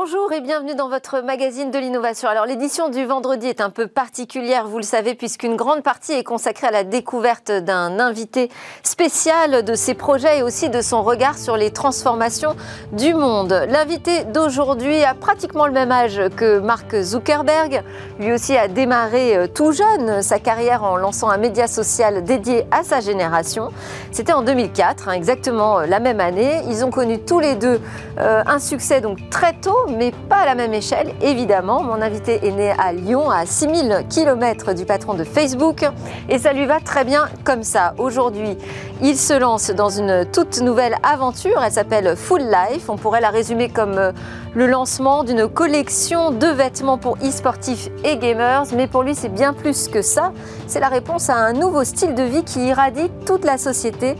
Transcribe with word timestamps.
Bonjour 0.00 0.32
et 0.32 0.40
bienvenue 0.40 0.76
dans 0.76 0.88
votre 0.88 1.22
magazine 1.22 1.72
de 1.72 1.78
l'innovation. 1.80 2.28
Alors 2.28 2.46
l'édition 2.46 2.88
du 2.88 3.04
vendredi 3.04 3.48
est 3.48 3.60
un 3.60 3.68
peu 3.68 3.88
particulière, 3.88 4.68
vous 4.68 4.76
le 4.76 4.84
savez, 4.84 5.16
puisqu'une 5.16 5.56
grande 5.56 5.82
partie 5.82 6.12
est 6.12 6.22
consacrée 6.22 6.68
à 6.68 6.70
la 6.70 6.84
découverte 6.84 7.50
d'un 7.50 7.98
invité 7.98 8.48
spécial 8.84 9.64
de 9.64 9.74
ses 9.74 9.94
projets 9.94 10.38
et 10.38 10.42
aussi 10.44 10.70
de 10.70 10.82
son 10.82 11.02
regard 11.02 11.36
sur 11.36 11.56
les 11.56 11.72
transformations 11.72 12.54
du 12.92 13.12
monde. 13.12 13.66
L'invité 13.68 14.22
d'aujourd'hui 14.22 15.02
a 15.02 15.14
pratiquement 15.14 15.66
le 15.66 15.72
même 15.72 15.90
âge 15.90 16.20
que 16.36 16.60
Mark 16.60 16.94
Zuckerberg. 17.02 17.82
Lui 18.20 18.32
aussi 18.32 18.56
a 18.56 18.68
démarré 18.68 19.36
euh, 19.36 19.46
tout 19.48 19.72
jeune 19.72 20.22
sa 20.22 20.38
carrière 20.38 20.84
en 20.84 20.96
lançant 20.96 21.28
un 21.28 21.38
média 21.38 21.66
social 21.66 22.22
dédié 22.22 22.66
à 22.70 22.84
sa 22.84 23.00
génération. 23.00 23.70
C'était 24.12 24.32
en 24.32 24.42
2004, 24.42 25.08
hein, 25.08 25.12
exactement 25.14 25.80
euh, 25.80 25.86
la 25.86 25.98
même 25.98 26.20
année. 26.20 26.60
Ils 26.68 26.84
ont 26.84 26.90
connu 26.92 27.18
tous 27.18 27.40
les 27.40 27.56
deux 27.56 27.80
euh, 28.20 28.44
un 28.46 28.60
succès 28.60 29.00
donc 29.00 29.18
très 29.30 29.54
tôt 29.54 29.87
mais 29.96 30.12
pas 30.28 30.38
à 30.38 30.46
la 30.46 30.54
même 30.54 30.74
échelle, 30.74 31.12
évidemment. 31.20 31.82
Mon 31.82 32.00
invité 32.02 32.46
est 32.46 32.50
né 32.50 32.72
à 32.78 32.92
Lyon, 32.92 33.30
à 33.30 33.46
6000 33.46 34.04
km 34.08 34.74
du 34.74 34.84
patron 34.84 35.14
de 35.14 35.24
Facebook, 35.24 35.84
et 36.28 36.38
ça 36.38 36.52
lui 36.52 36.66
va 36.66 36.80
très 36.80 37.04
bien 37.04 37.28
comme 37.44 37.62
ça. 37.62 37.94
Aujourd'hui, 37.98 38.56
il 39.00 39.16
se 39.16 39.32
lance 39.32 39.70
dans 39.70 39.90
une 39.90 40.24
toute 40.32 40.60
nouvelle 40.60 40.96
aventure, 41.02 41.62
elle 41.64 41.72
s'appelle 41.72 42.16
Full 42.16 42.42
Life. 42.42 42.88
On 42.88 42.96
pourrait 42.96 43.20
la 43.20 43.30
résumer 43.30 43.68
comme 43.68 43.98
euh, 43.98 44.12
le 44.54 44.66
lancement 44.66 45.24
d'une 45.24 45.48
collection 45.48 46.30
de 46.30 46.46
vêtements 46.46 46.98
pour 46.98 47.16
e-sportifs 47.18 47.88
et 48.04 48.16
gamers, 48.16 48.64
mais 48.74 48.86
pour 48.86 49.02
lui 49.02 49.14
c'est 49.14 49.28
bien 49.28 49.52
plus 49.52 49.88
que 49.88 50.02
ça. 50.02 50.32
C'est 50.66 50.80
la 50.80 50.88
réponse 50.88 51.30
à 51.30 51.36
un 51.36 51.52
nouveau 51.52 51.84
style 51.84 52.14
de 52.14 52.22
vie 52.22 52.44
qui 52.44 52.66
irradie 52.66 53.10
toute 53.26 53.44
la 53.44 53.58
société. 53.58 54.16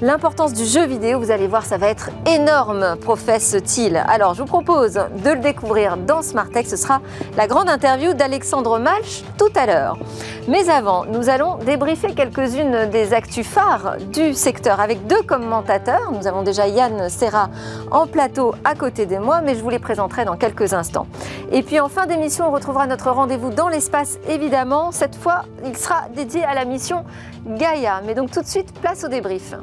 L'importance 0.00 0.52
du 0.52 0.64
jeu 0.64 0.86
vidéo, 0.86 1.18
vous 1.18 1.32
allez 1.32 1.48
voir, 1.48 1.64
ça 1.64 1.76
va 1.76 1.88
être 1.88 2.10
énorme, 2.24 2.94
professe-t-il. 3.00 3.96
Alors, 3.96 4.34
je 4.34 4.42
vous 4.42 4.46
propose 4.46 4.92
de 4.92 5.30
le 5.30 5.40
découvrir 5.40 5.96
dans 5.96 6.22
Smart 6.22 6.48
Tech. 6.48 6.66
Ce 6.68 6.76
sera 6.76 7.00
la 7.36 7.48
grande 7.48 7.68
interview 7.68 8.14
d'Alexandre 8.14 8.78
Malch 8.78 9.24
tout 9.38 9.50
à 9.56 9.66
l'heure. 9.66 9.98
Mais 10.46 10.68
avant, 10.70 11.04
nous 11.04 11.28
allons 11.28 11.56
débriefer 11.56 12.14
quelques-unes 12.14 12.88
des 12.90 13.12
actus 13.12 13.44
phares 13.44 13.96
du 14.12 14.34
secteur 14.34 14.78
avec 14.78 15.04
deux 15.08 15.22
commentateurs. 15.22 16.12
Nous 16.12 16.28
avons 16.28 16.42
déjà 16.42 16.68
Yann 16.68 17.08
Serra 17.08 17.50
en 17.90 18.06
plateau 18.06 18.54
à 18.64 18.76
côté 18.76 19.04
de 19.04 19.16
moi, 19.16 19.40
mais 19.40 19.56
je 19.56 19.62
vous 19.64 19.70
les 19.70 19.80
présenterai 19.80 20.24
dans 20.24 20.36
quelques 20.36 20.74
instants. 20.74 21.08
Et 21.50 21.64
puis 21.64 21.80
en 21.80 21.88
fin 21.88 22.06
d'émission, 22.06 22.46
on 22.46 22.52
retrouvera 22.52 22.86
notre 22.86 23.10
rendez-vous 23.10 23.50
dans 23.50 23.68
l'espace, 23.68 24.20
évidemment. 24.28 24.92
Cette 24.92 25.16
fois, 25.16 25.46
il 25.64 25.76
sera 25.76 26.08
dédié 26.14 26.44
à 26.44 26.54
la 26.54 26.64
mission 26.64 27.04
Gaïa. 27.46 28.00
Mais 28.06 28.14
donc 28.14 28.30
tout 28.30 28.42
de 28.42 28.46
suite, 28.46 28.72
place 28.80 29.02
au 29.02 29.08
débrief. 29.08 29.54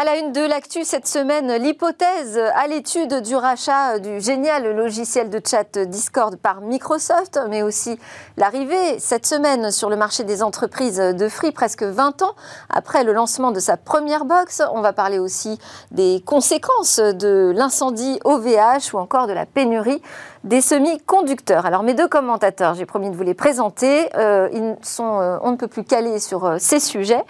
À 0.00 0.04
la 0.04 0.16
une 0.16 0.30
de 0.30 0.42
l'actu 0.42 0.84
cette 0.84 1.08
semaine, 1.08 1.52
l'hypothèse 1.60 2.38
à 2.54 2.68
l'étude 2.68 3.20
du 3.20 3.34
rachat 3.34 3.98
du 3.98 4.20
génial 4.20 4.72
logiciel 4.76 5.28
de 5.28 5.40
chat 5.44 5.76
Discord 5.76 6.36
par 6.36 6.60
Microsoft, 6.60 7.40
mais 7.48 7.62
aussi 7.62 7.98
l'arrivée 8.36 9.00
cette 9.00 9.26
semaine 9.26 9.72
sur 9.72 9.90
le 9.90 9.96
marché 9.96 10.22
des 10.22 10.44
entreprises 10.44 10.98
de 10.98 11.28
Free, 11.28 11.50
presque 11.50 11.82
20 11.82 12.22
ans 12.22 12.36
après 12.70 13.02
le 13.02 13.12
lancement 13.12 13.50
de 13.50 13.58
sa 13.58 13.76
première 13.76 14.24
box. 14.24 14.62
On 14.72 14.82
va 14.82 14.92
parler 14.92 15.18
aussi 15.18 15.58
des 15.90 16.22
conséquences 16.24 17.00
de 17.00 17.52
l'incendie 17.56 18.20
OVH 18.22 18.94
ou 18.94 18.98
encore 18.98 19.26
de 19.26 19.32
la 19.32 19.46
pénurie 19.46 20.00
des 20.48 20.62
semi-conducteurs. 20.62 21.66
Alors 21.66 21.82
mes 21.82 21.92
deux 21.92 22.08
commentateurs, 22.08 22.74
j'ai 22.74 22.86
promis 22.86 23.10
de 23.10 23.16
vous 23.16 23.22
les 23.22 23.34
présenter, 23.34 24.08
euh, 24.16 24.48
ils 24.50 24.76
sont 24.80 25.20
euh, 25.20 25.36
on 25.42 25.50
ne 25.50 25.56
peut 25.56 25.68
plus 25.68 25.84
calés 25.84 26.18
sur 26.18 26.46
euh, 26.46 26.56
ces 26.58 26.80
sujets. 26.80 27.22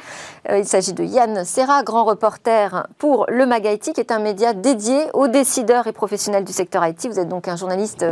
il 0.49 0.65
s'agit 0.65 0.93
de 0.93 1.03
Yann 1.03 1.45
Serra, 1.45 1.83
grand 1.83 2.05
reporter 2.05 2.87
pour 2.97 3.27
le 3.29 3.45
MAGIT, 3.45 3.93
qui 3.93 4.01
est 4.01 4.13
un 4.13 4.21
média 4.21 4.53
dédié 4.53 5.01
aux 5.15 5.27
décideurs 5.27 5.89
et 5.89 5.93
professionnels 5.93 6.45
du 6.45 6.53
secteur 6.53 6.87
IT. 6.87 7.07
Vous 7.07 7.19
êtes 7.19 7.29
donc 7.29 7.49
un 7.49 7.57
journaliste 7.57 8.07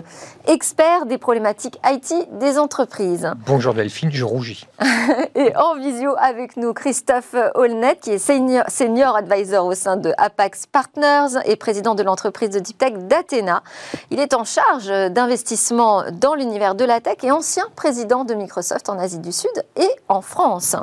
expert 0.49 1.07
des 1.07 1.19
problématiques 1.19 1.79
IT 1.87 2.29
des 2.33 2.59
entreprises. 2.59 3.31
Bonjour 3.47 3.75
Delphine, 3.75 4.11
je 4.13 4.25
rougis. 4.25 4.67
et 5.37 5.57
en 5.57 5.77
visio 5.77 6.15
avec 6.19 6.57
nous, 6.57 6.75
Christophe 6.75 7.37
Holnet, 7.55 7.97
qui 8.03 8.11
est 8.11 8.19
senior, 8.19 8.65
senior 8.69 9.17
advisor 9.17 9.67
au 9.67 9.75
sein 9.75 9.97
de 9.97 10.13
Apax 10.19 10.67
Partners 10.67 11.41
et 11.45 11.55
président 11.55 11.95
de 11.95 12.03
l'entreprise 12.03 12.51
de 12.51 12.59
deep 12.59 12.77
tech 12.77 12.95
d'Athena. 12.95 13.63
Il 14.11 14.19
est 14.19 14.35
en 14.35 14.45
charge 14.45 14.91
d'investissement 15.11 16.05
dans 16.13 16.35
l'univers 16.35 16.75
de 16.75 16.85
la 16.85 17.01
tech 17.01 17.19
et 17.23 17.31
ancien 17.31 17.65
président 17.75 18.25
de 18.25 18.35
Microsoft 18.35 18.89
en 18.89 18.99
Asie 18.99 19.19
du 19.19 19.33
Sud 19.33 19.51
et 19.77 19.91
en 20.09 20.21
France. 20.21 20.77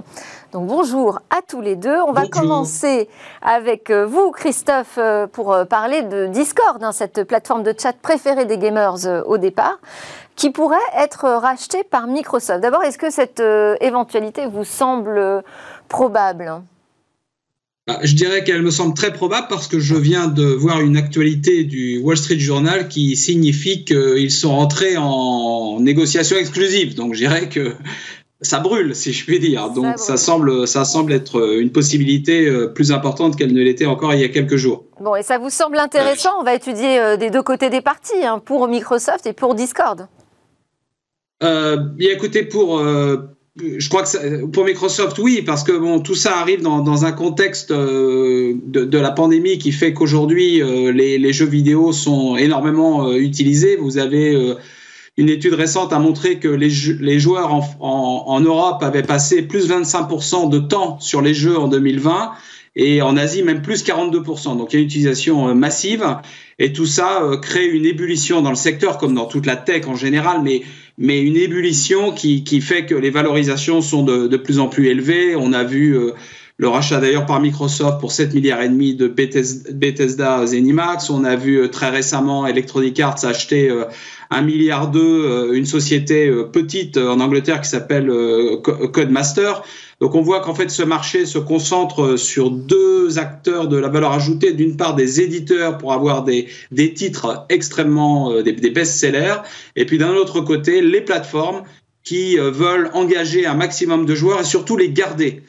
Donc 0.53 0.67
bonjour 0.67 1.19
à 1.31 1.41
tous 1.41 1.61
les 1.61 1.75
deux. 1.75 1.99
On 2.01 2.11
va 2.11 2.27
commencer 2.27 3.09
avec 3.41 3.89
euh, 3.89 4.05
vous, 4.05 4.29
Christophe, 4.29 4.99
euh, 4.99 5.25
pour 5.25 5.51
euh, 5.51 5.65
parler 5.65 6.03
de 6.03 6.27
Discord, 6.27 6.83
hein, 6.83 6.91
cette 6.91 7.23
plateforme 7.23 7.63
de 7.63 7.73
chat 7.75 7.93
préférée 7.93 8.45
des 8.45 8.59
gamers 8.59 9.25
au 9.25 9.39
départ, 9.39 9.79
qui 10.35 10.51
pourrait 10.51 10.77
être 10.95 11.27
rachetée 11.27 11.83
par 11.83 12.05
Microsoft. 12.05 12.59
D'abord, 12.59 12.83
est-ce 12.83 12.99
que 12.99 13.09
cette 13.09 13.41
éventualité 13.81 14.45
vous 14.45 14.63
semble 14.63 15.43
probable? 15.89 16.61
Je 18.03 18.15
dirais 18.15 18.43
qu'elle 18.43 18.61
me 18.61 18.71
semble 18.71 18.93
très 18.93 19.11
probable 19.11 19.47
parce 19.49 19.67
que 19.67 19.79
je 19.79 19.95
viens 19.95 20.27
de 20.27 20.45
voir 20.45 20.81
une 20.81 20.95
actualité 20.95 21.63
du 21.63 21.99
Wall 21.99 22.15
Street 22.15 22.39
Journal 22.39 22.87
qui 22.87 23.15
signifie 23.17 23.83
qu'ils 23.83 24.31
sont 24.31 24.51
entrés 24.51 24.95
en 24.97 25.79
négociation 25.81 26.37
exclusive. 26.37 26.95
Donc 26.95 27.13
je 27.13 27.19
dirais 27.19 27.49
que 27.49 27.73
ça 28.43 28.59
brûle, 28.59 28.95
si 28.95 29.11
je 29.13 29.25
puis 29.25 29.39
dire. 29.39 29.69
Donc 29.69 29.97
ça, 29.97 30.17
semble, 30.17 30.67
ça 30.67 30.85
semble 30.85 31.13
être 31.13 31.57
une 31.59 31.71
possibilité 31.71 32.45
euh, 32.45 32.67
plus 32.67 32.91
importante 32.91 33.35
qu'elle 33.37 33.53
ne 33.53 33.61
l'était 33.61 33.85
encore 33.85 34.13
il 34.13 34.21
y 34.21 34.25
a 34.25 34.29
quelques 34.29 34.57
jours. 34.57 34.85
Bon, 34.99 35.15
et 35.15 35.23
ça 35.23 35.37
vous 35.37 35.49
semble 35.49 35.77
intéressant? 35.77 36.29
On 36.39 36.43
va 36.43 36.53
étudier 36.53 36.99
euh, 36.99 37.17
des 37.17 37.29
deux 37.29 37.43
côtés 37.43 37.69
des 37.69 37.81
parties, 37.81 38.23
hein, 38.23 38.39
pour 38.39 38.67
Microsoft 38.67 39.25
et 39.25 39.33
pour 39.33 39.55
Discord. 39.55 40.07
Euh, 41.41 41.77
bien 41.77 42.11
écoutez, 42.11 42.43
pour, 42.43 42.81
je 43.55 43.87
crois 43.87 44.01
que 44.01 44.45
pour 44.45 44.65
Microsoft, 44.65 45.19
oui, 45.19 45.43
parce 45.45 45.63
que 45.63 45.73
bon, 45.73 45.99
tout 45.99 46.15
ça 46.15 46.39
arrive 46.39 46.61
dans, 46.61 46.79
dans 46.79 47.05
un 47.05 47.11
contexte 47.11 47.69
euh, 47.69 48.55
de, 48.65 48.83
de, 48.83 48.97
la 48.97 49.11
pandémie 49.11 49.59
qui 49.59 49.71
fait 49.71 49.93
qu'aujourd'hui, 49.93 50.61
euh, 50.61 50.91
les, 50.91 51.19
les, 51.19 51.33
jeux 51.33 51.45
vidéo 51.45 51.91
sont 51.91 52.35
énormément 52.35 53.07
euh, 53.07 53.17
utilisés. 53.17 53.75
Vous 53.75 53.99
avez 53.99 54.55
une 55.17 55.29
étude 55.29 55.53
récente 55.53 55.93
a 55.93 55.99
montré 55.99 56.39
que 56.39 56.47
les, 56.47 56.69
les 56.99 57.19
joueurs 57.19 57.53
en, 57.53 57.59
en, 57.79 58.23
en, 58.27 58.39
Europe 58.39 58.81
avaient 58.81 59.03
passé 59.03 59.43
plus 59.43 59.69
25% 59.69 60.49
de 60.49 60.57
temps 60.57 60.99
sur 60.99 61.21
les 61.21 61.35
jeux 61.35 61.57
en 61.57 61.67
2020 61.67 62.31
et 62.75 63.03
en 63.03 63.15
Asie 63.15 63.43
même 63.43 63.61
plus 63.61 63.85
42%. 63.85 64.57
Donc 64.57 64.73
il 64.73 64.77
y 64.77 64.79
a 64.79 64.79
une 64.79 64.87
utilisation 64.87 65.53
massive 65.53 66.03
et 66.57 66.73
tout 66.73 66.87
ça 66.87 67.21
crée 67.39 67.67
une 67.67 67.85
ébullition 67.85 68.41
dans 68.41 68.49
le 68.49 68.55
secteur 68.55 68.97
comme 68.97 69.13
dans 69.13 69.25
toute 69.25 69.45
la 69.45 69.55
tech 69.55 69.87
en 69.87 69.93
général, 69.93 70.41
mais 70.43 70.63
mais 70.97 71.21
une 71.21 71.37
ébullition 71.37 72.11
qui, 72.11 72.61
fait 72.61 72.85
que 72.85 72.95
les 72.95 73.09
valorisations 73.09 73.81
sont 73.81 74.03
de, 74.03 74.27
de 74.27 74.37
plus 74.37 74.59
en 74.59 74.67
plus 74.67 74.87
élevées. 74.87 75.35
On 75.35 75.53
a 75.53 75.63
vu 75.63 75.97
euh, 75.97 76.11
le 76.57 76.67
rachat 76.67 76.99
d'ailleurs 76.99 77.25
par 77.25 77.41
Microsoft 77.41 77.99
pour 77.99 78.11
7 78.11 78.33
milliards 78.33 78.61
et 78.61 78.69
demi 78.69 78.95
de 78.95 79.07
Bethesda, 79.07 80.45
Zenimax. 80.45 81.09
On 81.09 81.23
a 81.23 81.35
vu 81.35 81.57
euh, 81.57 81.67
très 81.67 81.89
récemment 81.89 82.45
Electronic 82.45 82.99
Arts 82.99 83.25
acheter 83.25 83.69
euh, 83.69 83.85
un 84.29 84.41
milliard 84.41 84.89
d'eux, 84.89 85.51
une 85.53 85.65
société 85.65 86.31
petite 86.51 86.97
en 86.97 87.19
Angleterre 87.19 87.61
qui 87.61 87.69
s'appelle 87.69 88.11
Codemaster. 88.63 89.61
Donc 90.03 90.15
on 90.15 90.21
voit 90.21 90.41
qu'en 90.41 90.53
fait 90.53 90.69
ce 90.69 90.83
marché 90.83 91.25
se 91.25 91.37
concentre 91.37 92.17
sur 92.17 92.51
deux 92.51 93.19
acteurs 93.19 93.69
de 93.69 93.77
la 93.77 93.87
valeur 93.87 94.11
ajoutée. 94.11 94.51
D'une 94.51 94.75
part 94.75 94.95
des 94.95 95.21
éditeurs 95.21 95.77
pour 95.77 95.93
avoir 95.93 96.25
des, 96.25 96.47
des 96.71 96.93
titres 96.93 97.45
extrêmement, 97.47 98.31
euh, 98.31 98.43
des, 98.43 98.69
best-sellers, 98.69 99.37
et 99.77 99.85
puis 99.85 99.97
d'un 99.97 100.13
autre 100.13 100.41
côté 100.41 100.81
les 100.81 100.99
plateformes 100.99 101.63
qui 102.03 102.37
euh, 102.37 102.51
veulent 102.51 102.89
engager 102.93 103.45
un 103.45 103.53
maximum 103.53 104.05
de 104.05 104.13
joueurs 104.13 104.41
et 104.41 104.43
surtout 104.43 104.75
les 104.75 104.89
garder. 104.89 105.41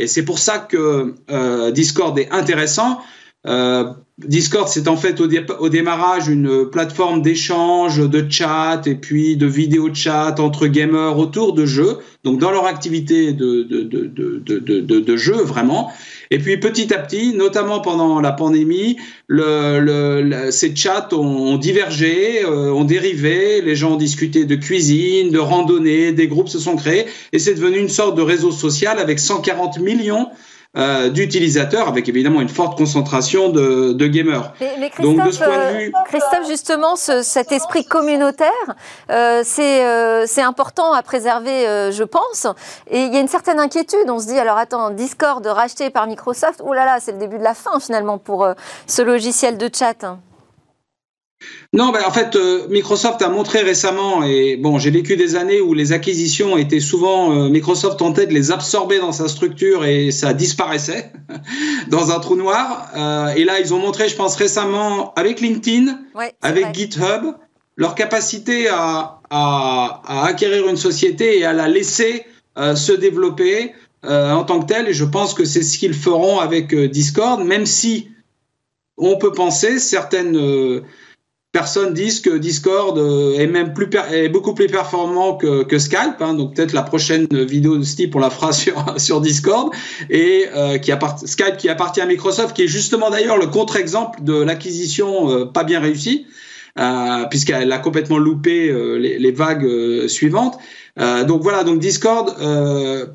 Et 0.00 0.06
c'est 0.06 0.24
pour 0.24 0.38
ça 0.38 0.58
que 0.58 1.14
euh, 1.30 1.70
Discord 1.72 2.18
est 2.18 2.30
intéressant. 2.32 3.00
Euh, 3.46 3.84
Discord, 4.16 4.66
c'est 4.66 4.88
en 4.88 4.96
fait 4.96 5.20
au, 5.20 5.68
démarrage 5.68 6.28
une 6.28 6.70
plateforme 6.70 7.20
d'échange, 7.20 7.98
de 7.98 8.26
chat 8.30 8.86
et 8.86 8.94
puis 8.94 9.36
de 9.36 9.46
vidéo 9.46 9.92
chat 9.92 10.40
entre 10.40 10.66
gamers 10.66 11.18
autour 11.18 11.52
de 11.52 11.66
jeux, 11.66 11.98
donc 12.24 12.38
dans 12.38 12.50
leur 12.50 12.66
activité 12.66 13.32
de, 13.34 13.62
de, 13.62 15.16
jeu 15.16 15.36
vraiment. 15.36 15.90
Et 16.32 16.38
puis 16.38 16.58
petit 16.58 16.94
à 16.94 16.98
petit, 16.98 17.34
notamment 17.34 17.80
pendant 17.80 18.20
la 18.20 18.30
pandémie, 18.30 18.96
le, 19.26 19.80
le, 19.80 20.50
ces 20.52 20.76
chats 20.76 21.08
ont, 21.12 21.56
divergé, 21.56 22.44
euh, 22.44 22.72
ont 22.72 22.84
dérivé, 22.84 23.60
les 23.60 23.74
gens 23.74 23.94
ont 23.94 23.96
discuté 23.96 24.44
de 24.44 24.54
cuisine, 24.54 25.30
de 25.30 25.40
randonnée, 25.40 26.12
des 26.12 26.28
groupes 26.28 26.48
se 26.48 26.60
sont 26.60 26.76
créés. 26.76 27.06
Et 27.32 27.40
c'est 27.40 27.54
devenu 27.54 27.78
une 27.78 27.88
sorte 27.88 28.16
de 28.16 28.22
réseau 28.22 28.52
social 28.52 29.00
avec 29.00 29.18
140 29.18 29.80
millions 29.80 30.28
euh, 30.76 31.10
d'utilisateurs, 31.10 31.88
avec 31.88 32.08
évidemment 32.08 32.40
une 32.40 32.48
forte 32.48 32.78
concentration 32.78 33.48
de, 33.48 33.92
de 33.92 34.06
gamers. 34.06 34.52
Mais, 34.60 34.90
Christophe, 34.90 35.16
Donc 35.16 35.26
de 35.26 35.30
ce 35.32 35.42
point 35.42 35.72
de 35.72 35.78
vue, 35.78 35.92
Christophe 36.06 36.46
justement, 36.48 36.94
ce, 36.96 37.22
cet 37.22 37.50
esprit 37.50 37.84
communautaire, 37.84 38.48
euh, 39.10 39.42
c'est 39.44 40.42
important 40.42 40.92
à 40.92 41.02
préserver, 41.02 41.90
je 41.90 42.04
pense. 42.04 42.46
Et 42.90 43.02
il 43.02 43.12
y 43.12 43.16
a 43.16 43.20
une 43.20 43.28
certaine 43.28 43.58
inquiétude. 43.58 44.08
On 44.08 44.20
se 44.20 44.26
dit 44.26 44.38
alors 44.38 44.58
attends, 44.58 44.90
Discord 44.90 45.44
racheté 45.44 45.90
par 45.90 46.06
Microsoft, 46.06 46.62
oh 46.64 46.72
là 46.72 46.84
là, 46.84 46.98
c'est 47.00 47.12
le 47.12 47.18
début 47.18 47.38
de 47.38 47.44
la 47.44 47.54
fin 47.54 47.80
finalement 47.80 48.18
pour 48.18 48.46
ce 48.86 49.02
logiciel 49.02 49.58
de 49.58 49.68
chat. 49.72 50.18
Non, 51.72 51.92
ben 51.92 52.00
en 52.04 52.10
fait, 52.10 52.34
euh, 52.34 52.66
Microsoft 52.68 53.22
a 53.22 53.28
montré 53.28 53.60
récemment, 53.60 54.24
et 54.24 54.56
bon, 54.56 54.78
j'ai 54.78 54.90
vécu 54.90 55.16
des 55.16 55.36
années 55.36 55.60
où 55.60 55.72
les 55.72 55.92
acquisitions 55.92 56.56
étaient 56.56 56.80
souvent, 56.80 57.32
euh, 57.32 57.48
Microsoft 57.48 57.98
tentait 57.98 58.26
de 58.26 58.34
les 58.34 58.50
absorber 58.50 58.98
dans 58.98 59.12
sa 59.12 59.28
structure 59.28 59.84
et 59.84 60.10
ça 60.10 60.34
disparaissait 60.34 61.12
dans 61.88 62.10
un 62.10 62.18
trou 62.18 62.34
noir. 62.34 62.90
Euh, 62.96 63.28
et 63.34 63.44
là, 63.44 63.60
ils 63.60 63.72
ont 63.72 63.78
montré, 63.78 64.08
je 64.08 64.16
pense 64.16 64.34
récemment, 64.34 65.14
avec 65.14 65.40
LinkedIn, 65.40 65.96
avec 66.42 66.74
GitHub, 66.74 67.34
leur 67.76 67.94
capacité 67.94 68.68
à, 68.68 69.20
à, 69.30 70.02
à, 70.04 70.26
acquérir 70.26 70.68
une 70.68 70.76
société 70.76 71.38
et 71.38 71.44
à 71.44 71.52
la 71.52 71.68
laisser 71.68 72.24
se 72.74 72.92
développer 72.92 73.72
en 74.02 74.42
tant 74.44 74.60
que 74.60 74.66
telle. 74.66 74.88
Et 74.88 74.92
je 74.92 75.04
pense 75.04 75.32
que 75.32 75.46
c'est 75.46 75.62
ce 75.62 75.78
qu'ils 75.78 75.94
feront 75.94 76.40
avec 76.40 76.74
Discord, 76.74 77.42
même 77.42 77.64
si 77.64 78.08
on 78.98 79.16
peut 79.16 79.32
penser 79.32 79.78
certaines 79.78 80.82
personnes 81.52 81.92
disent 81.92 82.20
que 82.20 82.36
Discord 82.36 82.96
euh, 82.98 83.38
est 83.38 83.46
même 83.46 83.74
plus 83.74 83.88
est 84.12 84.28
beaucoup 84.28 84.54
plus 84.54 84.68
performant 84.68 85.36
que, 85.36 85.78
Skype. 85.78 86.20
Hein, 86.20 86.34
donc 86.34 86.54
peut-être 86.54 86.72
la 86.72 86.82
prochaine 86.82 87.26
vidéo 87.30 87.76
de 87.76 87.82
Steve 87.82 88.10
on 88.14 88.18
la 88.18 88.30
fera 88.30 88.52
sur 88.60 89.00
sur 89.00 89.20
Discord 89.20 89.72
et 90.08 90.46
euh, 90.54 90.78
qui 90.78 90.92
Skype 91.24 91.56
qui 91.56 91.68
appartient 91.68 92.00
à 92.00 92.06
Microsoft, 92.06 92.54
qui 92.54 92.62
est 92.62 92.68
justement 92.68 93.10
d'ailleurs 93.10 93.38
le 93.38 93.46
contre-exemple 93.46 94.22
de 94.22 94.34
l'acquisition 94.34 95.30
euh, 95.30 95.44
pas 95.44 95.64
bien 95.64 95.80
réussie. 95.80 96.26
Euh, 96.78 97.24
puisqu'elle 97.28 97.72
a 97.72 97.78
complètement 97.78 98.16
loupé 98.16 98.72
les, 98.96 99.32
vagues 99.32 100.06
suivantes. 100.06 100.56
Euh, 100.98 101.24
donc 101.24 101.42
voilà, 101.42 101.64
donc 101.64 101.78
Discord 101.78 102.34
euh, 102.40 103.06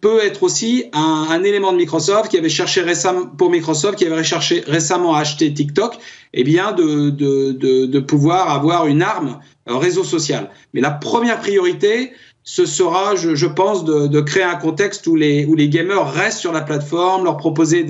peut 0.00 0.22
être 0.22 0.42
aussi 0.42 0.84
un, 0.92 1.42
élément 1.42 1.72
de 1.72 1.78
Microsoft 1.78 2.30
qui 2.30 2.36
avait 2.36 2.48
cherché 2.48 2.82
récemment 2.82 3.26
pour 3.26 3.50
Microsoft 3.50 3.96
qui 3.96 4.06
avait 4.06 4.22
cherché 4.22 4.62
récemment 4.66 5.14
à 5.14 5.20
acheter 5.20 5.52
TikTok 5.52 5.98
eh 6.34 6.44
bien 6.44 6.72
de, 6.72 7.98
pouvoir 8.00 8.50
avoir 8.50 8.86
une 8.86 9.02
arme 9.02 9.40
un 9.66 9.78
réseau 9.78 10.04
social. 10.04 10.50
Mais 10.74 10.80
la 10.80 10.90
première 10.90 11.38
priorité, 11.40 12.12
ce 12.42 12.66
sera, 12.66 13.14
je, 13.14 13.46
pense, 13.46 13.84
de, 13.84 14.20
créer 14.20 14.42
un 14.42 14.56
contexte 14.56 15.06
où 15.06 15.14
les, 15.14 15.46
où 15.46 15.54
les 15.54 15.68
gamers 15.68 16.12
restent 16.12 16.40
sur 16.40 16.52
la 16.52 16.62
plateforme, 16.62 17.24
leur 17.24 17.36
proposer 17.36 17.84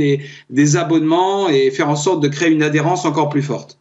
des 0.51 0.77
abonnements 0.77 1.49
et 1.49 1.71
faire 1.71 1.89
en 1.89 1.97
sorte 1.97 2.21
de 2.21 2.29
créer 2.29 2.51
une 2.51 2.63
adhérence 2.63 3.07
encore 3.07 3.31
plus 3.31 3.43
forte. 3.43 3.79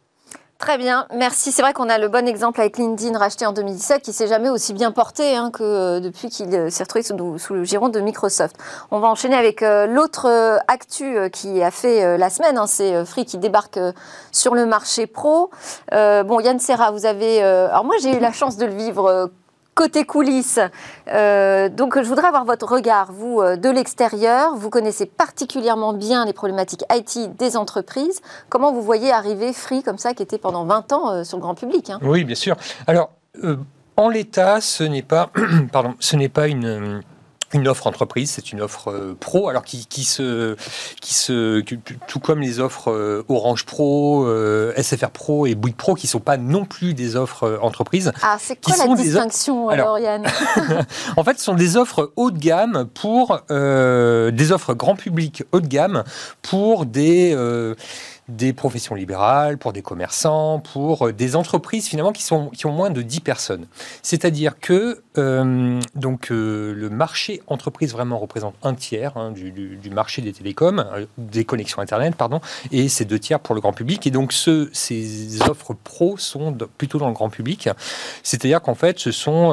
Très 0.62 0.78
bien, 0.78 1.08
merci. 1.12 1.50
C'est 1.50 1.60
vrai 1.60 1.72
qu'on 1.72 1.88
a 1.88 1.98
le 1.98 2.06
bon 2.06 2.28
exemple 2.28 2.60
avec 2.60 2.78
LinkedIn 2.78 3.18
racheté 3.18 3.44
en 3.44 3.52
2017 3.52 4.00
qui 4.00 4.12
s'est 4.12 4.28
jamais 4.28 4.48
aussi 4.48 4.72
bien 4.72 4.92
porté 4.92 5.34
hein, 5.34 5.50
que 5.50 5.64
euh, 5.64 5.98
depuis 5.98 6.28
qu'il 6.28 6.54
euh, 6.54 6.70
s'est 6.70 6.84
retrouvé 6.84 7.02
sous, 7.02 7.52
le 7.52 7.64
giron 7.64 7.88
de 7.88 7.98
Microsoft. 7.98 8.54
On 8.92 9.00
va 9.00 9.08
enchaîner 9.08 9.34
avec 9.34 9.64
euh, 9.64 9.88
l'autre 9.88 10.28
actu 10.68 11.16
qui 11.32 11.60
a 11.64 11.72
fait 11.72 12.16
la 12.16 12.30
semaine. 12.30 12.58
Hein, 12.58 12.68
c'est 12.68 13.04
Free 13.04 13.24
qui 13.24 13.38
débarque 13.38 13.80
sur 14.30 14.54
le 14.54 14.64
marché 14.64 15.08
pro. 15.08 15.50
bon, 15.90 16.38
Yann 16.38 16.60
Serra, 16.60 16.92
vous 16.92 17.06
avez. 17.06 17.42
alors 17.42 17.84
moi, 17.84 17.96
j'ai 18.00 18.16
eu 18.16 18.20
la 18.20 18.30
chance 18.30 18.56
de 18.56 18.66
le 18.66 18.72
vivre 18.72 19.32
côté 19.74 20.04
coulisses. 20.04 20.60
Euh, 21.08 21.68
donc, 21.68 22.00
je 22.00 22.08
voudrais 22.08 22.26
avoir 22.26 22.44
votre 22.44 22.66
regard, 22.66 23.12
vous, 23.12 23.40
euh, 23.40 23.56
de 23.56 23.68
l'extérieur. 23.68 24.54
Vous 24.54 24.70
connaissez 24.70 25.06
particulièrement 25.06 25.92
bien 25.92 26.24
les 26.24 26.32
problématiques 26.32 26.84
IT 26.92 27.36
des 27.36 27.56
entreprises. 27.56 28.20
Comment 28.48 28.72
vous 28.72 28.82
voyez 28.82 29.12
arriver 29.12 29.52
Free 29.52 29.82
comme 29.82 29.98
ça, 29.98 30.14
qui 30.14 30.22
était 30.22 30.38
pendant 30.38 30.64
20 30.64 30.92
ans 30.92 31.10
euh, 31.10 31.24
sur 31.24 31.38
le 31.38 31.42
grand 31.42 31.54
public 31.54 31.90
hein? 31.90 31.98
Oui, 32.02 32.24
bien 32.24 32.34
sûr. 32.34 32.56
Alors, 32.86 33.10
en 33.96 34.08
l'état, 34.08 34.60
ce 34.60 34.84
n'est 34.84 35.02
pas, 35.02 35.30
pardon, 35.72 35.94
ce 36.00 36.16
n'est 36.16 36.28
pas 36.28 36.48
une 36.48 37.02
une 37.52 37.68
offre 37.68 37.86
entreprise, 37.86 38.30
c'est 38.30 38.52
une 38.52 38.62
offre 38.62 38.90
euh, 38.90 39.16
pro, 39.18 39.48
alors 39.48 39.64
qui, 39.64 39.86
qui, 39.86 40.04
se, 40.04 40.56
qui 41.00 41.14
se, 41.14 41.60
tout 41.60 42.20
comme 42.20 42.40
les 42.40 42.60
offres 42.60 42.90
euh, 42.90 43.24
Orange 43.28 43.66
Pro, 43.66 44.26
euh, 44.26 44.72
SFR 44.76 45.10
Pro 45.10 45.46
et 45.46 45.54
Bouygues 45.54 45.76
Pro, 45.76 45.94
qui 45.94 46.06
sont 46.06 46.20
pas 46.20 46.36
non 46.36 46.64
plus 46.64 46.94
des 46.94 47.16
offres 47.16 47.58
entreprises. 47.62 48.12
Ah, 48.22 48.36
c'est 48.40 48.56
quoi 48.56 48.76
la 48.76 48.94
distinction, 48.94 49.68
alors, 49.68 49.98
Yann 49.98 50.26
En 51.16 51.24
fait, 51.24 51.38
ce 51.38 51.44
sont 51.44 51.54
des 51.54 51.76
offres 51.76 52.12
haut 52.16 52.30
de 52.30 52.38
gamme 52.38 52.88
pour 52.94 53.40
des 53.50 54.52
offres 54.52 54.74
grand 54.74 54.96
public 54.96 55.44
haut 55.52 55.60
de 55.60 55.66
gamme 55.66 56.04
pour 56.42 56.86
des 56.86 57.34
des 58.28 58.52
professions 58.52 58.94
libérales, 58.94 59.58
pour 59.58 59.72
des 59.72 59.82
commerçants, 59.82 60.60
pour 60.60 61.08
euh, 61.08 61.12
des 61.12 61.34
entreprises 61.34 61.88
finalement 61.88 62.12
qui, 62.12 62.22
sont, 62.22 62.50
qui 62.50 62.66
ont 62.66 62.72
moins 62.72 62.90
de 62.90 63.02
10 63.02 63.20
personnes. 63.20 63.66
C'est-à-dire 64.02 64.60
que 64.60 65.02
euh, 65.18 65.80
donc, 65.94 66.30
euh, 66.30 66.72
le 66.74 66.88
marché 66.88 67.42
entreprise 67.48 67.92
vraiment 67.92 68.18
représente 68.18 68.54
un 68.62 68.74
tiers 68.74 69.16
hein, 69.16 69.32
du, 69.32 69.78
marché 69.90 70.22
des 70.22 70.32
télécoms, 70.32 70.84
des 71.18 71.44
connexions 71.44 71.82
Internet, 71.82 72.14
pardon, 72.14 72.40
et 72.70 72.88
c'est 72.88 73.04
deux 73.04 73.18
tiers 73.18 73.40
pour 73.40 73.54
le 73.54 73.60
grand 73.60 73.72
public. 73.72 74.06
Et 74.06 74.10
donc 74.10 74.32
ce, 74.32 74.70
ces 74.72 75.42
offres 75.42 75.74
pro 75.74 76.16
sont 76.16 76.56
plutôt 76.78 76.98
dans 76.98 77.08
le 77.08 77.14
grand 77.14 77.28
public. 77.28 77.68
C'est-à-dire 78.22 78.62
qu'en 78.62 78.74
fait, 78.74 78.98
ce 78.98 79.10
sont 79.10 79.52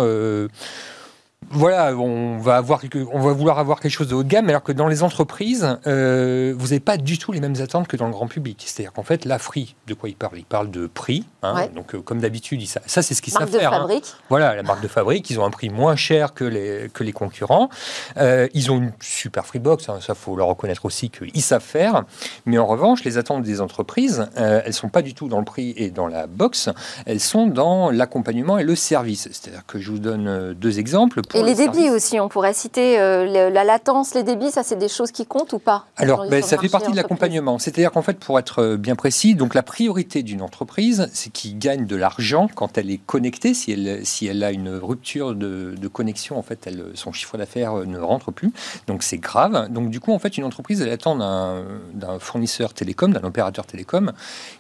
voilà, 1.52 1.96
on 1.96 2.38
va, 2.38 2.58
avoir, 2.58 2.82
on 3.12 3.20
va 3.20 3.34
vouloir 3.34 3.60
avoir 3.60 3.80
quelque 3.80 3.92
chose 3.92 4.08
de 4.08 4.16
haut 4.16 4.24
de 4.24 4.28
gamme, 4.28 4.50
alors 4.50 4.64
que 4.64 4.72
dans 4.72 4.88
les 4.88 5.04
entreprises, 5.04 5.78
euh, 5.88 6.54
vous 6.58 6.68
n'avez 6.68 6.80
pas 6.80 6.98
du 6.98 7.18
tout 7.18 7.32
les 7.32 7.40
mêmes 7.40 7.56
attentes 7.60 7.88
que 7.88 7.98
dans 7.98 8.06
le 8.06 8.12
grand 8.12 8.28
public. 8.28 8.64
C'est-à-dire 8.66 8.94
qu'en 8.94 9.04
fait, 9.04 9.26
la 9.26 9.40
Free, 9.40 9.76
de 9.88 9.94
quoi 9.94 10.10
il 10.10 10.16
parle? 10.16 10.38
Il 10.38 10.46
parle 10.46 10.70
de 10.70 10.88
prix. 10.88 11.26
Hein, 11.42 11.68
donc, 11.76 11.96
euh, 11.96 12.02
comme 12.02 12.20
d'habitude, 12.20 12.66
ça, 12.68 12.82
ça 12.86 13.02
c'est 13.02 13.14
ce 13.14 13.22
qu'ils 13.22 13.34
savent 13.34 13.50
faire. 13.50 13.72
Marque 13.72 13.84
de 13.84 13.88
fabrique. 13.88 14.16
Voilà, 14.30 14.56
la 14.56 14.64
marque 14.64 14.82
de 14.82 14.88
fabrique. 14.88 15.30
Ils 15.30 15.40
ont 15.40 15.46
un 15.46 15.50
prix 15.50 15.70
moins 15.70 15.96
cher 15.96 16.34
que 16.34 16.44
les, 16.44 16.90
que 16.94 17.04
les 17.04 17.14
concurrents. 17.14 17.70
Euh, 18.18 18.48
ils 18.54 18.72
ont 18.72 18.78
une 18.78 18.92
super 19.00 19.46
Freebox. 19.46 19.90
Hein, 19.90 20.00
ça, 20.02 20.16
faut 20.16 20.36
leur 20.36 20.48
reconnaître 20.48 20.86
aussi 20.86 21.10
qu'ils 21.10 21.42
savent 21.42 21.64
faire. 21.64 22.04
Mais 22.46 22.58
en 22.58 22.68
revanche, 22.68 23.04
les 23.04 23.18
attentes 23.18 23.44
des 23.44 23.62
entreprises, 23.62 24.30
elles 24.36 24.64
ne 24.68 24.72
sont 24.72 24.90
pas 24.90 25.02
du 25.02 25.14
tout 25.14 25.28
dans 25.28 25.40
le 25.40 25.46
prix 25.46 25.74
et 25.78 25.90
dans 25.90 26.08
la 26.08 26.28
box. 26.28 26.70
Elles 27.06 27.20
sont 27.20 27.48
dans 27.48 27.90
l'accompagnement 27.90 28.58
et 28.58 28.64
le 28.64 28.76
service. 28.76 29.30
C'est-à-dire 29.32 29.66
que 29.66 29.80
je 29.80 29.90
vous 29.92 30.00
donne 30.00 30.54
deux 30.54 30.80
exemples. 30.80 31.22
Et 31.40 31.44
les 31.44 31.56
débits 31.56 31.90
aussi, 31.90 32.20
on 32.20 32.28
pourrait 32.28 32.54
citer 32.54 33.00
euh, 33.00 33.50
la 33.50 33.64
latence, 33.64 34.14
les 34.14 34.24
débits, 34.24 34.52
ça 34.52 34.64
c'est 34.64 34.76
des 34.76 34.88
choses 34.88 35.12
qui 35.12 35.26
comptent 35.26 35.54
ou 35.54 35.60
pas 35.60 35.86
Alors, 35.98 36.26
ben, 36.30 36.42
ça 36.44 36.58
fait 36.58 36.70
partie 36.70 36.92
de 36.92 36.96
l'accompagnement. 36.96 37.60
C'est-à-dire 37.60 37.92
qu'en 37.92 38.02
fait, 38.02 38.20
pour 38.20 38.38
être 38.40 38.60
euh, 38.62 38.78
bien 38.78 38.96
précis, 38.96 39.36
donc 39.36 39.56
la 39.56 39.64
priorité 39.64 40.24
d'une 40.24 40.42
entreprise, 40.42 41.10
c'est 41.14 41.32
qu'il 41.32 41.58
gagne 41.58 41.86
de 41.86 41.96
l'argent 41.96 42.50
quand 42.54 42.78
elle 42.78 42.92
est 42.92 43.00
connectée. 43.06 43.54
Si 43.54 43.72
elle, 43.72 44.06
si 44.06 44.28
elle 44.28 44.44
a 44.44 44.52
une 44.52 44.70
rupture 44.70 45.36
de, 45.36 45.76
connexion, 45.92 46.38
en 46.38 46.44
fait, 46.44 46.68
elle, 46.68 46.86
son 46.94 47.12
chiffre 47.12 47.38
d'affaires 47.38 47.80
euh, 47.80 47.86
ne 47.86 48.00
rentre 48.00 48.32
plus. 48.32 48.52
Donc 48.88 49.04
c'est 49.04 49.18
grave. 49.18 49.70
Donc 49.70 49.90
du 49.90 50.00
coup, 50.00 50.14
en 50.14 50.20
fait, 50.20 50.38
une 50.38 50.44
entreprise, 50.44 50.82
elle 50.82 50.92
attend 50.92 51.16
d'un 51.16 52.20
fournisseur 52.20 52.74
télécom, 52.74 53.14
d'un 53.14 53.24
opérateur 53.24 53.66
télécom, 53.66 54.12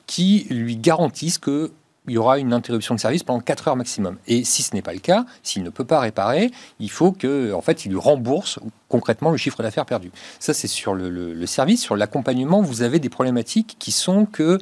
qui 0.08 0.48
lui 0.50 0.78
garantisse 0.78 1.38
que 1.38 1.72
il 2.10 2.14
y 2.14 2.18
aura 2.18 2.40
une 2.40 2.54
interruption 2.54 2.96
de 2.96 3.00
service 3.00 3.24
pendant 3.24 3.40
4 3.40 3.70
heures 3.70 3.76
maximum. 3.76 4.18
Et 4.28 4.44
si 4.44 4.64
ce 4.64 4.74
n'est 4.74 4.82
pas 4.82 4.94
le 4.94 5.00
cas, 5.00 5.26
s'il 5.44 5.64
ne 5.64 5.70
peut 5.70 5.86
pas 5.86 6.00
réparer, 6.00 6.52
il 6.80 6.92
faut 6.92 7.12
que, 7.12 7.54
en 7.54 7.62
fait, 7.62 7.86
il 7.86 7.96
rembourse 7.98 8.60
concrètement 8.90 9.30
le 9.30 9.38
chiffre 9.38 9.62
d'affaires 9.62 9.86
perdu. 9.86 10.12
Ça, 10.40 10.54
c'est 10.54 10.68
sur 10.68 10.96
le, 10.96 11.46
service. 11.46 11.82
Sur 11.82 11.96
l'accompagnement, 11.96 12.62
vous 12.62 12.82
avez 12.82 13.00
des 13.00 13.10
problématiques 13.10 13.78
qui 13.80 13.92
sont 13.92 14.26
que 14.26 14.58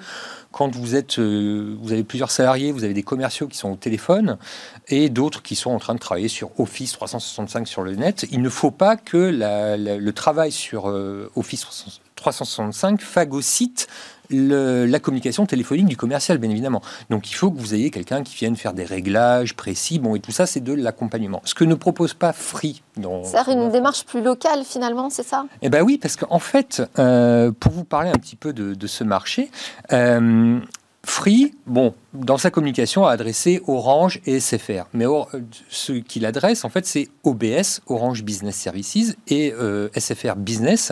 quand 0.52 0.76
vous 0.76 0.96
êtes, 0.96 1.20
euh, 1.20 1.76
vous 1.82 1.92
avez 1.92 2.04
plusieurs 2.04 2.32
salariés, 2.32 2.72
vous 2.72 2.84
avez 2.84 2.94
des 2.94 3.04
commerciaux 3.04 3.48
qui 3.48 3.58
sont 3.58 3.72
au 3.72 3.76
téléphone 3.76 4.38
et 4.88 5.10
d'autres 5.10 5.42
qui 5.42 5.56
sont 5.56 5.72
en 5.72 5.80
train 5.80 5.94
de 5.94 6.00
travailler 6.00 6.30
sur 6.30 6.50
Office 6.60 6.94
365 6.94 7.68
sur 7.68 7.84
le 7.84 7.96
net. 7.96 8.26
Il 8.32 8.42
ne 8.42 8.50
faut 8.50 8.72
pas 8.72 8.98
que 8.98 9.18
le 9.18 10.12
travail 10.12 10.52
sur 10.52 10.90
euh, 10.90 11.32
Office 11.36 11.66
365 12.16 13.02
phagocyte 13.02 13.88
la 14.30 15.00
communication 15.00 15.46
téléphonique 15.46 15.88
du 15.88 15.98
commercial, 15.98 16.38
bien 16.38 16.50
évidemment. 16.50 16.82
Donc 17.10 17.30
il 17.30 17.34
faut 17.34 17.52
que 17.52 17.60
vous 17.60 17.74
ayez 17.74 17.92
quelqu'un 17.92 18.24
qui 18.24 18.36
vienne 18.36 18.56
faire 18.56 18.74
des 18.74 18.86
réglages 18.86 19.56
précis. 19.56 20.00
Bon, 20.00 20.16
et 20.16 20.20
tout 20.20 20.32
ça, 20.32 20.46
c'est 20.46 20.60
de 20.60 20.74
l'accompagnement. 20.74 21.42
Ce 21.46 21.54
que 21.54 21.64
ne 21.64 21.76
propose 21.76 22.14
pas 22.14 22.34
Free. 22.34 22.82
C'est 23.24 23.52
une 23.52 23.70
démarche 23.70 24.06
plus 24.06 24.22
locale, 24.22 24.64
finalement, 24.64 25.10
c'est 25.10 25.26
ça? 25.26 25.46
Eh 25.62 25.70
bien 25.70 25.82
oui, 25.82 25.98
parce 25.98 26.16
qu'en 26.16 26.40
fait, 26.40 26.82
euh, 26.98 27.52
pour 27.58 27.72
vous 27.72 27.84
parler 27.84 28.10
un 28.10 28.18
petit 28.18 28.36
peu 28.36 28.54
de, 28.54 28.88
ce 28.88 29.04
marché, 29.04 29.52
euh, 29.92 30.60
Free, 31.08 31.54
bon, 31.66 31.96
dans 32.14 32.38
sa 32.38 32.52
communication, 32.52 33.06
a 33.06 33.12
adressé 33.12 33.62
Orange 33.66 34.20
et 34.26 34.42
SFR. 34.42 34.84
Mais 34.94 35.06
ce 35.70 35.94
qu'il 35.94 36.26
adresse, 36.26 36.66
en 36.66 36.70
fait, 36.70 36.86
c'est 36.86 37.08
OBS, 37.24 37.80
Orange 37.88 38.24
Business 38.24 38.58
Services, 38.58 39.16
et 39.30 39.54
euh, 39.54 39.88
SFR 39.98 40.36
Business, 40.36 40.92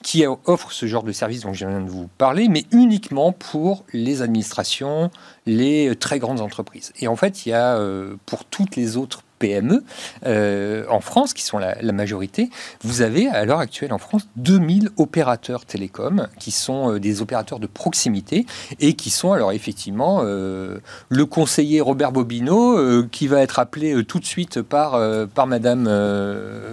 qui 0.00 0.24
offre 0.44 0.70
ce 0.70 0.86
genre 0.86 1.02
de 1.02 1.10
service 1.10 1.40
dont 1.40 1.52
je 1.52 1.66
viens 1.66 1.80
de 1.80 1.90
vous 1.90 2.08
parler, 2.18 2.48
mais 2.48 2.66
uniquement 2.70 3.32
pour 3.32 3.84
les 3.92 4.22
administrations, 4.22 5.10
les 5.44 5.94
très 5.96 6.20
grandes 6.20 6.40
entreprises. 6.40 6.92
Et 7.00 7.08
en 7.08 7.16
fait, 7.16 7.44
il 7.44 7.48
y 7.48 7.52
a, 7.52 7.74
euh, 7.76 8.14
pour 8.26 8.44
toutes 8.44 8.76
les 8.76 8.96
autres 8.96 9.24
PME 9.38 9.82
euh, 10.26 10.84
en 10.88 11.00
France, 11.00 11.32
qui 11.32 11.42
sont 11.42 11.58
la, 11.58 11.76
majorité, 11.92 12.50
vous 12.82 13.02
avez 13.02 13.28
à 13.28 13.44
l'heure 13.44 13.58
actuelle 13.58 13.92
en 13.92 13.98
France 13.98 14.28
2000 14.36 14.90
opérateurs 14.98 15.64
télécoms 15.64 16.28
qui 16.38 16.50
sont 16.50 16.92
euh, 16.92 17.00
des 17.00 17.22
opérateurs 17.22 17.58
de 17.58 17.66
proximité 17.66 18.46
et 18.78 18.92
qui 18.92 19.10
sont 19.10 19.32
alors 19.32 19.52
effectivement 19.52 20.20
euh, 20.22 20.78
le 21.08 21.26
conseiller 21.26 21.80
Robert 21.80 22.12
Bobineau 22.12 23.04
qui 23.10 23.26
va 23.26 23.40
être 23.40 23.58
appelé 23.58 24.04
tout 24.04 24.20
de 24.20 24.24
suite 24.24 24.62
par, 24.62 25.00
par 25.34 25.46
Madame 25.46 25.88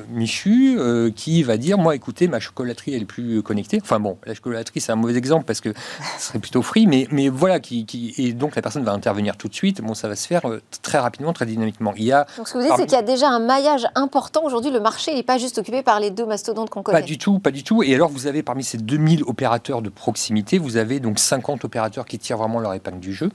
Michu 0.10 0.77
qui 1.15 1.43
va 1.43 1.57
dire 1.57 1.77
moi 1.77 1.95
écoutez 1.95 2.27
ma 2.27 2.39
chocolaterie 2.39 2.93
elle 2.93 3.03
est 3.03 3.05
plus 3.05 3.41
connectée. 3.41 3.79
Enfin 3.81 4.00
bon, 4.00 4.17
la 4.25 4.34
chocolaterie 4.34 4.81
c'est 4.81 4.91
un 4.91 4.95
mauvais 4.95 5.15
exemple 5.15 5.45
parce 5.45 5.62
que 5.62 5.74
ce 6.19 6.27
serait 6.27 6.39
plutôt 6.39 6.62
free, 6.62 6.88
mais, 6.88 7.07
mais 7.12 7.29
voilà 7.29 7.60
qui, 7.60 7.86
qui, 7.86 8.13
et 8.17 8.34
donc 8.34 8.55
la 8.55 8.62
personne 8.62 8.84
va 8.84 8.91
intervenir 8.91 9.38
tout 9.38 9.48
de 9.48 9.55
suite. 9.55 9.81
Bon 9.81 9.93
ça 9.93 10.07
va 10.07 10.15
se 10.15 10.27
faire 10.27 10.43
très 10.81 11.00
rapidement, 11.00 11.34
très 11.34 11.45
dynamiquement. 11.45 11.93
Il 11.98 12.03
y 12.03 12.12
a 12.12 12.27
vous 12.57 12.63
dites, 12.63 12.74
c'est 12.77 12.85
qu'il 12.85 12.93
y 12.93 13.00
a 13.00 13.01
déjà 13.01 13.29
un 13.29 13.39
maillage 13.39 13.88
important. 13.95 14.43
Aujourd'hui, 14.43 14.71
le 14.71 14.79
marché 14.79 15.13
n'est 15.13 15.24
pas 15.24 15.38
juste 15.38 15.57
occupé 15.57 15.83
par 15.83 16.00
les 16.00 16.12
deux 16.12 16.25
mastodontes 16.25 16.69
qu'on 16.69 16.83
connaît. 16.83 17.00
Pas 17.00 17.05
du 17.05 17.17
tout, 17.17 17.39
pas 17.39 17.51
du 17.51 17.63
tout. 17.63 17.83
Et 17.83 17.93
alors, 17.93 18.09
vous 18.09 18.27
avez 18.27 18.43
parmi 18.43 18.63
ces 18.63 18.77
2000 18.77 19.24
opérateurs 19.24 19.81
de 19.81 19.89
proximité, 19.89 20.57
vous 20.57 20.77
avez 20.77 21.00
donc 21.00 21.19
50 21.19 21.65
opérateurs 21.65 22.05
qui 22.05 22.19
tirent 22.19 22.38
vraiment 22.38 22.59
leur 22.59 22.74
épingle 22.74 23.00
du 23.00 23.13
jeu. 23.13 23.29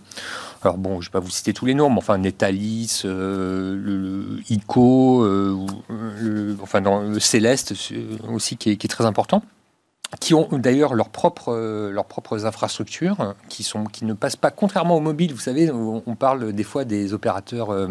Alors 0.63 0.77
bon, 0.79 1.01
je 1.01 1.09
ne 1.09 1.13
vais 1.13 1.19
pas 1.19 1.21
vous 1.21 1.31
citer 1.31 1.53
tous 1.53 1.67
les 1.67 1.75
noms, 1.75 1.91
mais 1.91 1.99
enfin 1.99 2.19
Netalis, 2.19 3.03
euh, 3.05 3.77
le, 3.77 4.41
ICO, 4.51 5.23
euh, 5.23 6.57
enfin 6.63 6.81
dans 6.81 7.01
le 7.01 7.21
Céleste 7.21 7.75
aussi 8.29 8.57
qui 8.57 8.71
est 8.71 8.89
très 8.89 9.07
important 9.07 9.43
qui 10.19 10.35
ont 10.35 10.49
d'ailleurs 10.53 10.95
leurs 10.95 11.09
propres, 11.09 11.53
euh, 11.53 11.91
leurs 11.93 12.07
propres 12.07 12.45
infrastructures, 12.45 13.35
qui, 13.49 13.63
sont, 13.63 13.85
qui 13.85 14.05
ne 14.05 14.13
passent 14.13 14.37
pas, 14.37 14.51
contrairement 14.51 14.97
aux 14.97 15.01
mobiles, 15.01 15.33
vous 15.33 15.41
savez, 15.41 15.71
on, 15.71 16.01
parle 16.17 16.53
des 16.53 16.65
fois 16.65 16.85
des 16.85 17.13
opérateurs 17.13 17.71
euh, 17.71 17.87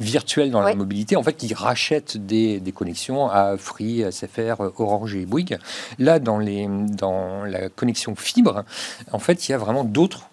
virtuels 0.00 0.50
dans 0.50 0.60
la 0.60 0.74
mobilité, 0.74 1.14
en 1.14 1.22
fait, 1.22 1.34
qui 1.34 1.54
rachètent 1.54 2.16
des, 2.16 2.58
des, 2.58 2.72
connexions 2.72 3.30
à 3.30 3.56
Free, 3.56 4.04
SFR, 4.10 4.60
Orange 4.78 5.14
et 5.14 5.24
Bouygues. 5.24 5.58
Là, 5.98 6.18
dans, 6.18 6.38
les, 6.38 6.66
dans 6.66 7.44
la 7.44 7.68
connexion 7.68 8.16
fibre, 8.16 8.64
en 9.12 9.18
fait, 9.20 9.48
il 9.48 9.52
y 9.52 9.54
a 9.54 9.58
vraiment 9.58 9.84
d'autres 9.84 10.28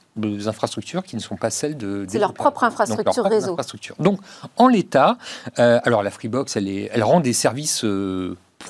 infrastructures 0.47 1.03
qui 1.03 1.15
ne 1.15 1.21
sont 1.21 1.35
pas 1.37 1.49
celles 1.49 1.77
de. 1.77 2.05
C'est 2.09 2.19
leur 2.19 2.33
propre 2.33 2.63
infrastructure 2.63 3.23
réseau. 3.25 3.55
Donc, 3.99 4.19
en 4.57 4.67
l'état, 4.67 5.17
euh, 5.59 5.79
alors 5.83 6.03
la 6.03 6.11
Freebox, 6.11 6.57
elle, 6.57 6.67
est, 6.67 6.89
elle 6.91 7.03
rend 7.03 7.19
des 7.19 7.33
services 7.33 7.85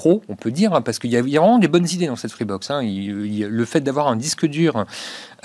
on 0.05 0.35
peut 0.35 0.51
dire, 0.51 0.73
hein, 0.73 0.81
parce 0.81 0.99
qu'il 0.99 1.11
y, 1.11 1.17
a 1.17 1.21
vraiment 1.21 1.59
des 1.59 1.67
bonnes 1.67 1.87
idées 1.91 2.07
dans 2.07 2.15
cette 2.15 2.31
Freebox. 2.31 2.69
Hein. 2.71 2.81
le 2.83 3.65
fait 3.65 3.81
d'avoir 3.81 4.07
un 4.07 4.15
disque 4.15 4.45
dur 4.45 4.85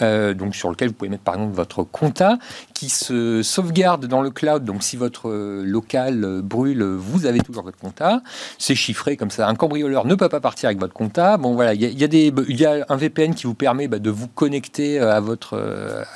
euh, 0.03 0.35
donc 0.35 0.55
sur 0.55 0.71
lequel 0.71 0.89
vous 0.89 0.95
pouvez 0.95 1.11
mettre 1.11 1.23
par 1.23 1.35
exemple 1.35 1.55
votre 1.55 1.83
compta, 1.85 2.39
qui 2.73 2.89
se 2.89 3.43
sauvegarde 3.43 4.07
dans 4.07 4.23
le 4.23 4.31
cloud. 4.31 4.65
Donc 4.65 4.83
si 4.83 4.97
votre 4.97 5.29
euh, 5.29 5.63
local 5.65 6.25
euh, 6.25 6.43
brûle, 6.43 6.83
vous 6.83 7.27
avez 7.27 7.41
toujours 7.41 7.65
votre 7.65 7.79
compta. 7.79 8.23
C'est 8.59 8.75
chiffré 8.75 9.17
comme 9.17 9.31
ça. 9.31 9.49
Un 9.49 9.55
cambrioleur 9.55 10.07
ne 10.07 10.15
peut 10.15 10.29
pas 10.29 10.41
partir 10.41 10.69
avec 10.69 10.81
votre 10.81 10.95
compta. 10.95 11.37
Bon 11.37 11.55
voilà, 11.55 11.75
il 11.75 11.83
y, 11.83 12.05
a, 12.05 12.09
des, 12.09 12.33
il 12.49 12.61
y 12.61 12.67
a 12.67 12.85
un 12.89 12.97
VPN 12.97 13.35
qui 13.35 13.47
vous 13.47 13.55
permet 13.55 13.89
bah, 13.89 13.99
de 13.99 14.11
vous 14.11 14.29
connecter 14.29 14.99
à 14.99 15.21
votre 15.21 15.55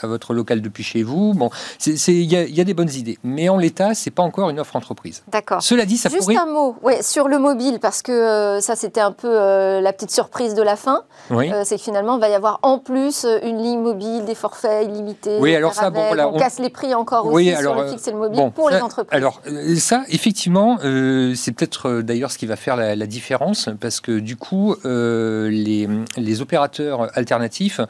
à 0.02 0.06
votre 0.06 0.34
local 0.34 0.60
depuis 0.60 0.82
chez 0.82 1.02
vous. 1.02 1.34
Bon, 1.34 1.50
il 1.86 2.12
y, 2.14 2.34
y, 2.34 2.60
a 2.60 2.64
des 2.64 2.74
bonnes 2.74 2.90
idées, 2.90 3.18
mais 3.22 3.48
en 3.48 3.56
l'état, 3.56 3.94
c'est 3.94 4.10
pas 4.10 4.22
encore 4.22 4.50
une 4.50 4.60
offre 4.60 4.76
entreprise. 4.76 5.22
D'accord. 5.28 5.62
Cela 5.62 5.84
dit, 5.84 5.96
ça 5.96 6.08
Juste 6.08 6.30
un 6.30 6.46
mot, 6.46 6.76
ouais, 6.82 7.02
sur 7.02 7.28
le 7.28 7.38
mobile, 7.38 7.78
parce 7.80 8.02
que 8.02 8.58
ça 8.60 8.76
c'était 8.76 9.00
un 9.00 9.12
peu 9.12 9.28
la 9.28 9.92
petite 9.92 10.10
surprise 10.10 10.54
de 10.54 10.62
la 10.62 10.76
fin. 10.76 11.04
Oui. 11.30 11.50
c'est 11.64 11.76
que 11.76 11.82
finalement, 11.82 12.16
il 12.16 12.20
va 12.20 12.28
y 12.28 12.34
avoir 12.34 12.58
en 12.62 12.78
plus 12.78 13.26
une 13.42 13.60
mobile, 13.76 14.24
des 14.24 14.34
forfaits 14.34 14.86
illimités. 14.86 15.38
Oui, 15.40 15.54
alors 15.54 15.74
ça, 15.74 15.90
bon, 15.90 16.06
voilà, 16.06 16.28
on, 16.28 16.38
casse 16.38 16.58
les 16.58 16.70
prix 16.70 16.94
encore 16.94 17.26
aussi 17.26 17.54
sur 17.56 17.74
le 17.74 17.88
fixe 17.88 18.08
et 18.08 18.12
le 18.12 18.18
mobile 18.18 18.50
pour 18.54 18.70
les 18.70 18.80
entreprises. 18.80 19.16
Alors 19.16 19.40
euh, 19.46 19.76
ça, 19.76 20.04
effectivement, 20.08 20.78
euh, 20.84 21.34
c'est 21.34 21.52
peut-être 21.52 21.88
euh, 21.88 22.02
d'ailleurs 22.02 22.30
ce 22.30 22.38
qui 22.38 22.46
va 22.46 22.56
faire 22.56 22.76
la, 22.76 22.96
différence, 23.06 23.70
parce 23.80 24.00
que 24.00 24.18
du 24.18 24.36
coup, 24.36 24.76
les, 24.84 25.88
les 26.16 26.40
opérateurs 26.40 27.08
alternatifs 27.16 27.80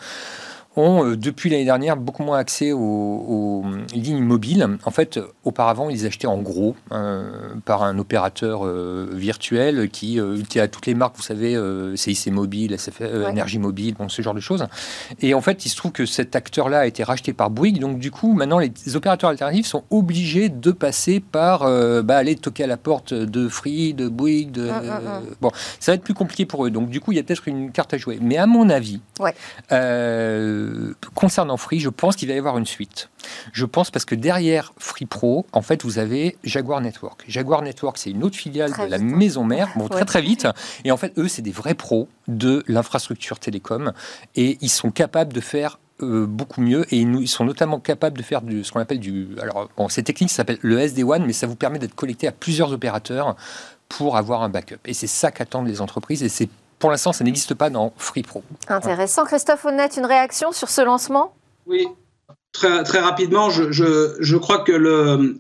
ont, 0.79 1.05
euh, 1.05 1.17
depuis 1.17 1.51
l'année 1.51 1.65
dernière, 1.65 1.97
beaucoup 1.97 2.23
moins 2.23 2.39
accès 2.39 2.73
aux, 2.73 3.65
lignes 3.93 4.23
mobiles. 4.23 4.67
En 4.85 4.91
fait, 4.91 5.19
auparavant, 5.45 5.91
ils 5.91 6.07
achetaient 6.07 6.27
en 6.27 6.39
gros 6.39 6.77
euh, 6.93 7.55
par 7.65 7.83
un 7.83 7.99
opérateur 7.99 8.65
euh, 8.65 9.09
virtuel 9.13 9.91
qui, 9.91 10.21
qui, 10.49 10.61
a 10.61 10.69
toutes 10.69 10.87
les 10.87 10.95
marques, 10.95 11.17
vous 11.17 11.23
savez, 11.23 11.57
CIC 11.97 12.33
Mobile, 12.33 12.79
SFR, 12.79 13.29
Énergie 13.29 13.59
Mobile, 13.59 13.95
bon, 13.99 14.09
ce 14.09 14.23
genre 14.23 14.35
de 14.35 14.41
choses. 14.41 14.67
Et 15.21 15.35
en 15.35 15.41
fait, 15.41 15.67
il 15.67 15.69
se 15.69 15.77
trouve 15.77 15.93
que 15.93 16.07
cet 16.07 16.37
acteur-là 16.37 16.81
a 16.81 16.87
été 16.87 17.03
racheté 17.03 17.33
par 17.33 17.51
Bouygues. 17.51 17.81
Donc, 17.81 17.99
du 17.99 18.11
coup, 18.11 18.33
maintenant, 18.33 18.59
les 18.59 18.73
opérateurs 18.95 19.31
alternatifs 19.31 19.67
sont 19.67 19.85
obligés 19.91 20.49
de 20.49 20.71
passer 20.71 21.21
par 21.21 21.61
bah, 22.03 22.17
aller 22.17 22.37
toquer 22.37 22.65
à 22.65 22.69
la 22.69 22.77
porte 22.77 23.15
de 23.15 23.49
Free, 23.49 23.95
de 23.95 24.09
Bouygues. 24.09 24.53
De, 24.53 24.69
hum, 24.69 24.77
hum, 24.77 24.91
hum. 24.91 25.23
bon, 25.41 25.51
ça 25.81 25.93
va 25.93 25.97
être 25.97 26.03
plus 26.03 26.15
compliqué 26.15 26.47
pour 26.47 26.67
eux. 26.67 26.71
Donc, 26.71 26.91
du 26.91 27.01
coup, 27.01 27.13
il 27.13 27.17
y 27.17 27.19
a 27.19 27.23
peut-être 27.23 27.49
une 27.49 27.73
carte 27.73 27.95
à 27.95 27.99
jouer. 27.99 28.19
Mais 28.21 28.37
à 28.37 28.47
mon 28.47 28.69
avis, 28.71 29.01
ouais. 29.21 29.35
Euh, 30.69 30.95
concernant 31.15 31.57
Free, 31.57 31.81
je 31.81 31.89
pense 31.89 32.17
qu'il 32.17 32.29
va 32.29 32.35
y 32.35 32.39
avoir 32.39 32.59
une 32.59 32.67
suite. 32.67 33.11
Je 33.53 33.65
pense 33.65 33.91
parce 33.91 34.05
que 34.05 34.15
derrière 34.15 34.73
Free 34.79 35.07
Pro, 35.07 35.47
en 35.53 35.63
fait, 35.63 35.85
vous 35.85 35.99
avez 35.99 36.37
Jaguar 36.45 36.81
Network. 36.81 37.25
Jaguar 37.29 37.63
Network, 37.63 37.99
c'est 37.99 38.11
une 38.11 38.25
autre 38.25 38.37
filiale 38.37 38.73
de 38.73 38.91
la 38.91 38.99
maison 38.99 39.45
mère, 39.45 39.71
bon, 39.77 39.89
très 39.89 40.05
très 40.05 40.23
vite. 40.23 40.47
Et 40.85 40.93
en 40.93 40.97
fait, 40.97 41.13
eux, 41.19 41.29
c'est 41.29 41.43
des 41.43 41.51
vrais 41.51 41.75
pros 41.75 42.09
de 42.27 42.65
l'infrastructure 42.69 43.39
télécom. 43.39 43.93
Et 44.37 44.59
ils 44.61 44.71
sont 44.71 44.91
capables 44.91 45.33
de 45.33 45.41
faire 45.41 45.79
euh, 46.01 46.27
beaucoup 46.27 46.61
mieux 46.61 46.87
et 46.95 46.99
ils, 46.99 47.29
sont 47.29 47.45
notamment 47.45 47.81
capables 47.81 48.17
de 48.17 48.23
faire 48.23 48.41
du, 48.43 48.63
ce 48.63 48.71
qu'on 48.71 48.81
appelle 48.81 49.01
du. 49.01 49.31
Alors, 49.43 49.69
bon, 49.77 49.89
cette 49.89 50.07
technique 50.07 50.31
s'appelle 50.31 50.59
le 50.63 50.79
SD-WAN, 50.79 51.21
mais 51.27 51.33
ça 51.33 51.49
vous 51.49 51.57
permet 51.57 51.81
d'être 51.81 51.97
connecté 51.97 52.29
à 52.29 52.33
plusieurs 52.33 52.73
opérateurs 52.73 53.35
pour 53.89 54.17
avoir 54.17 54.43
un 54.43 54.49
backup. 54.49 54.79
Et 54.85 54.95
c'est 54.95 55.09
ça 55.09 55.33
qu'attendent 55.33 55.67
les 55.67 55.81
entreprises 55.81 56.23
et 56.23 56.29
c'est 56.29 56.49
pour 56.79 56.91
l'instant, 56.91 57.13
ça 57.13 57.25
n'existe 57.25 57.55
pas 57.55 57.71
dans 57.71 57.93
Free 57.97 58.23
Pro. 58.23 58.43
Intéressant. 58.69 59.25
Christophe 59.25 59.65
Honnête, 59.65 59.97
une 59.97 60.07
réaction 60.07 60.53
sur 60.53 60.69
ce 60.69 60.81
lancement? 60.81 61.35
Oui, 61.67 61.87
très, 62.53 62.83
très 62.83 63.01
rapidement, 63.01 63.51
je, 63.51 63.71
je, 63.73 64.37
crois 64.37 64.59
que 64.61 64.73
le, 64.73 65.39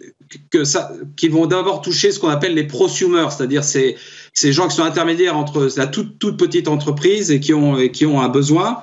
que 0.50 0.64
ça, 0.64 0.92
qui 1.16 1.28
vont 1.28 1.46
d'abord 1.46 1.80
toucher 1.80 2.12
ce 2.12 2.18
qu'on 2.18 2.28
appelle 2.28 2.54
les 2.54 2.66
prosumers, 2.66 3.32
c'est-à-dire 3.32 3.64
ces, 3.64 3.96
ces 4.34 4.52
gens 4.52 4.68
qui 4.68 4.76
sont 4.76 4.84
intermédiaires 4.84 5.36
entre 5.36 5.68
la 5.76 5.86
toute, 5.86 6.18
toute 6.18 6.38
petite 6.38 6.68
entreprise 6.68 7.30
et 7.30 7.40
qui 7.40 7.54
ont, 7.54 7.78
et 7.78 7.90
qui 7.90 8.06
ont 8.06 8.20
un 8.20 8.28
besoin. 8.28 8.82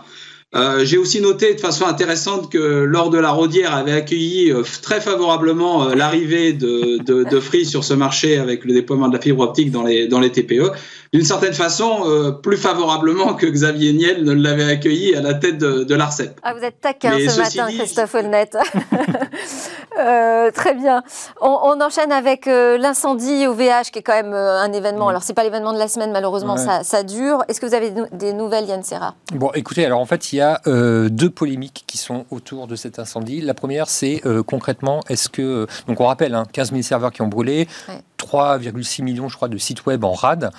Euh, 0.55 0.85
j'ai 0.85 0.97
aussi 0.97 1.19
noté 1.19 1.53
de 1.53 1.59
façon 1.59 1.85
intéressante 1.85 2.49
que 2.49 2.57
lors 2.57 3.09
de 3.09 3.17
la 3.17 3.31
Rodière 3.31 3.75
avait 3.75 3.91
accueilli 3.91 4.51
euh, 4.51 4.63
très 4.81 5.01
favorablement 5.01 5.89
euh, 5.89 5.95
l'arrivée 5.95 6.53
de, 6.53 7.03
de, 7.03 7.29
de, 7.29 7.39
Free 7.41 7.65
sur 7.65 7.83
ce 7.83 7.93
marché 7.93 8.37
avec 8.37 8.63
le 8.63 8.73
déploiement 8.73 9.09
de 9.09 9.13
la 9.13 9.21
fibre 9.21 9.41
optique 9.43 9.69
dans 9.69 9.83
les, 9.83 10.07
dans 10.07 10.21
les 10.21 10.31
TPE 10.31 10.71
d'une 11.15 11.23
certaine 11.23 11.53
façon, 11.53 12.01
euh, 12.05 12.31
plus 12.31 12.57
favorablement 12.57 13.35
que 13.35 13.45
Xavier 13.45 13.93
Niel 13.93 14.25
ne 14.25 14.33
l'avait 14.33 14.69
accueilli 14.69 15.15
à 15.15 15.21
la 15.21 15.33
tête 15.33 15.57
de, 15.57 15.95
l'ARCEP. 15.95 16.37
Ah, 16.43 16.53
vous 16.53 16.61
êtes 16.61 16.81
taquin 16.81 17.17
ce 17.17 17.39
matin, 17.39 17.67
Christophe 17.73 18.15
Olnet. 18.15 18.49
euh, 19.97 20.51
très 20.51 20.73
bien. 20.73 21.03
On, 21.39 21.79
enchaîne 21.79 22.11
avec 22.11 22.47
euh, 22.47 22.77
l'incendie 22.77 23.47
au 23.47 23.53
VH, 23.53 23.91
qui 23.93 23.99
est 23.99 24.01
quand 24.01 24.13
même 24.13 24.33
euh, 24.33 24.59
un 24.59 24.73
événement. 24.73 25.07
Alors, 25.07 25.11
Alors, 25.11 25.23
c'est 25.23 25.33
pas 25.33 25.45
l'événement 25.45 25.71
de 25.71 25.79
la 25.79 25.87
semaine, 25.87 26.11
malheureusement, 26.11 26.57
ça, 26.57 26.83
ça, 26.83 27.03
dure. 27.03 27.45
Est-ce 27.47 27.61
que 27.61 27.65
vous 27.65 27.75
avez 27.75 27.93
des 28.11 28.33
nouvelles, 28.33 28.65
Yann 28.65 28.83
Serra? 28.83 29.15
Bon, 29.33 29.51
écoutez, 29.53 29.85
alors 29.85 30.01
en 30.01 30.05
fait, 30.05 30.33
il 30.33 30.35
y 30.35 30.41
a 30.41 30.59
deux 30.65 31.29
polémiques 31.29 31.85
qui 31.87 31.97
sont 31.97 32.25
autour 32.29 32.67
de 32.67 32.75
cet 32.75 32.99
incendie. 32.99 33.39
La 33.39 33.53
première, 33.53 33.87
c'est 33.87 34.21
concrètement, 34.45 34.99
est-ce 35.07 35.29
que. 35.29 35.65
donc, 35.87 36.01
on 36.01 36.07
rappelle, 36.07 36.35
hein, 36.35 36.43
15 36.51 36.71
000 36.71 36.81
serveurs 36.81 37.11
qui 37.11 37.21
ont 37.21 37.27
brûlé, 37.27 37.69
3,6 38.25 39.03
millions, 39.03 39.29
je 39.29 39.35
crois, 39.35 39.47
de 39.47 39.57
sites 39.57 39.85
web 39.85 40.03
en 40.03 40.13
rade 40.13 40.51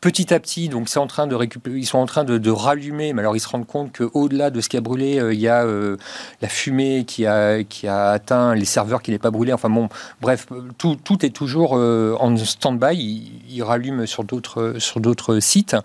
petit 0.00 0.32
à 0.32 0.38
petit, 0.38 0.68
donc 0.68 0.88
c'est 0.88 1.00
en 1.00 1.08
train 1.08 1.26
de 1.26 1.34
récupérer, 1.34 1.78
ils 1.78 1.86
sont 1.86 1.98
en 1.98 2.06
train 2.06 2.22
de, 2.22 2.50
rallumer, 2.50 3.12
mais 3.12 3.22
alors 3.22 3.34
ils 3.34 3.40
se 3.40 3.48
rendent 3.48 3.66
compte 3.66 3.96
qu'au-delà 3.96 4.50
de 4.50 4.60
ce 4.60 4.68
qui 4.68 4.76
a 4.76 4.80
brûlé, 4.80 5.18
euh, 5.18 5.34
il 5.34 5.40
y 5.40 5.48
a 5.48 5.64
euh, 5.64 5.96
la 6.40 6.48
fumée 6.48 7.04
qui 7.04 7.26
a, 7.26 7.64
qui 7.64 7.88
a 7.88 8.10
atteint 8.10 8.54
les 8.54 8.64
serveurs 8.64 9.02
qui 9.02 9.10
n'est 9.10 9.18
pas 9.18 9.32
brûlé. 9.32 9.52
Enfin 9.52 9.68
bon, 9.68 9.88
bref, 10.20 10.46
tout, 10.78 11.26
est 11.26 11.34
toujours 11.34 11.72
euh, 11.76 12.16
en 12.20 12.36
stand-by. 12.36 12.96
Ils, 13.48 13.62
rallument 13.64 14.06
sur 14.06 14.22
d'autres 14.22 14.74
sur 14.78 15.00
d'autres 15.00 15.40
sites, 15.40 15.76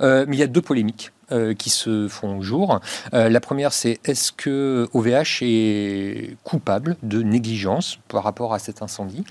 mais 0.00 0.26
il 0.26 0.38
y 0.38 0.42
a 0.42 0.48
deux 0.48 0.62
polémiques. 0.62 1.12
qui 1.58 1.68
se 1.68 2.08
font 2.08 2.40
jour. 2.40 2.80
la 3.12 3.40
première, 3.40 3.72
c'est 3.74 4.00
est-ce 4.04 4.32
que 4.32 4.88
OVH 4.94 5.42
est 5.42 6.36
coupable 6.42 6.96
de 7.02 7.22
négligence 7.22 7.98
par 8.08 8.24
rapport 8.24 8.54
à 8.54 8.58
cet 8.58 8.80
incendie? 8.80 9.24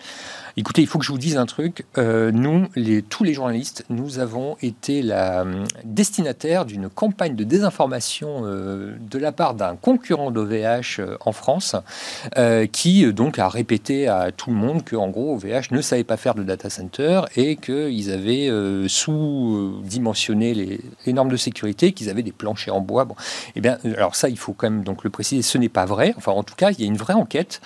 Écoutez, 0.59 0.81
il 0.81 0.87
faut 0.87 0.97
que 0.97 1.05
je 1.05 1.11
vous 1.11 1.19
dise 1.19 1.37
un 1.37 1.45
truc. 1.45 1.85
Euh, 1.99 2.31
nous, 2.31 2.65
tous 3.09 3.23
les 3.23 3.35
journalistes, 3.35 3.85
nous 3.91 4.17
avons 4.17 4.57
été 4.63 5.03
la 5.03 5.41
euh, 5.41 5.65
destinataire 5.83 6.65
d'une 6.65 6.89
campagne 6.89 7.35
de 7.35 7.43
désinformation 7.43 8.41
euh, 8.41 8.95
de 8.99 9.19
la 9.19 9.31
part 9.31 9.53
d'un 9.53 9.75
concurrent 9.75 10.31
d'OVH 10.31 10.99
en 11.23 11.31
France, 11.31 11.75
qui 12.71 13.13
donc 13.13 13.37
a 13.37 13.47
répété 13.49 14.07
à 14.07 14.31
tout 14.31 14.49
le 14.49 14.55
monde 14.55 14.83
qu'en 14.83 15.09
gros, 15.09 15.35
OVH 15.35 15.69
ne 15.71 15.81
savait 15.81 16.03
pas 16.03 16.17
faire 16.17 16.33
de 16.33 16.41
data 16.41 16.71
center 16.71 17.21
et 17.35 17.55
qu'ils 17.55 18.11
avaient 18.11 18.49
sous-dimensionné 18.87 20.55
les, 20.55 21.13
normes 21.13 21.29
de 21.29 21.37
sécurité, 21.37 21.91
qu'ils 21.91 22.09
avaient 22.09 22.23
des 22.23 22.31
planchers 22.31 22.75
en 22.75 22.81
bois. 22.81 23.05
Bon, 23.05 23.15
eh 23.55 23.61
bien, 23.61 23.77
alors 23.95 24.15
ça, 24.15 24.27
il 24.27 24.37
faut 24.39 24.53
quand 24.53 24.69
même 24.69 24.83
le 25.03 25.09
préciser, 25.11 25.43
ce 25.43 25.59
n'est 25.59 25.69
pas 25.69 25.85
vrai. 25.85 26.15
Enfin, 26.17 26.31
en 26.31 26.43
tout 26.43 26.55
cas, 26.55 26.71
il 26.71 26.79
y 26.79 26.83
a 26.83 26.87
une 26.87 26.97
vraie 26.97 27.13
enquête 27.13 27.61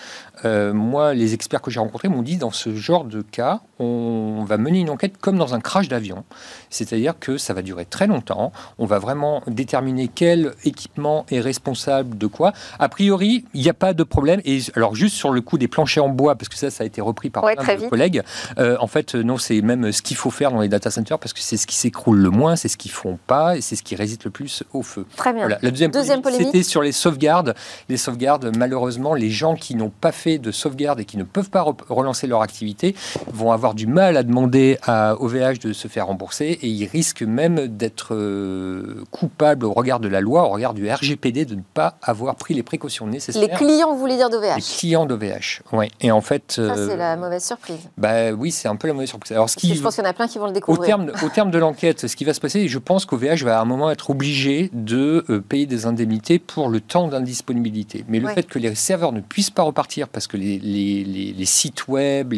Euh, 0.46 0.74
moi, 0.74 1.14
les 1.14 1.34
experts 1.34 1.62
que 1.62 1.72
j'ai 1.72 1.80
rencontrés 1.80 2.08
m'ont 2.08 2.22
dit 2.22 2.38
dans 2.38 2.52
ce 2.52 2.76
genre 2.76 3.04
de 3.04 3.22
cas, 3.22 3.62
on 3.80 4.44
va 4.48 4.58
mener 4.58 4.80
une 4.80 4.90
enquête 4.90 5.18
comme 5.18 5.38
dans 5.38 5.54
un 5.54 5.60
crash 5.60 5.88
d'avion. 5.88 6.24
C'est-à-dire 6.70 7.20
que 7.20 7.38
ça 7.38 7.54
va 7.54 7.62
durer 7.62 7.86
très 7.86 8.08
longtemps. 8.08 8.52
On 8.78 8.86
va 8.86 9.00
vraiment 9.00 9.44
déterminer 9.48 10.10
quel 10.14 10.54
équipement 10.64 11.26
est 11.32 11.40
responsable 11.40 12.18
de 12.18 12.28
quoi. 12.28 12.54
A 12.80 12.90
priori, 12.90 13.46
il 13.54 13.62
n'y 13.62 13.70
a 13.70 13.74
pas 13.74 13.94
de 13.94 14.04
problème. 14.04 14.42
Et 14.46 14.60
alors, 14.76 14.96
juste 14.96 15.16
sur 15.16 15.32
le 15.32 15.42
coup 15.42 15.58
des 15.58 15.68
planchers 15.68 16.04
en 16.04 16.10
bois, 16.10 16.36
parce 16.36 16.50
que 16.50 16.56
ça, 16.56 16.72
ça 16.72 16.84
a 16.84 16.88
été 16.88 17.02
repris 17.02 17.30
par 17.30 17.44
plein 17.44 17.76
de 17.76 17.90
collègues. 17.90 18.24
Euh, 18.58 18.78
en 18.80 18.88
fait, 18.88 19.16
non, 19.16 19.38
c'est 19.38 19.62
même 19.62 19.92
ce 19.92 20.02
qu'il 20.02 20.18
faut 20.18 20.32
faire 20.32 20.52
dans 20.52 20.62
les 20.62 20.70
data 20.70 20.90
centers 20.90 21.20
parce 21.20 21.34
que 21.34 21.40
c'est 21.40 21.58
ce 21.58 21.68
qui 21.68 21.76
s'écroule 21.76 22.18
le 22.18 22.30
moins, 22.30 22.56
c'est 22.56 22.68
ce 22.68 22.78
qu'ils 22.78 22.92
font 22.92 23.20
pas 23.28 23.58
et 23.58 23.62
c'est 23.62 23.76
ce 23.76 23.84
qui 23.84 23.96
résiste 23.96 24.26
le 24.26 24.32
plus 24.32 24.64
au 24.74 24.82
feu. 24.82 25.06
Très 25.16 25.34
bien. 25.34 25.48
La 25.48 25.58
deuxième, 25.72 25.92
deuxième 25.92 26.22
c'était 26.24 26.64
sur 26.64 26.82
les 26.82 26.92
sauvegardes. 26.92 27.56
Les 27.90 27.98
sauvegardes, 27.98 28.56
malheureusement, 28.58 29.14
les 29.14 29.30
gens 29.30 29.56
qui 29.56 29.76
n'ont 29.76 29.90
pas 29.90 30.12
fait 30.12 30.31
de 30.40 30.52
sauvegarde 30.52 31.00
et 31.00 31.06
qui 31.06 31.18
ne 31.18 31.24
peuvent 31.24 31.50
pas 31.50 31.66
relancer 31.90 32.28
leur 32.28 32.42
activité 32.42 32.96
vont 33.32 33.52
avoir 33.52 33.74
du 33.74 33.88
mal 33.88 34.18
à 34.18 34.24
demander 34.24 34.78
à 34.84 35.16
OVH 35.22 35.60
de 35.60 35.74
se 35.74 35.88
faire 35.88 36.08
rembourser 36.08 36.60
et 36.62 36.68
ils 36.68 36.86
risquent 36.86 37.24
même 37.24 37.68
d'être 37.68 38.16
euh, 38.16 39.04
coupables 39.12 39.66
au 39.66 39.74
regard 39.74 40.00
de 40.00 40.08
la 40.08 40.22
loi, 40.22 40.44
au 40.44 40.50
regard 40.50 40.74
du 40.74 40.90
RGPD, 40.90 41.46
de 41.46 41.56
ne 41.56 41.62
pas 41.74 41.98
avoir 42.02 42.36
pris 42.36 42.54
les 42.54 42.64
précautions 42.64 43.08
nécessaires. 43.08 43.42
Les 43.42 43.50
clients, 43.50 43.94
vous 43.94 44.00
voulez 44.00 44.18
dire 44.18 44.30
d'OVH 44.30 44.56
Les 44.56 44.62
clients 44.62 45.06
d'OVH, 45.06 45.62
oui. 45.74 45.92
Et 46.02 46.12
en 46.12 46.22
fait... 46.22 46.54
Ça, 46.54 46.76
c'est 46.76 46.94
euh, 46.94 46.96
la 46.96 47.18
mauvaise 47.18 47.44
surprise. 47.44 47.90
Bah 47.98 48.32
oui, 48.32 48.52
c'est 48.52 48.68
un 48.68 48.76
peu 48.76 48.88
la 48.88 48.94
mauvaise 48.94 49.10
surprise. 49.10 49.32
Alors, 49.34 49.50
ce 49.50 49.58
qui, 49.58 49.76
je 49.76 49.82
pense 49.82 49.96
qu'il 49.96 50.04
y 50.04 50.08
en 50.08 50.10
a 50.10 50.14
plein 50.14 50.28
qui 50.28 50.38
vont 50.38 50.48
le 50.48 50.54
découvrir. 50.54 50.82
Au 50.82 50.86
terme, 50.86 51.12
au 51.24 51.30
terme 51.30 51.52
de 51.52 51.58
l'enquête, 51.58 52.08
ce 52.08 52.16
qui 52.16 52.26
va 52.26 52.34
se 52.34 52.40
passer, 52.40 52.68
je 52.68 52.80
pense 52.80 53.06
qu'OVH 53.06 53.44
va 53.44 53.60
à 53.60 53.62
un 53.62 53.66
moment 53.66 53.90
être 53.90 54.10
obligé 54.10 54.70
de 54.74 55.26
euh, 55.30 55.42
payer 55.42 55.66
des 55.66 55.86
indemnités 55.86 56.40
pour 56.40 56.70
le 56.70 56.80
temps 56.82 57.08
d'indisponibilité. 57.08 58.06
Mais 58.08 58.20
le 58.20 58.28
fait 58.30 58.48
que 58.48 58.60
les 58.60 58.76
serveurs 58.76 59.12
ne 59.12 59.22
puissent 59.22 59.50
pas 59.50 59.64
repartir 59.64 60.08
parce 60.12 60.28
que 60.28 60.38
les, 60.38 61.46
sites 61.46 61.88
web 61.88 62.34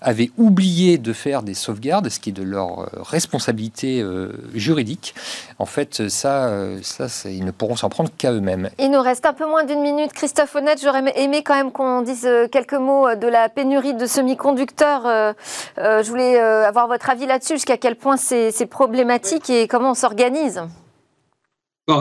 avaient 0.00 0.30
oublié 0.36 0.98
de 0.98 1.12
faire 1.12 1.42
des 1.42 1.54
sauvegardes, 1.54 2.08
ce 2.08 2.20
qui 2.20 2.30
est 2.30 2.32
de 2.32 2.42
leur 2.42 2.80
euh, 2.80 2.86
responsabilité 3.00 4.00
euh, 4.00 4.32
juridique, 4.54 5.14
en 5.58 5.66
fait, 5.66 6.08
ça, 6.08 6.52
ça 6.82 7.06
ils 7.30 7.44
ne 7.44 7.50
pourront 7.50 7.76
s'en 7.76 7.88
prendre 7.88 8.10
qu'à 8.16 8.32
eux-mêmes. 8.32 8.70
Il 8.78 8.90
nous 8.90 9.00
reste 9.00 9.26
un 9.26 9.32
peu 9.32 9.46
moins 9.46 9.64
d'une 9.64 9.80
minute. 9.80 10.12
Christophe 10.12 10.54
Honnête, 10.54 10.80
j'aurais 10.82 11.02
aimé 11.16 11.42
quand 11.42 11.54
même 11.54 11.72
qu'on 11.72 12.02
dise 12.02 12.28
quelques 12.52 12.74
mots 12.74 13.14
de 13.14 13.26
la 13.26 13.48
pénurie 13.48 13.94
de 13.94 14.06
semi-conducteurs. 14.06 15.34
je 15.76 16.08
voulais 16.08 16.38
avoir 16.38 16.88
votre 16.88 17.10
avis 17.10 17.26
là-dessus, 17.26 17.54
jusqu'à 17.54 17.76
quel 17.76 17.96
point 17.96 18.16
c'est 18.16 18.66
problématique 18.66 19.50
et 19.50 19.68
comment 19.68 19.90
on 19.90 19.94
s'organise 19.94 20.60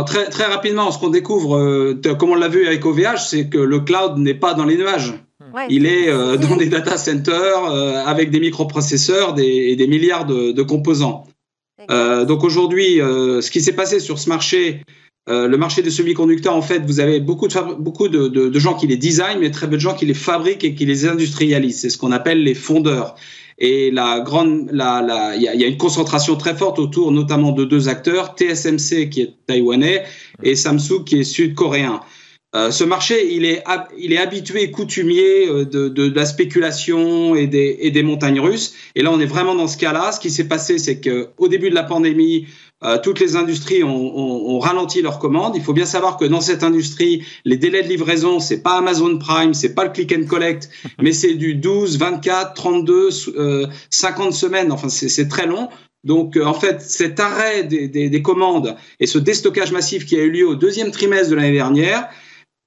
très, 0.05 0.29
très 0.29 0.45
rapidement, 0.45 0.91
ce 0.91 0.99
qu'on 0.99 1.09
découvre, 1.09 1.57
euh, 1.57 2.01
comme 2.17 2.31
on 2.31 2.35
l'a 2.35 2.47
vu 2.47 2.65
avec 2.67 2.85
OVH, 2.85 3.17
c'est 3.17 3.47
que 3.47 3.57
le 3.57 3.79
cloud 3.79 4.17
n'est 4.17 4.33
pas 4.33 4.53
dans 4.53 4.65
les 4.65 4.77
nuages. 4.77 5.13
Il 5.69 5.85
est 5.85 6.09
euh, 6.09 6.37
dans 6.49 6.55
des 6.55 6.67
data 6.67 6.97
centers 6.97 7.65
euh, 7.65 8.03
avec 8.05 8.29
des 8.29 8.39
microprocesseurs 8.39 9.35
et 9.39 9.75
des 9.75 9.87
milliards 9.87 10.25
de, 10.25 10.61
composants. 10.61 11.25
donc 11.89 12.43
aujourd'hui, 12.43 12.97
ce 12.97 13.49
qui 13.49 13.61
s'est 13.61 13.73
passé 13.73 13.99
sur 13.99 14.19
ce 14.19 14.29
marché, 14.29 14.81
le 15.27 15.55
marché 15.57 15.81
des 15.81 15.91
semi-conducteurs, 15.91 16.55
en 16.55 16.61
fait, 16.61 16.79
vous 16.85 16.99
avez 16.99 17.19
beaucoup, 17.19 17.47
de, 17.47 17.73
beaucoup 17.75 18.09
de, 18.09 18.27
de, 18.27 18.59
gens 18.59 18.73
qui 18.73 18.87
les 18.87 18.97
designent, 18.97 19.39
mais 19.39 19.51
très 19.51 19.69
peu 19.69 19.75
de 19.75 19.81
gens 19.81 19.95
qui 19.95 20.05
les 20.05 20.13
fabriquent 20.13 20.63
et 20.63 20.75
qui 20.75 20.85
les 20.85 21.07
industrialisent. 21.07 21.81
C'est 21.81 21.89
ce 21.89 21.97
qu'on 21.97 22.11
appelle 22.11 22.43
les 22.43 22.55
fondeurs. 22.55 23.15
Et 23.59 23.91
la 23.91 24.21
grande, 24.21 24.69
la, 24.71 25.01
la, 25.01 25.35
il 25.35 25.41
y, 25.41 25.45
y, 25.45 25.63
a 25.63 25.67
une 25.67 25.77
concentration 25.77 26.37
très 26.37 26.55
forte 26.55 26.79
autour, 26.79 27.11
notamment 27.11 27.51
de 27.51 27.65
deux 27.65 27.89
acteurs, 27.89 28.35
TSMC 28.35 29.09
qui 29.09 29.21
est 29.21 29.33
taïwanais 29.47 30.05
et 30.43 30.55
Samsung 30.55 31.03
qui 31.05 31.19
est 31.19 31.23
sud-coréen. 31.23 31.99
Euh, 32.55 32.71
ce 32.71 32.83
marché, 32.83 33.35
il 33.35 33.45
est, 33.45 33.63
il 33.99 34.11
est 34.11 34.17
habitué, 34.17 34.71
coutumier 34.71 35.47
euh, 35.47 35.65
de, 35.65 36.11
la 36.15 36.25
spéculation 36.25 37.35
et 37.35 37.45
des, 37.45 37.77
et 37.81 37.91
des 37.91 38.01
montagnes 38.01 38.39
russes. 38.39 38.73
Et 38.95 39.03
là, 39.03 39.11
on 39.11 39.19
est 39.19 39.27
vraiment 39.27 39.53
dans 39.53 39.67
ce 39.67 39.77
cas-là. 39.77 40.11
Ce 40.11 40.19
qui 40.19 40.31
s'est 40.31 40.47
passé, 40.47 40.79
c'est 40.79 40.99
qu'au 40.99 41.47
début 41.47 41.69
de 41.69 41.75
la 41.75 41.83
pandémie, 41.83 42.47
euh, 42.83 42.97
toutes 43.01 43.19
les 43.19 43.35
industries 43.35 43.83
ont, 43.83 43.89
ont, 43.89 44.55
ont, 44.55 44.59
ralenti 44.59 45.01
leurs 45.01 45.19
commandes. 45.19 45.55
Il 45.55 45.63
faut 45.63 45.73
bien 45.73 45.85
savoir 45.85 46.15
que 46.15 46.23
dans 46.23 46.39
cette 46.39 46.63
industrie, 46.63 47.25
les 47.43 47.57
délais 47.57 47.83
de 47.83 47.89
livraison, 47.89 48.39
c'est 48.39 48.61
pas 48.61 48.77
Amazon 48.77 49.17
Prime, 49.17 49.53
c'est 49.53 49.75
pas 49.75 49.83
le 49.83 49.91
click 49.91 50.13
and 50.17 50.25
collect, 50.27 50.69
mais 51.01 51.11
c'est 51.11 51.33
du 51.33 51.55
12, 51.55 51.97
24, 51.97 52.53
32, 52.53 53.09
euh, 53.35 53.67
50 53.89 54.33
semaines. 54.33 54.71
Enfin, 54.71 54.87
c'est 54.87 55.27
très 55.27 55.45
long. 55.45 55.67
Donc, 56.05 56.37
euh, 56.37 56.45
en 56.45 56.53
fait, 56.53 56.81
cet 56.81 57.19
arrêt 57.19 57.63
des, 57.65 57.89
des, 57.89 58.09
des, 58.09 58.21
commandes 58.21 58.77
et 59.01 59.07
ce 59.07 59.17
déstockage 59.19 59.73
massif 59.73 60.05
qui 60.05 60.15
a 60.15 60.19
eu 60.19 60.31
lieu 60.31 60.47
au 60.47 60.55
deuxième 60.55 60.91
trimestre 60.91 61.31
de 61.31 61.35
l'année 61.35 61.51
dernière, 61.51 62.07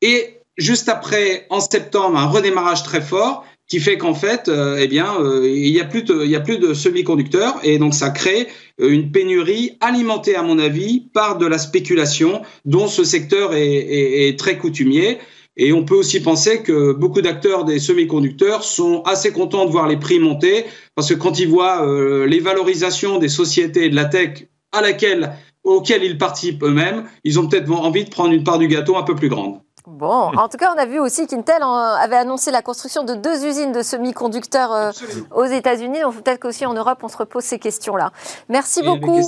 et 0.02 0.40
juste 0.58 0.90
après, 0.90 1.46
en 1.48 1.60
septembre, 1.60 2.18
un 2.18 2.26
redémarrage 2.26 2.82
très 2.82 3.00
fort 3.00 3.46
qui 3.68 3.80
fait 3.80 3.96
qu'en 3.96 4.14
fait, 4.14 4.48
euh, 4.48 4.76
eh 4.78 4.86
bien, 4.86 5.14
euh, 5.18 5.48
il 5.48 5.72
n'y 5.72 5.80
a 5.80 5.84
plus 5.84 6.02
de, 6.02 6.26
y 6.26 6.36
a 6.36 6.40
plus 6.40 6.58
de 6.58 6.74
semi-conducteurs 6.74 7.58
et 7.62 7.78
donc 7.78 7.94
ça 7.94 8.10
crée 8.10 8.48
euh, 8.80 8.90
une 8.90 9.10
pénurie 9.10 9.78
alimentée, 9.80 10.36
à 10.36 10.42
mon 10.42 10.58
avis, 10.58 11.08
par 11.14 11.38
de 11.38 11.46
la 11.46 11.58
spéculation 11.58 12.42
dont 12.64 12.86
ce 12.86 13.04
secteur 13.04 13.52
est, 13.54 14.38
très 14.38 14.58
coutumier. 14.58 15.18
Et 15.56 15.72
on 15.72 15.84
peut 15.84 15.94
aussi 15.94 16.20
penser 16.20 16.62
que 16.62 16.92
beaucoup 16.92 17.20
d'acteurs 17.20 17.64
des 17.64 17.78
semi-conducteurs 17.78 18.64
sont 18.64 19.02
assez 19.02 19.32
contents 19.32 19.66
de 19.66 19.70
voir 19.70 19.86
les 19.86 19.98
prix 19.98 20.18
monter 20.18 20.64
parce 20.94 21.10
que 21.10 21.14
quand 21.14 21.38
ils 21.38 21.48
voient 21.48 21.86
les 22.26 22.40
valorisations 22.40 23.18
des 23.18 23.28
sociétés 23.28 23.90
de 23.90 23.94
la 23.94 24.06
tech 24.06 24.46
à 24.72 24.80
laquelle, 24.80 25.34
auxquelles 25.64 26.04
ils 26.04 26.18
participent 26.18 26.62
eux-mêmes, 26.62 27.04
ils 27.24 27.38
ont 27.38 27.48
peut-être 27.48 27.70
envie 27.70 28.04
de 28.04 28.10
prendre 28.10 28.32
une 28.32 28.44
part 28.44 28.58
du 28.58 28.68
gâteau 28.68 28.96
un 28.96 29.02
peu 29.02 29.14
plus 29.14 29.28
grande. 29.28 29.60
Bon, 29.86 30.30
en 30.36 30.48
tout 30.48 30.58
cas, 30.58 30.72
on 30.72 30.78
a 30.78 30.86
vu 30.86 31.00
aussi 31.00 31.26
qu'Intel 31.26 31.60
avait 31.62 32.16
annoncé 32.16 32.52
la 32.52 32.62
construction 32.62 33.02
de 33.02 33.14
deux 33.14 33.44
usines 33.44 33.72
de 33.72 33.82
semi-conducteurs 33.82 34.72
euh, 34.72 34.90
aux 35.34 35.44
États-Unis. 35.44 36.00
Donc 36.02 36.22
peut-être 36.22 36.38
qu'aussi 36.38 36.64
en 36.66 36.74
Europe, 36.74 37.00
on 37.02 37.08
se 37.08 37.16
repose 37.16 37.42
ces 37.42 37.58
questions-là. 37.58 38.12
Merci 38.48 38.82
beaucoup. 38.84 39.20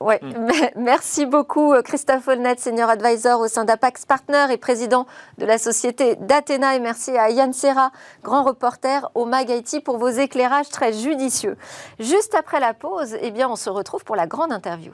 Ouais, 0.00 0.20
mm. 0.22 0.50
merci 0.76 1.24
beaucoup, 1.24 1.72
euh, 1.72 1.80
Christophe 1.80 2.28
Olnet, 2.28 2.56
senior 2.58 2.90
advisor 2.90 3.40
au 3.40 3.48
sein 3.48 3.64
d'Apax 3.64 4.04
Partner 4.04 4.46
et 4.50 4.58
président 4.58 5.06
de 5.38 5.46
la 5.46 5.56
société 5.56 6.16
d'Athéna. 6.16 6.76
Et 6.76 6.80
merci 6.80 7.16
à 7.16 7.30
Yann 7.30 7.54
Serra, 7.54 7.90
grand 8.22 8.42
reporter 8.42 9.10
au 9.14 9.24
Mag 9.24 9.48
IT, 9.48 9.82
pour 9.82 9.96
vos 9.96 10.10
éclairages 10.10 10.68
très 10.68 10.92
judicieux. 10.92 11.56
Juste 11.98 12.34
après 12.34 12.60
la 12.60 12.74
pause, 12.74 13.16
eh 13.22 13.30
bien, 13.30 13.48
on 13.48 13.56
se 13.56 13.70
retrouve 13.70 14.04
pour 14.04 14.16
la 14.16 14.26
grande 14.26 14.52
interview. 14.52 14.92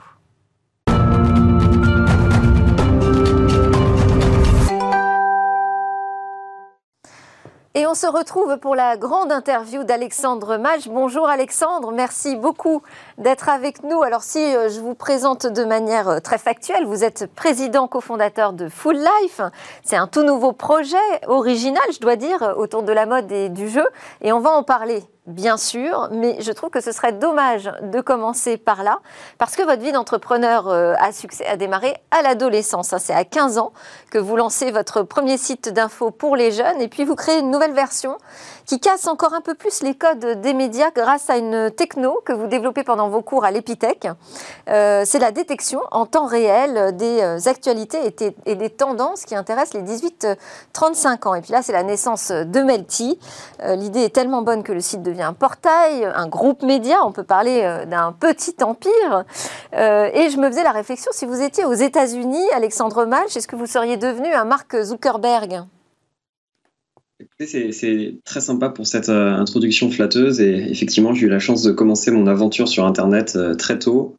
Et 7.77 7.89
on 7.89 7.95
se 7.95 8.07
retrouve 8.07 8.57
pour 8.59 8.77
la 8.77 8.97
grande 8.97 9.33
interview 9.33 9.83
d'Alexandre 9.83 10.59
Mage. 10.59 10.87
Bonjour 10.87 11.29
Alexandre, 11.29 11.91
merci 11.91 12.37
beaucoup 12.37 12.83
d'être 13.19 13.49
avec 13.49 13.83
nous. 13.83 14.01
Alors 14.05 14.23
si 14.23 14.39
euh, 14.39 14.69
je 14.69 14.79
vous 14.79 14.95
présente 14.95 15.49
de 15.49 15.65
manière 15.65 16.09
euh, 16.09 16.21
très 16.21 16.39
factuelle, 16.39 16.87
vous 16.87 17.03
êtes 17.03 17.27
président 17.35 17.89
cofondateur 17.89 18.53
de 18.53 18.69
Full 18.69 18.95
Life. 18.95 19.41
C'est 19.83 19.97
un 19.97 20.07
tout 20.07 20.23
nouveau 20.23 20.53
projet 20.53 20.97
original, 21.27 21.83
je 21.93 21.99
dois 21.99 22.15
dire, 22.15 22.55
autour 22.57 22.85
de 22.85 22.93
la 22.93 23.07
mode 23.07 23.33
et 23.33 23.49
du 23.49 23.69
jeu. 23.69 23.89
Et 24.21 24.33
on 24.33 24.39
va 24.39 24.51
en 24.51 24.63
parler 24.63 25.03
bien 25.27 25.57
sûr, 25.57 26.09
mais 26.11 26.37
je 26.41 26.53
trouve 26.53 26.69
que 26.69 26.83
ce 26.83 26.93
serait 26.93 27.13
dommage 27.13 27.71
de 27.83 28.01
commencer 28.03 28.59
par 28.59 28.83
là, 28.83 28.99
parce 29.39 29.57
que 29.57 29.63
votre 29.63 29.81
vie 29.81 29.93
d'entrepreneur 29.93 30.69
euh, 30.69 30.95
à 30.99 31.13
succès 31.13 31.47
a 31.47 31.57
démarré 31.57 31.95
à 32.11 32.21
l'adolescence. 32.21 32.95
C'est 32.99 33.15
à 33.15 33.25
15 33.25 33.57
ans 33.57 33.73
que 34.11 34.19
vous 34.19 34.37
lancez 34.37 34.71
votre 34.71 35.03
premier 35.03 35.39
site 35.39 35.71
d'info 35.71 36.11
pour 36.11 36.37
les 36.37 36.51
jeunes, 36.51 36.81
et 36.81 36.89
puis 36.89 37.05
vous 37.05 37.15
créez 37.15 37.39
une 37.39 37.51
nouvelle 37.51 37.73
version 37.73 38.19
qui 38.67 38.81
casse 38.81 39.07
encore 39.07 39.33
un 39.33 39.41
peu 39.41 39.55
plus 39.55 39.83
les 39.83 39.95
codes 39.95 40.41
des 40.41 40.53
médias 40.53 40.91
grâce 40.95 41.31
à 41.31 41.39
une 41.39 41.71
techno 41.71 42.21
que 42.25 42.33
vous 42.33 42.47
développez 42.47 42.85
pendant 42.85 43.09
vos 43.09 43.23
cours 43.23 43.45
à 43.45 43.51
l'Epitech. 43.51 44.07
Euh, 44.69 45.05
c'est 45.07 45.19
la 45.19 45.33
détection 45.33 45.81
en 45.91 46.05
temps 46.05 46.27
réel 46.27 46.97
des 46.97 47.21
euh, 47.23 47.39
actualités 47.47 48.15
et, 48.47 48.55
des 48.55 48.71
tendances 48.71 49.25
qui 49.25 49.35
intéressent 49.35 49.83
les 49.83 49.97
18-35 49.97 51.29
ans. 51.29 51.35
Et 51.35 51.41
puis 51.41 51.53
là, 51.53 51.63
c'est 51.63 51.73
la 51.73 51.83
naissance 51.83 52.31
de 52.31 52.61
Melty. 52.61 53.19
L'idée 53.63 54.01
est 54.01 54.15
tellement 54.15 54.43
bonne 54.43 54.63
que 54.63 54.73
le 54.73 54.81
site 54.81 55.03
de 55.03 55.14
un 55.23 55.33
portail, 55.33 56.05
un 56.15 56.29
groupe 56.29 56.63
média, 56.63 56.99
on 57.05 57.13
peut 57.13 57.25
parler 57.25 57.61
euh, 57.63 57.87
d'un 57.87 58.13
petit 58.13 58.55
empire. 58.63 59.25
Euh, 59.75 60.09
et 60.13 60.31
je 60.31 60.39
me 60.39 60.49
faisais 60.49 60.63
la 60.63 60.73
réflexion, 60.73 61.11
si 61.15 61.25
vous 61.25 61.41
étiez 61.41 61.65
aux 61.65 61.75
États-Unis, 61.75 62.45
Alexandre 62.55 63.05
Malch, 63.07 63.37
est-ce 63.37 63.49
que 63.49 63.57
vous 63.57 63.67
seriez 63.67 63.97
devenu 63.97 64.29
un 64.33 64.45
Mark 64.45 64.75
Zuckerberg? 64.83 65.63
C'est 67.41 68.19
très 68.25 68.41
sympa 68.41 68.69
pour 68.69 68.87
cette 68.87 69.09
euh, 69.09 69.33
introduction 69.33 69.91
flatteuse 69.91 70.41
et 70.41 70.71
effectivement 70.71 71.15
j'ai 71.15 71.27
eu 71.27 71.31
la 71.31 71.39
chance 71.39 71.63
de 71.63 71.73
commencer 71.73 72.11
mon 72.11 72.27
aventure 72.27 72.69
sur 72.69 72.87
Internet 72.87 73.39
très 73.59 73.79
tôt. 73.79 74.17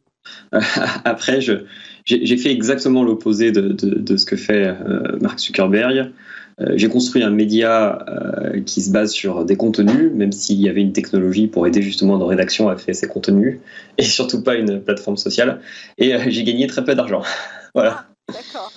après, 1.04 1.40
j'ai 1.40 2.36
fait 2.36 2.50
exactement 2.50 3.04
l'opposé 3.04 3.52
de, 3.52 4.16
ce 4.16 4.26
que 4.26 4.36
fait 4.36 4.76
Mark 5.20 5.38
Zuckerberg. 5.38 6.12
Euh, 6.60 6.72
j'ai 6.76 6.88
construit 6.88 7.22
un 7.22 7.30
média 7.30 7.98
euh, 8.08 8.62
qui 8.62 8.80
se 8.80 8.90
base 8.90 9.12
sur 9.12 9.44
des 9.44 9.56
contenus, 9.56 10.10
même 10.12 10.32
s'il 10.32 10.60
y 10.60 10.68
avait 10.68 10.80
une 10.80 10.92
technologie 10.92 11.48
pour 11.48 11.66
aider 11.66 11.82
justement 11.82 12.16
nos 12.16 12.26
rédactions 12.26 12.68
à 12.68 12.74
créer 12.76 12.94
ces 12.94 13.08
contenus, 13.08 13.58
et 13.98 14.02
surtout 14.02 14.42
pas 14.42 14.54
une 14.54 14.80
plateforme 14.80 15.16
sociale. 15.16 15.60
Et 15.98 16.14
euh, 16.14 16.20
j'ai 16.28 16.44
gagné 16.44 16.66
très 16.66 16.84
peu 16.84 16.94
d'argent. 16.94 17.22
voilà. 17.74 18.04
Ah, 18.28 18.32
d'accord. 18.32 18.72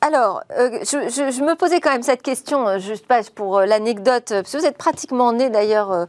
alors, 0.00 0.42
je, 0.50 1.42
me 1.42 1.54
posais 1.54 1.80
quand 1.80 1.92
même 1.92 2.02
cette 2.02 2.22
question, 2.22 2.78
juste 2.78 3.06
pas 3.06 3.22
pour 3.34 3.60
l'anecdote, 3.60 4.26
parce 4.28 4.52
que 4.52 4.58
vous 4.58 4.66
êtes 4.66 4.76
pratiquement 4.76 5.32
né 5.32 5.48
d'ailleurs 5.48 6.06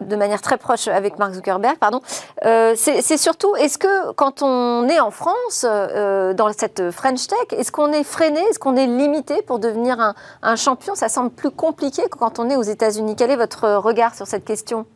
de 0.00 0.16
manière 0.16 0.40
très 0.40 0.56
proche 0.56 0.88
avec 0.88 1.18
Mark 1.18 1.34
Zuckerberg, 1.34 1.76
pardon. 1.78 2.00
Euh, 2.44 2.74
c'est 2.76 3.16
surtout, 3.16 3.54
est-ce 3.56 3.78
que 3.78 4.12
quand 4.12 4.42
on 4.42 4.88
est 4.88 5.00
en 5.00 5.10
France, 5.10 5.64
euh, 5.68 6.34
dans 6.34 6.52
cette 6.52 6.90
French 6.90 7.26
Tech, 7.26 7.58
est-ce 7.58 7.70
qu'on 7.72 7.92
est 7.92 8.04
freiné, 8.04 8.40
est-ce 8.50 8.58
qu'on 8.58 8.76
est 8.76 8.86
limité 8.86 9.42
pour 9.42 9.58
devenir 9.58 10.14
un, 10.42 10.56
champion? 10.56 10.94
Ça 10.94 11.08
semble 11.08 11.30
plus 11.30 11.50
compliqué 11.50 12.02
que 12.10 12.18
quand 12.18 12.38
on 12.38 12.48
est 12.50 12.56
aux 12.56 12.62
États-Unis. 12.62 13.14
Quel 13.16 13.30
est 13.30 13.36
votre 13.36 13.68
regard 13.76 14.14
sur 14.14 14.26
cette 14.26 14.44
question? 14.44 14.86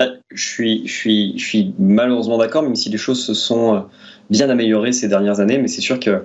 Euh, 0.00 0.16
je 0.30 0.48
suis, 0.48 0.86
je, 0.86 0.92
suis, 0.92 1.38
je 1.38 1.44
suis 1.44 1.74
malheureusement 1.78 2.38
d'accord, 2.38 2.62
même 2.62 2.76
si 2.76 2.88
les 2.88 2.98
choses 2.98 3.24
se 3.24 3.34
sont 3.34 3.86
bien 4.30 4.48
améliorées 4.48 4.92
ces 4.92 5.08
dernières 5.08 5.40
années, 5.40 5.58
mais 5.58 5.68
c'est 5.68 5.82
sûr 5.82 6.00
que 6.00 6.24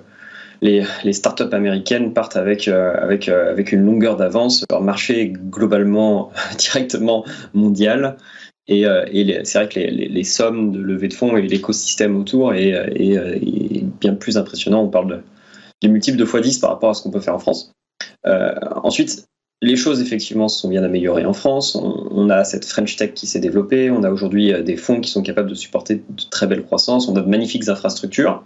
les, 0.61 1.13
startups 1.13 1.53
américaines 1.53 2.13
partent 2.13 2.37
avec, 2.37 2.67
euh, 2.67 2.93
avec, 2.95 3.29
euh, 3.29 3.51
avec 3.51 3.71
une 3.71 3.83
longueur 3.83 4.15
d'avance. 4.15 4.63
Leur 4.69 4.81
marché 4.81 5.21
est 5.21 5.29
globalement 5.29 6.31
directement 6.57 7.25
mondial. 7.53 8.17
Et, 8.67 8.85
euh, 8.85 9.05
c'est 9.43 9.57
vrai 9.57 9.67
que 9.67 9.79
les, 9.79 10.07
les, 10.07 10.23
sommes 10.23 10.71
de 10.71 10.79
levée 10.79 11.07
de 11.07 11.13
fonds 11.13 11.35
et 11.35 11.41
l'écosystème 11.41 12.15
autour 12.15 12.53
est, 12.53 12.69
est, 12.69 13.83
bien 13.99 14.13
plus 14.13 14.37
impressionnant. 14.37 14.83
On 14.83 14.89
parle 14.89 15.07
de, 15.09 15.19
des 15.81 15.87
multiples 15.87 16.17
de 16.17 16.25
x10 16.25 16.59
par 16.59 16.69
rapport 16.69 16.91
à 16.91 16.93
ce 16.93 17.01
qu'on 17.01 17.11
peut 17.11 17.19
faire 17.19 17.35
en 17.35 17.39
France. 17.39 17.73
ensuite, 18.23 19.25
les 19.63 19.75
choses 19.75 20.01
effectivement 20.01 20.47
se 20.47 20.59
sont 20.59 20.69
bien 20.69 20.83
améliorées 20.83 21.25
en 21.25 21.33
France. 21.33 21.75
On 21.75 22.29
a 22.29 22.43
cette 22.43 22.65
French 22.65 22.95
Tech 22.95 23.13
qui 23.13 23.27
s'est 23.27 23.39
développée. 23.39 23.91
On 23.91 24.03
a 24.03 24.09
aujourd'hui 24.09 24.53
des 24.63 24.77
fonds 24.77 25.01
qui 25.01 25.09
sont 25.09 25.21
capables 25.21 25.49
de 25.49 25.55
supporter 25.55 25.95
de 25.95 26.23
très 26.29 26.47
belles 26.47 26.63
croissances. 26.63 27.07
On 27.07 27.15
a 27.15 27.21
de 27.21 27.29
magnifiques 27.29 27.67
infrastructures 27.67 28.43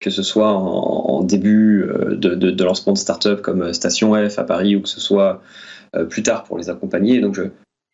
que 0.00 0.10
ce 0.10 0.22
soit 0.22 0.52
en, 0.52 1.22
début 1.22 1.82
euh, 1.82 2.14
de, 2.16 2.34
de, 2.34 2.64
lancement 2.64 2.92
de 2.92 2.98
start-up 2.98 3.40
comme 3.40 3.72
Station 3.72 4.14
F 4.28 4.38
à 4.38 4.44
Paris 4.44 4.76
ou 4.76 4.82
que 4.82 4.88
ce 4.88 5.00
soit 5.00 5.42
euh, 5.94 6.04
plus 6.04 6.22
tard 6.22 6.44
pour 6.44 6.58
les 6.58 6.68
accompagner. 6.68 7.20
Donc 7.20 7.34
je, 7.34 7.44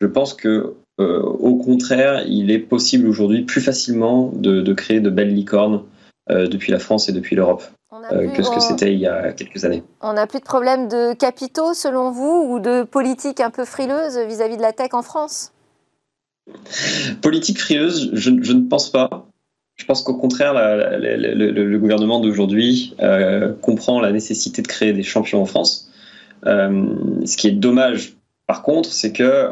je 0.01 0.07
pense 0.07 0.33
que 0.33 0.73
euh, 0.99 1.21
au 1.21 1.55
contraire, 1.55 2.23
il 2.27 2.51
est 2.51 2.59
possible 2.59 3.07
aujourd'hui 3.07 3.43
plus 3.43 3.61
facilement 3.61 4.31
de, 4.33 4.73
créer 4.73 4.99
de 4.99 5.09
belles 5.09 5.33
licornes 5.33 5.83
depuis 6.29 6.71
la 6.71 6.79
France 6.79 7.09
et 7.09 7.11
depuis 7.11 7.35
l'Europe 7.35 7.63
que 7.91 8.43
ce 8.43 8.49
que 8.49 8.61
c'était 8.61 8.93
il 8.93 8.99
y 8.99 9.07
a 9.07 9.33
quelques 9.33 9.65
années. 9.65 9.83
On 9.99 10.13
n'a 10.13 10.25
plus 10.25 10.39
de 10.39 10.45
problème 10.45 10.87
de 10.87 11.13
capitaux 11.13 11.73
selon 11.73 12.11
vous 12.11 12.47
ou 12.49 12.59
de 12.59 12.83
politique 12.83 13.41
un 13.41 13.49
peu 13.49 13.65
frileuse 13.65 14.17
vis-à-vis 14.19 14.55
de 14.55 14.61
la 14.61 14.71
tech 14.71 14.93
en 14.93 15.01
France? 15.01 15.51
Politique 17.21 17.59
frileuse, 17.59 18.11
je, 18.13 18.31
je, 18.41 18.53
ne 18.53 18.67
pense 18.67 18.89
pas. 18.89 19.27
Je 19.75 19.85
pense 19.85 20.03
qu'au 20.03 20.13
contraire, 20.13 20.53
le, 20.53 21.77
gouvernement 21.77 22.19
d'aujourd'hui 22.19 22.93
euh, 23.01 23.53
comprend 23.61 23.99
la 23.99 24.11
nécessité 24.11 24.61
de 24.61 24.67
créer 24.67 24.93
des 24.93 25.03
champions 25.03 25.41
en 25.41 25.45
France. 25.45 25.89
Euh, 26.45 26.85
ce 27.25 27.37
qui 27.37 27.47
est 27.47 27.51
dommage, 27.51 28.13
par 28.45 28.61
contre, 28.61 28.91
c'est 28.91 29.11
que 29.11 29.49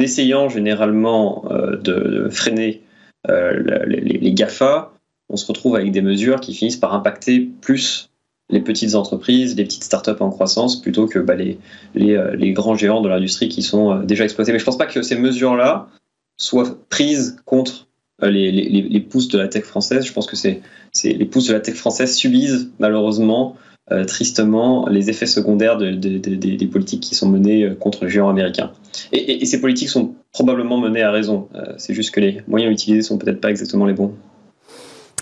essayant 0.00 0.48
généralement 0.48 1.44
euh, 1.50 1.76
de, 1.76 2.28
freiner 2.30 2.82
les, 3.26 4.32
GAFA, 4.34 4.92
on 5.28 5.36
se 5.36 5.46
retrouve 5.46 5.76
avec 5.76 5.90
des 5.92 6.02
mesures 6.02 6.40
qui 6.40 6.54
finissent 6.54 6.76
par 6.76 6.94
impacter 6.94 7.48
plus 7.60 8.10
les 8.50 8.60
petites 8.60 8.94
entreprises, 8.94 9.56
les 9.56 9.64
petites 9.64 9.84
startups 9.84 10.20
en 10.20 10.30
croissance, 10.30 10.80
plutôt 10.80 11.06
que 11.06 11.18
bah, 11.18 11.36
les, 11.36 11.58
les, 11.94 12.52
grands 12.52 12.74
géants 12.74 13.00
de 13.00 13.08
l'industrie 13.08 13.48
qui 13.48 13.62
sont 13.62 14.00
déjà 14.00 14.24
exploités. 14.24 14.52
Mais 14.52 14.58
je 14.58 14.64
ne 14.64 14.66
pense 14.66 14.78
pas 14.78 14.86
que 14.86 15.02
ces 15.02 15.16
mesures-là 15.16 15.88
soient 16.36 16.76
prises 16.88 17.36
contre 17.44 17.86
les, 18.22 18.50
les, 18.50 19.00
pousses 19.00 19.28
de 19.28 19.38
la 19.38 19.48
tech 19.48 19.64
française. 19.64 20.04
Je 20.04 20.12
pense 20.12 20.26
que 20.26 20.36
c'est 20.36 20.60
les 21.04 21.24
pousses 21.24 21.46
de 21.46 21.52
la 21.52 21.60
tech 21.60 21.74
française 21.74 22.14
subissent 22.14 22.68
malheureusement 22.78 23.56
euh, 23.92 24.04
tristement 24.04 24.88
les 24.88 25.10
effets 25.10 25.26
secondaires 25.26 25.76
de, 25.78 25.90
des 25.92 26.66
politiques 26.66 27.00
qui 27.00 27.14
sont 27.14 27.28
menées 27.28 27.64
euh, 27.64 27.74
contre 27.74 28.04
les 28.04 28.10
géants 28.10 28.28
américains. 28.28 28.72
Et, 29.12 29.42
et, 29.42 29.46
ces 29.46 29.60
politiques 29.60 29.88
sont 29.88 30.14
probablement 30.32 30.78
menées 30.78 31.02
à 31.02 31.10
raison. 31.10 31.48
c'est 31.76 31.94
juste 31.94 32.12
que 32.12 32.20
les 32.20 32.42
moyens 32.46 32.72
utilisés 32.72 33.02
sont 33.02 33.18
peut-être 33.18 33.40
pas 33.40 33.50
exactement 33.50 33.86
les 33.86 33.94
bons. 33.94 34.14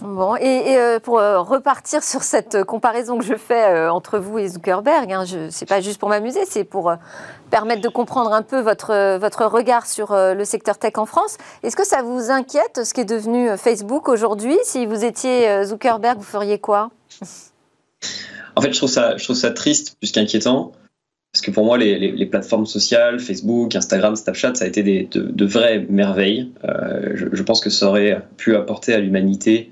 Bon, 0.03 0.37
et, 0.37 0.77
euh, 0.77 1.01
pour 1.01 1.19
euh, 1.19 1.41
repartir 1.41 2.05
sur 2.05 2.23
cette 2.23 2.63
comparaison 2.65 3.19
que 3.19 3.25
je 3.25 3.35
fais 3.35 3.65
euh, 3.65 3.93
entre 3.93 4.19
vous 4.19 4.39
et 4.39 4.49
Zuckerberg, 4.49 5.13
hein, 5.13 5.27
ce 5.27 5.37
n'est 5.47 5.67
pas 5.67 5.81
juste 5.81 5.99
pour 5.99 6.09
m'amuser, 6.09 6.41
c'est 6.49 6.65
pour 6.65 6.93
permettre 7.51 7.83
de 7.83 7.89
comprendre 7.89 8.33
un 8.33 8.43
peu 8.43 8.61
votre, 8.61 9.19
votre 9.19 9.45
regard 9.47 9.87
sur 9.87 10.15
le 10.15 10.45
secteur 10.45 10.79
tech 10.79 10.93
en 10.97 11.07
France. 11.07 11.37
Est-ce 11.63 11.77
que 11.77 11.87
ça 11.87 12.03
vous 12.03 12.31
inquiète 12.31 12.85
ce 12.85 12.95
qui 12.95 13.01
est 13.01 13.05
devenu 13.05 13.57
Facebook 13.57 14.09
aujourd'hui? 14.09 14.57
Si 14.63 14.87
vous 14.87 15.05
étiez 15.05 15.65
Zuckerberg, 15.65 16.19
vous 16.19 16.25
feriez 16.25 16.59
quoi? 16.59 16.91
En 18.55 18.61
fait, 18.61 18.73
je 18.73 18.79
trouve 18.79 18.91
ça, 18.91 19.17
je 19.17 19.25
trouve 19.25 19.37
ça 19.37 19.51
triste 19.51 19.97
plus 19.99 20.13
qu'inquiétant. 20.13 20.73
Parce 21.33 21.43
que 21.43 21.51
pour 21.51 21.65
moi, 21.65 21.79
les, 21.79 22.27
plateformes 22.27 22.67
sociales, 22.67 23.19
Facebook, 23.21 23.75
Instagram, 23.75 24.17
Snapchat, 24.17 24.55
ça 24.55 24.65
a 24.65 24.69
été 24.69 24.83
de, 24.83 25.45
vraies 25.45 25.87
merveilles. 25.89 26.51
Je, 27.15 27.43
pense 27.43 27.61
que 27.61 27.71
ça 27.71 27.89
aurait 27.89 28.23
pu 28.37 28.55
apporter 28.55 28.95
à 28.95 28.99
l'humanité 28.99 29.71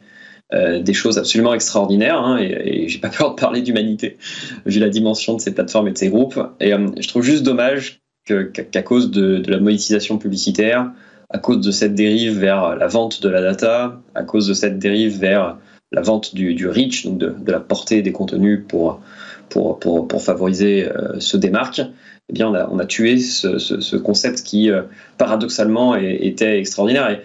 euh, 0.55 0.81
des 0.81 0.95
choses 0.95 1.19
absolument 1.19 1.55
extraordinaires, 1.55 2.21
hein, 2.21 2.39
et, 2.39 2.85
et 2.85 2.89
j'ai 2.89 3.01
pas 3.01 3.09
peur 3.19 3.35
de 3.35 3.41
parler 3.41 3.63
d'humanité, 3.63 4.17
vu 4.65 4.79
la 4.79 4.89
dimension 4.89 5.35
de 5.35 5.41
ces 5.41 5.53
plateformes 5.53 5.89
et 5.89 5.93
de 5.93 5.99
ces 5.99 6.09
groupes. 6.09 6.39
Et 6.61 6.73
euh, 6.73 6.89
je 7.01 7.09
trouve 7.09 7.25
juste 7.25 7.43
dommage 7.43 8.01
qu'à 8.25 8.83
cause 8.83 9.11
de, 9.11 9.43
la 9.49 9.59
monétisation 9.59 10.19
publicitaire, 10.19 10.93
à 11.31 11.39
cause 11.39 11.65
de 11.65 11.73
cette 11.73 11.95
dérive 11.95 12.39
vers 12.39 12.77
la 12.77 12.87
vente 12.87 13.23
de 13.23 13.29
la 13.29 13.41
data, 13.41 14.01
à 14.15 14.23
cause 14.23 14.47
de 14.47 14.55
cette 14.55 14.79
dérive 14.79 15.19
vers 15.19 15.59
la 15.91 16.03
vente 16.03 16.35
du, 16.35 16.55
du 16.55 16.69
reach, 16.69 17.07
donc 17.07 17.19
de, 17.19 17.53
la 17.53 17.61
portée 17.61 18.03
des 18.03 18.13
contenus 18.13 18.63
pour, 18.69 19.01
pour, 19.49 19.81
pour, 19.81 20.23
favoriser 20.23 20.89
euh, 20.89 21.19
ce 21.19 21.37
démarque, 21.37 21.81
eh 22.29 22.33
bien 22.33 22.49
on 22.49 22.79
a, 22.79 22.87
tué 22.87 23.19
ce, 23.19 23.59
ce, 23.59 23.97
concept 23.97 24.43
qui, 24.43 24.71
paradoxalement, 25.19 25.97
était 25.97 26.59
extraordinaire. 26.59 27.21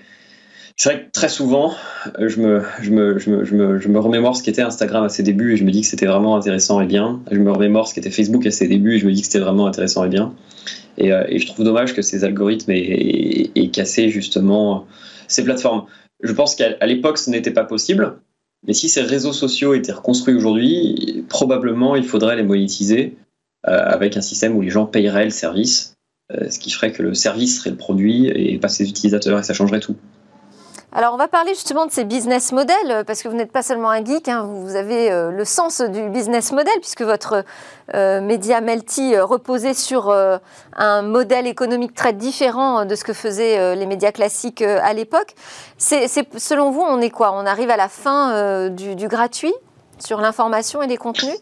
C'est 0.82 0.90
vrai 0.90 1.06
que 1.06 1.12
très 1.12 1.30
souvent, 1.30 1.76
euh, 2.18 2.28
je 2.28 2.40
me, 2.40 4.00
remémore 4.00 4.36
ce 4.36 4.42
qu'était 4.42 4.64
Instagram 4.64 5.04
à 5.04 5.10
ses 5.10 5.22
débuts 5.22 5.54
et 5.54 5.56
je 5.56 5.64
me 5.64 5.70
dis 5.70 5.82
que 5.82 5.88
c'était 5.88 6.08
vraiment 6.08 6.36
intéressant 6.36 6.82
et 6.82 6.88
bien. 6.88 7.22
Je 7.30 7.38
me 7.38 7.52
remémore 7.52 7.88
ce 7.88 7.94
qu'était 7.94 8.10
Facebook 8.10 8.48
à 8.48 8.50
ses 8.50 8.68
débuts 8.68 8.96
et 8.96 8.98
je 8.98 9.06
me 9.06 9.12
dis 9.12 9.22
que 9.22 9.28
c'était 9.28 9.44
vraiment 9.44 9.68
intéressant 9.68 10.04
et 10.06 10.10
bien. 10.10 10.34
Et, 10.98 11.14
euh, 11.14 11.24
je 11.38 11.46
trouve 11.46 11.66
dommage 11.66 11.94
que 11.94 12.02
ces 12.02 12.24
algorithmes 12.24 12.72
aient, 12.72 13.70
cassé 13.72 14.10
justement 14.10 14.88
ces 15.28 15.44
plateformes. 15.44 15.86
Je 16.24 16.34
pense 16.34 16.56
qu'à 16.56 16.84
l'époque, 16.88 17.20
ce 17.20 17.30
n'était 17.30 17.52
pas 17.52 17.64
possible. 17.64 18.16
Mais 18.66 18.74
si 18.74 18.90
ces 18.90 19.02
réseaux 19.02 19.34
sociaux 19.34 19.76
étaient 19.76 19.92
reconstruits 19.92 20.34
aujourd'hui, 20.34 21.24
probablement 21.30 21.96
il 21.96 22.06
faudrait 22.06 22.38
les 22.38 22.44
monétiser 22.44 23.18
euh, 23.68 23.78
avec 23.86 24.18
un 24.18 24.22
système 24.22 24.58
où 24.58 24.62
les 24.62 24.72
gens 24.72 24.88
payeraient 24.88 25.26
le 25.26 25.30
service, 25.30 25.94
ce 26.50 26.58
qui 26.58 26.72
ferait 26.72 26.92
que 26.92 27.04
le 27.04 27.14
service 27.14 27.60
serait 27.60 27.70
le 27.70 27.76
produit 27.76 28.26
et 28.34 28.58
pas 28.58 28.70
ses 28.70 28.90
utilisateurs 28.90 29.38
et 29.38 29.44
ça 29.44 29.54
changerait 29.54 29.82
tout. 29.82 29.98
Alors, 30.94 31.14
on 31.14 31.18
va 31.18 31.30
parler 31.30 31.54
justement 31.54 31.86
de 31.86 31.92
ces 31.92 32.04
business 32.04 32.52
models, 32.52 32.76
euh, 32.90 33.04
parce 33.06 33.24
que 33.24 33.30
vous 33.30 33.36
n'êtes 33.36 33.54
pas 33.54 33.64
seulement 33.64 33.90
un 33.90 34.04
geek, 34.04 34.28
hein, 34.28 34.46
vous 34.46 34.76
avez 34.76 35.10
euh, 35.10 35.32
le 35.32 35.46
sens 35.46 35.80
du 35.80 36.10
business 36.10 36.52
model, 36.52 36.74
puisque 36.82 37.04
votre 37.04 37.46
euh, 37.96 38.20
média 38.20 38.60
Melty 38.60 39.18
reposait 39.18 39.74
sur 39.74 40.14
un 40.76 41.02
modèle 41.02 41.48
économique 41.48 41.94
très 41.94 42.12
différent 42.12 42.86
de 42.86 42.96
ce 42.96 43.06
que 43.06 43.14
faisaient 43.14 43.76
les 43.76 43.86
médias 43.86 44.12
classiques 44.12 44.62
à 44.62 44.94
l'époque. 44.94 45.34
C'est, 45.78 46.08
selon 46.38 46.72
vous, 46.72 46.82
on 46.82 47.00
est 47.00 47.10
quoi? 47.10 47.34
On 47.34 47.46
arrive 47.46 47.70
à 47.70 47.78
la 47.78 47.88
fin 47.88 48.70
du, 48.70 49.08
gratuit 49.08 49.54
sur 50.00 50.20
l'information 50.20 50.82
et 50.82 50.88
les 50.88 50.98
contenus? 50.98 51.36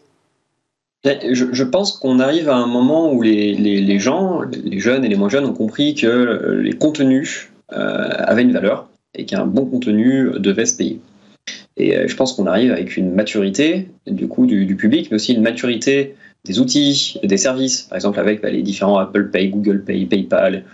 Je, 1.04 1.64
pense 1.64 1.92
qu'on 1.92 2.20
arrive 2.20 2.48
à 2.48 2.56
un 2.56 2.66
moment 2.66 3.12
où 3.12 3.22
les, 3.22 3.98
gens, 3.98 4.42
les 4.42 4.80
jeunes 4.80 5.04
et 5.04 5.08
les 5.08 5.16
moins 5.16 5.28
jeunes, 5.28 5.46
ont 5.46 5.54
compris 5.54 5.94
que 5.94 6.60
les 6.62 6.72
contenus 6.72 7.50
avaient 7.68 8.42
une 8.42 8.52
valeur 8.52 8.89
et 9.14 9.24
qu'un 9.24 9.46
bon 9.46 9.66
contenu 9.66 10.30
devait 10.38 10.66
se 10.66 10.76
payer. 10.76 11.00
Et 11.76 11.96
euh, 11.96 12.08
je 12.08 12.16
pense 12.16 12.34
qu'on 12.34 12.46
arrive 12.46 12.72
avec 12.72 12.96
une 12.96 13.12
maturité 13.12 13.88
du 14.06 14.28
coup 14.28 14.46
du, 14.46 14.76
public, 14.76 15.08
mais 15.10 15.16
aussi 15.16 15.34
une 15.34 15.42
maturité 15.42 16.14
des 16.44 16.58
outils, 16.58 17.18
des 17.22 17.36
services, 17.36 17.82
par 17.82 17.96
exemple 17.96 18.18
avec 18.18 18.42
bah, 18.42 18.50
les 18.50 18.62
différents 18.62 18.98
Apple 18.98 19.30
Pay, 19.30 19.48
Google 19.48 19.82
Pay, 19.84 20.06
PayPal, 20.06 20.64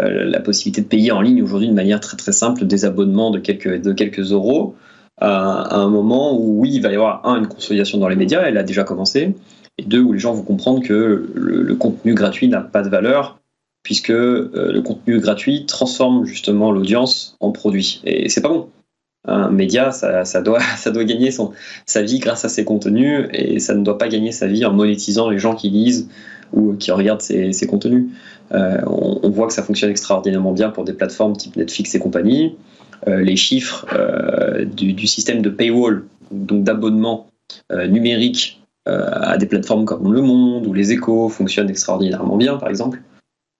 euh, 0.00 0.24
la 0.24 0.40
possibilité 0.40 0.82
de 0.82 0.86
payer 0.86 1.12
en 1.12 1.20
ligne 1.20 1.42
aujourd'hui 1.42 1.68
de 1.68 1.74
manière 1.74 2.00
très 2.00 2.16
très 2.16 2.32
simple 2.32 2.66
des 2.66 2.84
abonnements 2.84 3.30
de 3.30 3.38
quelques, 3.38 3.80
de 3.80 3.92
quelques 3.92 4.32
euros, 4.32 4.74
à, 5.18 5.76
un 5.76 5.88
moment 5.88 6.36
où 6.36 6.60
oui, 6.60 6.70
il 6.74 6.82
va 6.82 6.90
y 6.90 6.94
avoir 6.94 7.26
un, 7.26 7.38
une 7.38 7.46
consolidation 7.46 7.98
dans 7.98 8.08
les 8.08 8.16
médias, 8.16 8.42
elle 8.42 8.58
a 8.58 8.64
déjà 8.64 8.82
commencé, 8.82 9.34
et 9.78 9.84
deux, 9.84 10.00
où 10.00 10.12
les 10.12 10.18
gens 10.18 10.32
vont 10.32 10.42
comprendre 10.42 10.82
que 10.82 11.30
le 11.34 11.74
contenu 11.76 12.14
gratuit 12.14 12.48
n'a 12.48 12.60
pas 12.60 12.82
de 12.82 12.88
valeur 12.88 13.38
puisque 13.82 14.10
euh, 14.10 14.50
le 14.72 14.80
contenu 14.82 15.18
gratuit 15.20 15.66
transforme 15.66 16.24
justement 16.24 16.70
l'audience 16.70 17.36
en 17.40 17.50
produit. 17.50 18.00
Et 18.04 18.28
c'est 18.28 18.40
pas 18.40 18.48
bon. 18.48 18.68
Un 19.26 19.50
média, 19.50 19.92
ça, 19.92 20.24
doit, 20.42 20.60
gagner 21.04 21.30
sa 21.86 22.02
vie 22.02 22.18
grâce 22.18 22.44
à 22.44 22.48
ses 22.48 22.64
contenus 22.64 23.28
et 23.32 23.60
ça 23.60 23.74
ne 23.74 23.84
doit 23.84 23.98
pas 23.98 24.08
gagner 24.08 24.32
sa 24.32 24.46
vie 24.46 24.64
en 24.64 24.72
monétisant 24.72 25.30
les 25.30 25.38
gens 25.38 25.54
qui 25.54 25.70
lisent 25.70 26.08
ou 26.52 26.74
qui 26.74 26.90
regardent 26.90 27.22
ces, 27.22 27.66
contenus. 27.68 28.06
Euh, 28.52 28.80
on, 28.86 29.30
voit 29.30 29.46
que 29.46 29.52
ça 29.52 29.62
fonctionne 29.62 29.90
extraordinairement 29.90 30.52
bien 30.52 30.70
pour 30.70 30.84
des 30.84 30.92
plateformes 30.92 31.36
type 31.36 31.56
Netflix 31.56 31.94
et 31.94 31.98
compagnie. 31.98 32.56
les 33.06 33.36
chiffres 33.36 33.86
du, 34.64 35.06
système 35.06 35.40
de 35.40 35.50
paywall, 35.50 36.04
donc 36.32 36.64
d'abonnement 36.64 37.28
numérique 37.70 38.60
à 38.86 39.38
des 39.38 39.46
plateformes 39.46 39.84
comme 39.84 40.12
Le 40.12 40.20
Monde 40.20 40.66
ou 40.66 40.74
Les 40.74 40.92
Échos 40.92 41.28
fonctionnent 41.28 41.70
extraordinairement 41.70 42.36
bien, 42.36 42.56
par 42.56 42.68
exemple. 42.68 43.00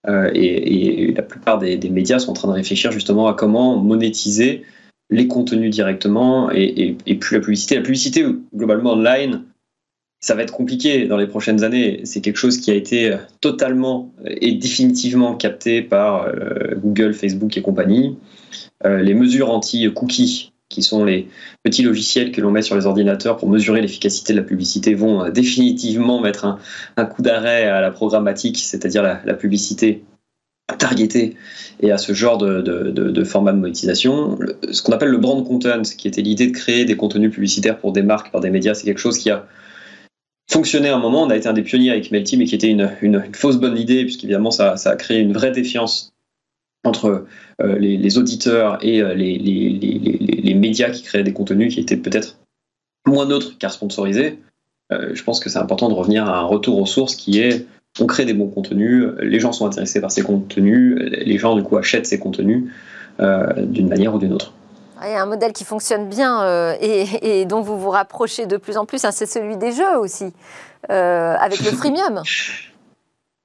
Et, 0.07 1.13
la 1.15 1.21
plupart 1.21 1.59
des, 1.59 1.77
médias 1.89 2.19
sont 2.19 2.31
en 2.31 2.33
train 2.33 2.47
de 2.47 2.53
réfléchir 2.53 2.91
justement 2.91 3.27
à 3.27 3.33
comment 3.33 3.77
monétiser 3.77 4.63
les 5.09 5.27
contenus 5.27 5.71
directement 5.71 6.49
et, 6.51 6.95
plus 7.19 7.35
la 7.35 7.41
publicité. 7.41 7.75
La 7.75 7.81
publicité, 7.81 8.25
globalement, 8.55 8.93
online, 8.93 9.43
ça 10.19 10.35
va 10.35 10.43
être 10.43 10.53
compliqué 10.53 11.05
dans 11.05 11.17
les 11.17 11.27
prochaines 11.27 11.63
années. 11.63 12.01
C'est 12.05 12.21
quelque 12.21 12.37
chose 12.37 12.57
qui 12.57 12.71
a 12.71 12.73
été 12.73 13.15
totalement 13.41 14.13
et 14.25 14.53
définitivement 14.53 15.35
capté 15.35 15.81
par 15.81 16.23
euh, 16.23 16.75
Google, 16.77 17.13
Facebook 17.13 17.57
et 17.57 17.61
compagnie. 17.61 18.15
Euh, 18.85 19.01
les 19.01 19.13
mesures 19.13 19.51
anti-cookies, 19.51 20.52
qui 20.73 20.81
sont 20.81 21.05
les 21.05 21.27
petits 21.63 21.83
logiciels 21.83 22.31
que 22.31 22.41
l'on 22.41 22.51
met 22.51 22.63
sur 22.63 22.75
les 22.75 22.85
ordinateurs 22.85 23.37
pour 23.37 23.49
mesurer 23.49 23.81
l'efficacité 23.81 24.33
de 24.33 24.39
la 24.39 24.43
publicité, 24.43 24.95
vont 24.95 25.23
euh, 25.23 25.29
définitivement 25.29 26.19
mettre 26.19 26.57
un, 26.97 27.05
coup 27.05 27.21
d'arrêt 27.21 27.65
à 27.65 27.79
la 27.79 27.91
programmatique, 27.91 28.57
c'est-à-dire 28.57 29.03
la, 29.03 29.33
publicité 29.35 30.03
targetée 30.79 31.35
et 31.81 31.91
à 31.91 31.97
ce 31.97 32.13
genre 32.13 32.37
de, 32.37 33.23
format 33.23 33.51
de 33.51 33.59
monétisation. 33.59 34.39
Ce 34.71 34.81
qu'on 34.81 34.93
appelle 34.93 35.09
le 35.09 35.17
brand 35.17 35.45
content, 35.45 35.81
qui 35.81 36.07
était 36.07 36.21
l'idée 36.21 36.47
de 36.47 36.53
créer 36.53 36.85
des 36.85 36.95
contenus 36.95 37.31
publicitaires 37.31 37.77
pour 37.77 37.93
des 37.93 38.01
marques 38.01 38.31
par 38.31 38.41
des 38.41 38.49
médias, 38.49 38.73
c'est 38.73 38.85
quelque 38.85 38.99
chose 38.99 39.19
qui 39.19 39.29
a 39.29 39.45
fonctionné 40.49 40.89
à 40.89 40.95
un 40.95 40.99
moment. 40.99 41.23
On 41.23 41.29
a 41.29 41.35
été 41.35 41.47
un 41.47 41.53
des 41.53 41.63
pionniers 41.63 41.91
avec 41.91 42.09
Melty, 42.11 42.37
mais 42.37 42.45
qui 42.45 42.55
était 42.55 42.69
une, 42.69 43.23
fausse 43.33 43.57
bonne 43.57 43.77
idée, 43.77 44.03
puisqu'évidemment, 44.03 44.51
ça 44.51 44.73
a 44.73 44.95
créé 44.95 45.19
une 45.19 45.33
vraie 45.33 45.51
défiance 45.51 46.12
entre 46.83 47.25
euh, 47.61 47.77
les, 47.77 48.17
auditeurs 48.17 48.77
et 48.81 49.01
euh, 49.01 49.13
les, 49.13 49.37
les, 49.37 49.69
les, 49.69 50.53
médias 50.53 50.89
qui 50.89 51.01
créaient 51.03 51.23
des 51.23 51.33
contenus 51.33 51.73
qui 51.73 51.79
étaient 51.79 51.97
peut-être 51.97 52.37
moins 53.07 53.25
neutres 53.25 53.57
car 53.57 53.71
sponsorisés. 53.71 54.39
Euh, 54.91 55.11
je 55.13 55.23
pense 55.23 55.39
que 55.39 55.49
c'est 55.49 55.59
important 55.59 55.89
de 55.89 55.93
revenir 55.93 56.25
à 56.25 56.37
un 56.39 56.43
retour 56.43 56.79
aux 56.79 56.85
sources 56.85 57.15
qui 57.15 57.39
est 57.39 57.65
on 57.99 58.07
crée 58.07 58.25
des 58.25 58.33
bons 58.33 58.47
contenus, 58.47 59.05
les 59.19 59.39
gens 59.39 59.51
sont 59.51 59.67
intéressés 59.67 60.01
par 60.01 60.11
ces 60.11 60.23
contenus, 60.23 60.97
les 60.97 61.37
gens 61.37 61.55
du 61.55 61.61
coup 61.61 61.77
achètent 61.77 62.07
ces 62.07 62.17
contenus 62.17 62.71
d'une 63.19 63.87
manière 63.87 64.15
ou 64.15 64.17
d'une 64.17 64.33
autre. 64.33 64.51
Il 65.05 65.11
y 65.11 65.15
a 65.15 65.21
un 65.21 65.25
modèle 65.25 65.51
qui 65.51 65.65
fonctionne 65.65 66.07
bien 66.07 66.43
euh, 66.43 66.75
et, 66.79 67.45
dont 67.45 67.61
vous 67.61 67.77
vous 67.77 67.89
rapprochez 67.89 68.45
de 68.45 68.57
plus 68.57 68.77
en 68.77 68.85
plus, 68.85 69.03
hein, 69.03 69.11
c'est 69.11 69.25
celui 69.25 69.57
des 69.57 69.73
jeux 69.73 69.97
aussi, 69.97 70.31
euh, 70.89 71.35
avec 71.37 71.59
le 71.59 71.71
freemium. 71.77 72.21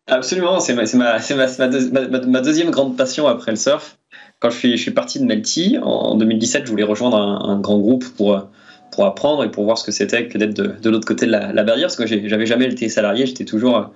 Absolument, 0.09 0.59
c'est 0.61 0.75
ma, 0.75 2.41
deuxième 2.41 2.71
grande 2.71 2.97
passion 2.97 3.27
après 3.27 3.51
le 3.51 3.57
surf. 3.57 3.99
Quand 4.41 4.51
je 4.51 4.77
suis, 4.77 4.91
parti 4.91 5.21
de 5.21 5.25
Melty, 5.25 5.79
en, 5.83 6.15
2017, 6.17 6.65
je 6.65 6.71
voulais 6.71 6.85
rejoindre 6.85 7.17
un, 7.19 7.61
grand 7.61 7.79
groupe 7.79 8.05
pour, 8.17 8.49
pour 8.91 9.07
apprendre 9.07 9.45
et 9.45 9.51
pour 9.51 9.65
voir 9.65 9.77
ce 9.77 9.85
que 9.85 9.93
c'était 9.93 10.29
que 10.29 10.39
d'être 10.39 10.55
de, 10.55 10.91
l'autre 10.91 11.07
côté 11.07 11.27
de 11.27 11.33
la, 11.33 11.63
barrière, 11.63 11.89
parce 11.89 11.97
que 11.97 12.07
j'avais 12.07 12.47
jamais 12.47 12.67
été 12.67 12.89
salarié, 12.89 13.27
j'étais 13.27 13.45
toujours... 13.45 13.93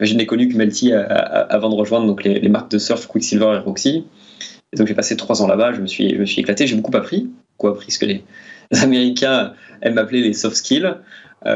Je 0.00 0.14
n'ai 0.14 0.26
connu 0.26 0.48
que 0.48 0.56
Melty 0.56 0.92
avant 0.92 1.70
de 1.70 1.76
rejoindre 1.76 2.06
donc 2.06 2.24
les, 2.24 2.48
marques 2.48 2.70
de 2.70 2.78
surf 2.78 3.06
Quicksilver 3.06 3.54
et 3.54 3.58
Roxy. 3.58 4.04
Et 4.72 4.76
donc 4.76 4.88
j'ai 4.88 4.94
passé 4.94 5.16
trois 5.16 5.40
ans 5.40 5.46
là-bas, 5.46 5.72
je 5.72 5.80
me 5.80 5.86
suis, 5.86 6.10
je 6.10 6.20
me 6.20 6.26
suis 6.26 6.40
éclaté, 6.40 6.66
j'ai 6.66 6.74
beaucoup 6.74 6.94
appris, 6.96 7.30
beaucoup 7.52 7.68
appris 7.68 7.92
ce 7.92 8.00
que 8.00 8.06
les, 8.06 8.24
Américains 8.82 9.54
aiment 9.82 9.98
appeler 9.98 10.20
les 10.20 10.32
soft 10.32 10.56
skills, 10.56 10.86
euh, 10.86 10.94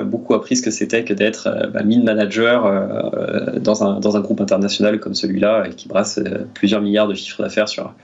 beaucoup 0.05 0.35
appris 0.35 0.57
ce 0.57 0.63
que 0.63 0.71
c'était 0.71 1.05
que 1.05 1.15
d'être 1.15 1.47
euh, 1.47 1.67
bah, 1.69 1.83
mine 1.83 2.05
manager 2.05 2.67
euh, 2.67 3.59
dans, 3.59 3.85
un, 3.85 4.01
dans 4.01 4.17
un 4.17 4.21
groupe 4.21 4.41
international 4.41 5.01
comme 5.01 5.15
celui-là 5.15 5.69
qui 5.77 5.89
brasse 5.89 6.21
plusieurs 6.55 6.83
milliards 6.83 7.09
de 7.09 7.15
chiffres 7.15 7.43
d'affaires 7.43 7.69
sur, 7.69 7.95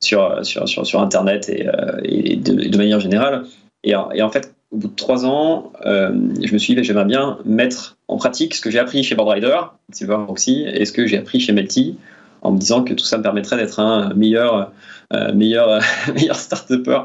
sur, 0.00 0.44
sur, 0.44 0.68
sur, 0.68 1.00
Internet 1.00 1.48
et, 1.48 1.68
et 2.04 2.36
de, 2.36 2.76
manière 2.76 3.00
générale. 3.00 3.44
Et, 3.82 3.94
et, 4.14 4.22
en 4.22 4.30
fait, 4.30 4.54
au 4.70 4.78
bout 4.78 4.88
de 4.88 4.94
trois 4.94 5.26
ans, 5.26 5.72
je 5.84 6.52
me 6.52 6.58
suis 6.58 6.74
dit, 6.74 6.84
j'aimerais 6.84 7.04
bien 7.04 7.38
mettre 7.44 7.96
en 8.08 8.16
pratique 8.16 8.54
ce 8.54 8.60
que 8.60 8.70
j'ai 8.70 8.78
appris 8.78 9.02
chez 9.02 9.14
Boardrider, 9.14 9.58
Silver 9.92 10.18
Roxy, 10.26 10.64
et 10.66 10.84
ce 10.84 10.92
que 10.92 11.06
j'ai 11.06 11.18
appris 11.18 11.40
chez 11.40 11.52
Melty, 11.52 11.96
en 12.42 12.52
me 12.52 12.58
disant 12.58 12.84
que 12.84 12.94
tout 12.94 13.04
ça 13.04 13.18
me 13.18 13.22
permettrait 13.22 13.56
d'être 13.56 13.80
un 13.80 14.14
meilleur, 14.14 14.72
euh, 15.12 15.32
meilleur, 15.32 15.80
meilleur 16.14 16.36
start-upper, 16.36 17.00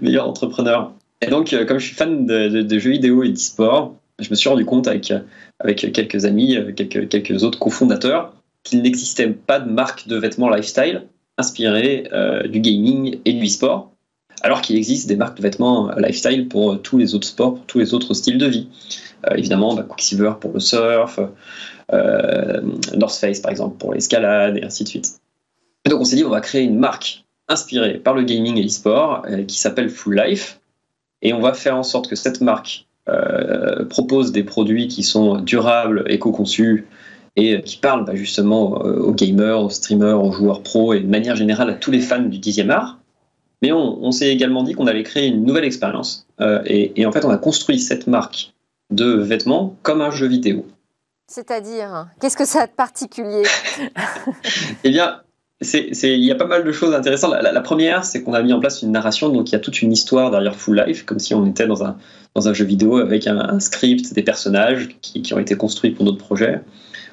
meilleur 0.00 0.28
entrepreneur. 0.28 0.92
Et 1.20 1.28
donc, 1.28 1.52
euh, 1.52 1.64
comme 1.64 1.78
je 1.78 1.86
suis 1.86 1.94
fan 1.94 2.26
de, 2.26 2.78
jeux 2.78 2.90
vidéo 2.90 3.22
et 3.22 3.30
d'e-sport, 3.30 3.94
je 4.18 4.30
me 4.30 4.34
suis 4.34 4.48
rendu 4.48 4.64
compte 4.64 4.88
avec, 4.88 5.12
avec 5.60 5.92
quelques 5.92 6.24
amis, 6.24 6.56
quelques, 6.74 7.08
quelques 7.08 7.42
autres 7.42 7.58
cofondateurs, 7.58 8.34
qu'il 8.62 8.82
n'existait 8.82 9.28
pas 9.28 9.60
de 9.60 9.70
marque 9.70 10.08
de 10.08 10.16
vêtements 10.16 10.48
lifestyle 10.48 11.06
inspirée 11.38 12.08
euh, 12.12 12.48
du 12.48 12.60
gaming 12.60 13.18
et 13.24 13.32
du 13.34 13.46
e-sport, 13.46 13.92
alors 14.42 14.62
qu'il 14.62 14.76
existe 14.76 15.06
des 15.06 15.16
marques 15.16 15.36
de 15.36 15.42
vêtements 15.42 15.90
lifestyle 15.96 16.48
pour 16.48 16.80
tous 16.80 16.96
les 16.96 17.14
autres 17.14 17.26
sports, 17.26 17.56
pour 17.56 17.66
tous 17.66 17.78
les 17.78 17.94
autres 17.94 18.14
styles 18.14 18.38
de 18.38 18.46
vie. 18.46 18.68
évidemment, 19.34 19.74
bah, 19.74 19.82
Quicksilver 19.82 20.32
pour 20.40 20.52
le 20.54 20.60
surf, 20.60 21.20
euh, 21.92 22.60
North 22.96 23.16
Face 23.16 23.40
par 23.40 23.52
exemple 23.52 23.76
pour 23.78 23.94
l'escalade 23.94 24.56
et 24.56 24.64
ainsi 24.64 24.84
de 24.84 24.88
suite. 24.88 25.20
Et 25.84 25.88
donc 25.88 26.00
on 26.00 26.04
s'est 26.04 26.16
dit 26.16 26.24
on 26.24 26.30
va 26.30 26.40
créer 26.40 26.62
une 26.62 26.78
marque 26.78 27.24
inspirée 27.48 27.98
par 27.98 28.14
le 28.14 28.22
gaming 28.22 28.56
et 28.56 28.62
l'e-sport 28.62 29.22
euh, 29.28 29.44
qui 29.44 29.56
s'appelle 29.56 29.88
Full 29.88 30.20
Life 30.20 30.60
et 31.22 31.32
on 31.32 31.40
va 31.40 31.54
faire 31.54 31.76
en 31.76 31.82
sorte 31.82 32.08
que 32.08 32.16
cette 32.16 32.40
marque 32.40 32.86
euh, 33.08 33.84
propose 33.84 34.32
des 34.32 34.42
produits 34.42 34.88
qui 34.88 35.02
sont 35.02 35.36
durables, 35.36 36.04
éco-conçus 36.08 36.86
et 37.36 37.62
qui 37.62 37.76
parlent 37.76 38.04
bah, 38.04 38.14
justement 38.14 38.72
aux 38.72 39.12
gamers, 39.12 39.60
aux 39.60 39.70
streamers, 39.70 40.22
aux 40.22 40.32
joueurs 40.32 40.62
pros 40.62 40.94
et 40.94 41.00
de 41.00 41.06
manière 41.06 41.36
générale 41.36 41.70
à 41.70 41.74
tous 41.74 41.90
les 41.90 42.00
fans 42.00 42.22
du 42.22 42.38
10e 42.38 42.70
art. 42.70 42.98
Mais 43.62 43.72
on, 43.72 44.10
s'est 44.10 44.28
également 44.28 44.62
dit 44.62 44.74
qu'on 44.74 44.86
allait 44.86 45.02
créer 45.02 45.28
une 45.28 45.44
nouvelle 45.44 45.64
expérience 45.64 46.26
et, 46.40 47.00
et, 47.00 47.06
en 47.06 47.12
fait 47.12 47.24
on 47.24 47.30
a 47.30 47.38
construit 47.38 47.78
cette 47.78 48.06
marque 48.06 48.52
de 48.90 49.12
vêtements 49.12 49.76
comme 49.82 50.02
un 50.02 50.10
jeu 50.10 50.26
vidéo. 50.26 50.66
C'est-à-dire, 51.28 52.08
qu'est-ce 52.20 52.36
que 52.36 52.44
ça 52.44 52.62
a 52.62 52.66
de 52.66 52.72
particulier? 52.72 53.42
Eh 54.84 54.90
bien, 54.90 55.20
il 55.60 56.24
y 56.24 56.30
a 56.30 56.34
pas 56.34 56.46
mal 56.46 56.64
de 56.64 56.72
choses 56.72 56.94
intéressantes. 56.94 57.34
La, 57.40 57.60
première, 57.60 58.04
c'est 58.04 58.22
qu'on 58.22 58.34
a 58.34 58.42
mis 58.42 58.52
en 58.52 58.60
place 58.60 58.82
une 58.82 58.92
narration, 58.92 59.30
donc 59.30 59.48
il 59.48 59.52
y 59.52 59.56
a 59.56 59.58
toute 59.58 59.80
une 59.80 59.92
histoire 59.92 60.30
derrière 60.30 60.54
Full 60.54 60.82
Life, 60.86 61.04
comme 61.06 61.18
si 61.18 61.34
on 61.34 61.46
était 61.46 61.66
dans 61.66 61.82
un, 61.82 61.96
dans 62.34 62.48
un 62.48 62.52
jeu 62.52 62.64
vidéo 62.64 62.98
avec 62.98 63.26
un, 63.26 63.58
script, 63.58 64.12
des 64.12 64.22
personnages 64.22 64.88
qui, 65.00 65.22
qui, 65.22 65.32
ont 65.32 65.38
été 65.38 65.56
construits 65.56 65.92
pour 65.92 66.04
notre 66.04 66.18
projet. 66.18 66.60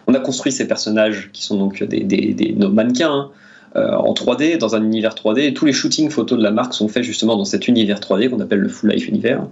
On 0.08 0.14
a 0.14 0.20
construit 0.20 0.52
ces 0.52 0.68
personnages 0.68 1.30
qui 1.32 1.44
sont 1.44 1.58
donc 1.58 1.84
des, 1.84 2.04
des, 2.04 2.54
nos 2.58 2.70
mannequins 2.70 3.32
euh, 3.78 3.92
en 3.94 4.14
3D, 4.14 4.58
dans 4.58 4.76
un 4.76 4.84
univers 4.84 5.16
3D, 5.16 5.40
et 5.48 5.54
tous 5.54 5.66
les 5.66 5.74
shootings 5.74 6.10
photos 6.10 6.38
de 6.38 6.44
la 6.44 6.52
marque 6.52 6.74
sont 6.74 6.90
faits 6.90 7.04
justement 7.04 7.38
dans 7.38 7.46
cet 7.46 7.70
univers 7.70 8.00
3D 8.00 8.30
qu'on 8.30 8.42
appelle 8.42 8.60
le 8.60 8.70
Full 8.70 8.92
Life 8.92 9.08
Univers. 9.08 9.48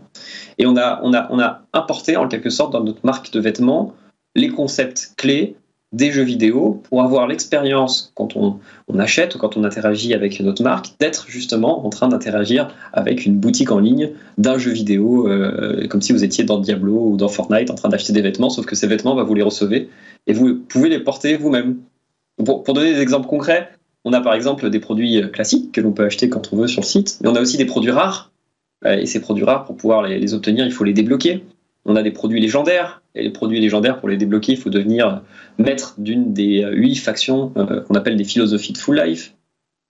Et 0.57 0.65
on 0.65 0.75
a, 0.75 0.99
on, 1.03 1.13
a, 1.13 1.27
on 1.31 1.39
a 1.39 1.61
importé 1.73 2.17
en 2.17 2.27
quelque 2.27 2.49
sorte 2.49 2.73
dans 2.73 2.83
notre 2.83 3.05
marque 3.05 3.31
de 3.31 3.39
vêtements 3.39 3.95
les 4.35 4.49
concepts 4.49 5.13
clés 5.17 5.55
des 5.91 6.11
jeux 6.11 6.23
vidéo 6.23 6.81
pour 6.83 7.01
avoir 7.01 7.27
l'expérience 7.27 8.13
quand 8.15 8.35
on, 8.37 8.59
achète 8.97 9.35
ou 9.35 9.37
quand 9.37 9.57
on 9.57 9.63
interagit 9.63 10.13
avec 10.13 10.39
notre 10.39 10.63
marque 10.63 10.87
d'être 10.99 11.25
justement 11.27 11.85
en 11.85 11.89
train 11.89 12.07
d'interagir 12.07 12.73
avec 12.93 13.25
une 13.25 13.37
boutique 13.37 13.71
en 13.71 13.79
ligne 13.79 14.11
d'un 14.37 14.57
jeu 14.57 14.71
vidéo 14.71 15.27
euh, 15.27 15.87
comme 15.87 16.01
si 16.01 16.13
vous 16.13 16.23
étiez 16.23 16.43
dans 16.43 16.59
Diablo 16.59 17.09
ou 17.09 17.17
dans 17.17 17.27
Fortnite 17.27 17.71
en 17.71 17.75
train 17.75 17.89
d'acheter 17.89 18.13
des 18.13 18.21
vêtements 18.21 18.49
sauf 18.49 18.65
que 18.65 18.75
ces 18.75 18.87
vêtements 18.87 19.15
bah, 19.15 19.23
vous 19.23 19.33
les 19.33 19.43
recevez 19.43 19.89
et 20.27 20.33
vous 20.33 20.55
pouvez 20.55 20.89
les 20.89 20.99
porter 20.99 21.35
vous-même. 21.35 21.77
Pour, 22.45 22.63
donner 22.73 22.93
des 22.93 23.01
exemples 23.01 23.27
concrets, 23.27 23.69
on 24.05 24.13
a 24.13 24.21
par 24.21 24.33
exemple 24.33 24.69
des 24.69 24.79
produits 24.79 25.21
classiques 25.31 25.71
que 25.71 25.81
l'on 25.81 25.91
peut 25.91 26.05
acheter 26.05 26.29
quand 26.29 26.53
on 26.53 26.57
veut 26.57 26.67
sur 26.67 26.81
le 26.81 26.87
site 26.87 27.19
mais 27.21 27.29
on 27.29 27.35
a 27.35 27.41
aussi 27.41 27.57
des 27.57 27.65
produits 27.65 27.91
rares 27.91 28.31
euh, 28.85 28.97
et 28.97 29.05
ces 29.05 29.19
produits 29.19 29.45
rares 29.45 29.65
pour 29.65 29.75
pouvoir 29.75 30.03
les 30.03 30.33
obtenir 30.33 30.65
il 30.65 30.71
faut 30.71 30.85
les 30.85 30.93
débloquer. 30.93 31.43
On 31.85 31.95
a 31.95 32.03
des 32.03 32.11
produits 32.11 32.39
légendaires, 32.39 33.01
et 33.15 33.23
les 33.23 33.31
produits 33.31 33.59
légendaires, 33.59 33.99
pour 33.99 34.09
les 34.09 34.17
débloquer, 34.17 34.53
il 34.53 34.57
faut 34.57 34.69
devenir 34.69 35.23
maître 35.57 35.95
d'une 35.97 36.33
des 36.33 36.67
huit 36.71 36.95
factions 36.95 37.51
euh, 37.57 37.81
qu'on 37.81 37.95
appelle 37.95 38.17
des 38.17 38.23
philosophies 38.23 38.73
de 38.73 38.77
Full 38.77 38.99
Life. 38.99 39.33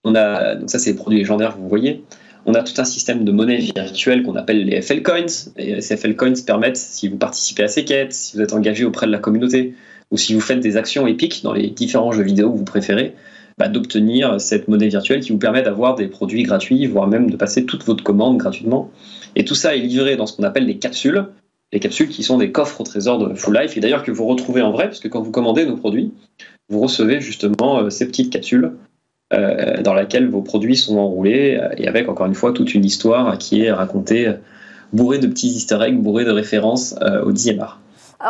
On 0.04 0.14
a, 0.14 0.56
donc 0.56 0.70
ça, 0.70 0.78
c'est 0.78 0.90
les 0.90 0.96
produits 0.96 1.18
légendaires, 1.18 1.56
vous 1.56 1.68
voyez. 1.68 2.02
On 2.44 2.54
a 2.54 2.62
tout 2.62 2.80
un 2.80 2.84
système 2.84 3.24
de 3.24 3.30
monnaie 3.30 3.58
virtuelle 3.58 4.24
qu'on 4.24 4.34
appelle 4.34 4.64
les 4.64 4.82
FL 4.82 5.02
Coins. 5.02 5.26
Et 5.56 5.80
ces 5.80 5.96
FL 5.96 6.16
Coins 6.16 6.32
permettent, 6.44 6.76
si 6.76 7.08
vous 7.08 7.16
participez 7.16 7.62
à 7.62 7.68
ces 7.68 7.84
quêtes, 7.84 8.12
si 8.12 8.36
vous 8.36 8.42
êtes 8.42 8.52
engagé 8.52 8.84
auprès 8.84 9.06
de 9.06 9.12
la 9.12 9.18
communauté, 9.18 9.74
ou 10.10 10.16
si 10.16 10.34
vous 10.34 10.40
faites 10.40 10.60
des 10.60 10.76
actions 10.76 11.06
épiques 11.06 11.42
dans 11.44 11.52
les 11.52 11.70
différents 11.70 12.10
jeux 12.10 12.24
vidéo 12.24 12.50
que 12.50 12.58
vous 12.58 12.64
préférez, 12.64 13.14
bah, 13.58 13.68
d'obtenir 13.68 14.40
cette 14.40 14.66
monnaie 14.66 14.88
virtuelle 14.88 15.20
qui 15.20 15.30
vous 15.30 15.38
permet 15.38 15.62
d'avoir 15.62 15.94
des 15.94 16.08
produits 16.08 16.42
gratuits, 16.42 16.86
voire 16.86 17.06
même 17.06 17.30
de 17.30 17.36
passer 17.36 17.64
toute 17.64 17.84
votre 17.84 18.02
commande 18.02 18.38
gratuitement. 18.38 18.90
Et 19.36 19.44
tout 19.44 19.54
ça 19.54 19.76
est 19.76 19.80
livré 19.80 20.16
dans 20.16 20.26
ce 20.26 20.36
qu'on 20.36 20.42
appelle 20.42 20.66
des 20.66 20.78
capsules, 20.78 21.26
les 21.72 21.80
capsules 21.80 22.08
qui 22.08 22.22
sont 22.22 22.38
des 22.38 22.52
coffres 22.52 22.80
au 22.80 22.84
trésor 22.84 23.18
de 23.18 23.34
Full 23.34 23.56
Life 23.56 23.76
et 23.76 23.80
d'ailleurs 23.80 24.02
que 24.02 24.10
vous 24.10 24.26
retrouvez 24.26 24.62
en 24.62 24.72
vrai, 24.72 24.84
parce 24.84 25.00
que 25.00 25.08
quand 25.08 25.22
vous 25.22 25.30
commandez 25.30 25.64
nos 25.64 25.76
produits, 25.76 26.12
vous 26.68 26.80
recevez 26.80 27.20
justement 27.20 27.80
euh, 27.80 27.90
ces 27.90 28.06
petites 28.06 28.32
capsules 28.32 28.72
euh, 29.32 29.80
dans 29.82 29.94
lesquelles 29.94 30.28
vos 30.28 30.42
produits 30.42 30.76
sont 30.76 30.98
enroulés 30.98 31.58
euh, 31.60 31.74
et 31.78 31.88
avec 31.88 32.08
encore 32.08 32.26
une 32.26 32.34
fois 32.34 32.52
toute 32.52 32.74
une 32.74 32.84
histoire 32.84 33.38
qui 33.38 33.62
est 33.62 33.72
racontée, 33.72 34.34
bourrée 34.92 35.18
de 35.18 35.26
petits 35.26 35.48
easter 35.48 35.78
eggs, 35.80 35.98
bourrée 35.98 36.26
de 36.26 36.30
références 36.30 36.94
au 37.24 37.32
10e 37.32 37.60
art. 37.60 37.80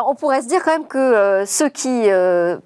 on 0.07 0.14
pourrait 0.14 0.42
se 0.42 0.48
dire 0.48 0.62
quand 0.64 0.70
même 0.70 0.87
que 0.87 1.42
ceux 1.44 1.68
qui 1.68 2.02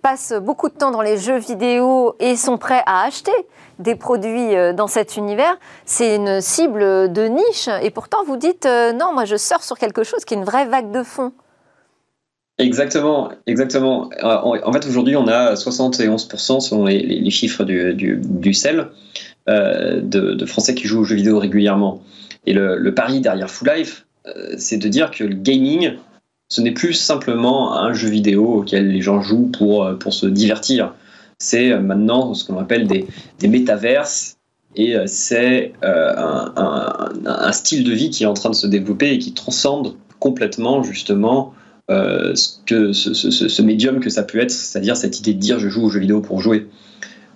passent 0.02 0.34
beaucoup 0.42 0.68
de 0.68 0.74
temps 0.74 0.90
dans 0.90 1.00
les 1.00 1.16
jeux 1.16 1.38
vidéo 1.38 2.14
et 2.20 2.36
sont 2.36 2.58
prêts 2.58 2.82
à 2.84 3.04
acheter 3.04 3.32
des 3.78 3.94
produits 3.94 4.54
dans 4.74 4.86
cet 4.86 5.16
univers, 5.16 5.58
c'est 5.84 6.16
une 6.16 6.40
cible 6.40 7.12
de 7.12 7.24
niche. 7.26 7.68
Et 7.82 7.90
pourtant, 7.90 8.18
vous 8.26 8.36
dites 8.36 8.66
non, 8.66 9.12
moi 9.12 9.24
je 9.24 9.36
sors 9.36 9.62
sur 9.62 9.78
quelque 9.78 10.04
chose 10.04 10.24
qui 10.24 10.34
est 10.34 10.36
une 10.36 10.44
vraie 10.44 10.66
vague 10.66 10.90
de 10.90 11.02
fond. 11.02 11.32
Exactement, 12.58 13.30
exactement. 13.46 14.08
En 14.22 14.72
fait, 14.72 14.86
aujourd'hui, 14.86 15.14
on 15.16 15.28
a 15.28 15.54
71% 15.54 16.60
selon 16.60 16.86
les, 16.86 17.30
chiffres 17.30 17.64
du, 17.64 17.92
du, 17.94 18.54
CEL 18.54 18.88
euh, 19.48 20.00
de, 20.00 20.46
Français 20.46 20.74
qui 20.74 20.86
jouent 20.86 21.00
aux 21.00 21.04
jeux 21.04 21.16
vidéo 21.16 21.38
régulièrement. 21.38 22.02
Et 22.46 22.54
le, 22.54 22.94
pari 22.94 23.20
derrière 23.20 23.50
Full 23.50 23.68
Life, 23.68 24.06
euh, 24.26 24.54
c'est 24.56 24.78
de 24.78 24.88
dire 24.88 25.10
que 25.10 25.24
le 25.24 25.34
gaming, 25.34 25.96
ce 26.48 26.62
n'est 26.62 26.72
plus 26.72 26.94
simplement 26.94 27.74
un 27.74 27.92
jeu 27.92 28.08
vidéo 28.08 28.46
auquel 28.46 28.88
les 28.88 29.02
gens 29.02 29.20
jouent 29.20 29.50
pour, 29.52 29.84
euh, 29.84 29.94
pour 29.94 30.14
se 30.14 30.26
divertir. 30.26 30.94
C'est 31.38 31.79
maintenant 31.79 32.35
ce 32.35 32.44
qu'on 32.44 32.59
appelle 32.59 32.87
des, 32.87 33.07
métaverses 33.49 34.38
et 34.75 34.96
c'est 35.07 35.72
un, 35.83 36.53
un, 37.27 37.53
style 37.53 37.85
de 37.85 37.92
vie 37.92 38.11
qui 38.11 38.22
est 38.25 38.27
en 38.27 38.35
train 38.35 38.51
de 38.51 38.55
se 38.55 38.66
développer 38.66 39.12
et 39.12 39.18
qui 39.18 39.33
transcende 39.33 39.96
complètement 40.18 40.83
justement 40.83 41.53
euh, 41.88 42.35
ce, 42.35 43.62
médium 43.62 44.01
que 44.01 44.11
ça 44.11 44.25
peut 44.25 44.40
être, 44.40 44.51
c'est-à-dire 44.51 44.96
cette 44.96 45.20
idée 45.20 45.35
de 45.35 45.38
dire 45.38 45.61
je 45.61 45.68
joue 45.68 45.85
aux 45.85 45.90
jeux 45.90 46.01
vidéo 46.01 46.20
pour 46.20 46.40
jouer. 46.40 46.66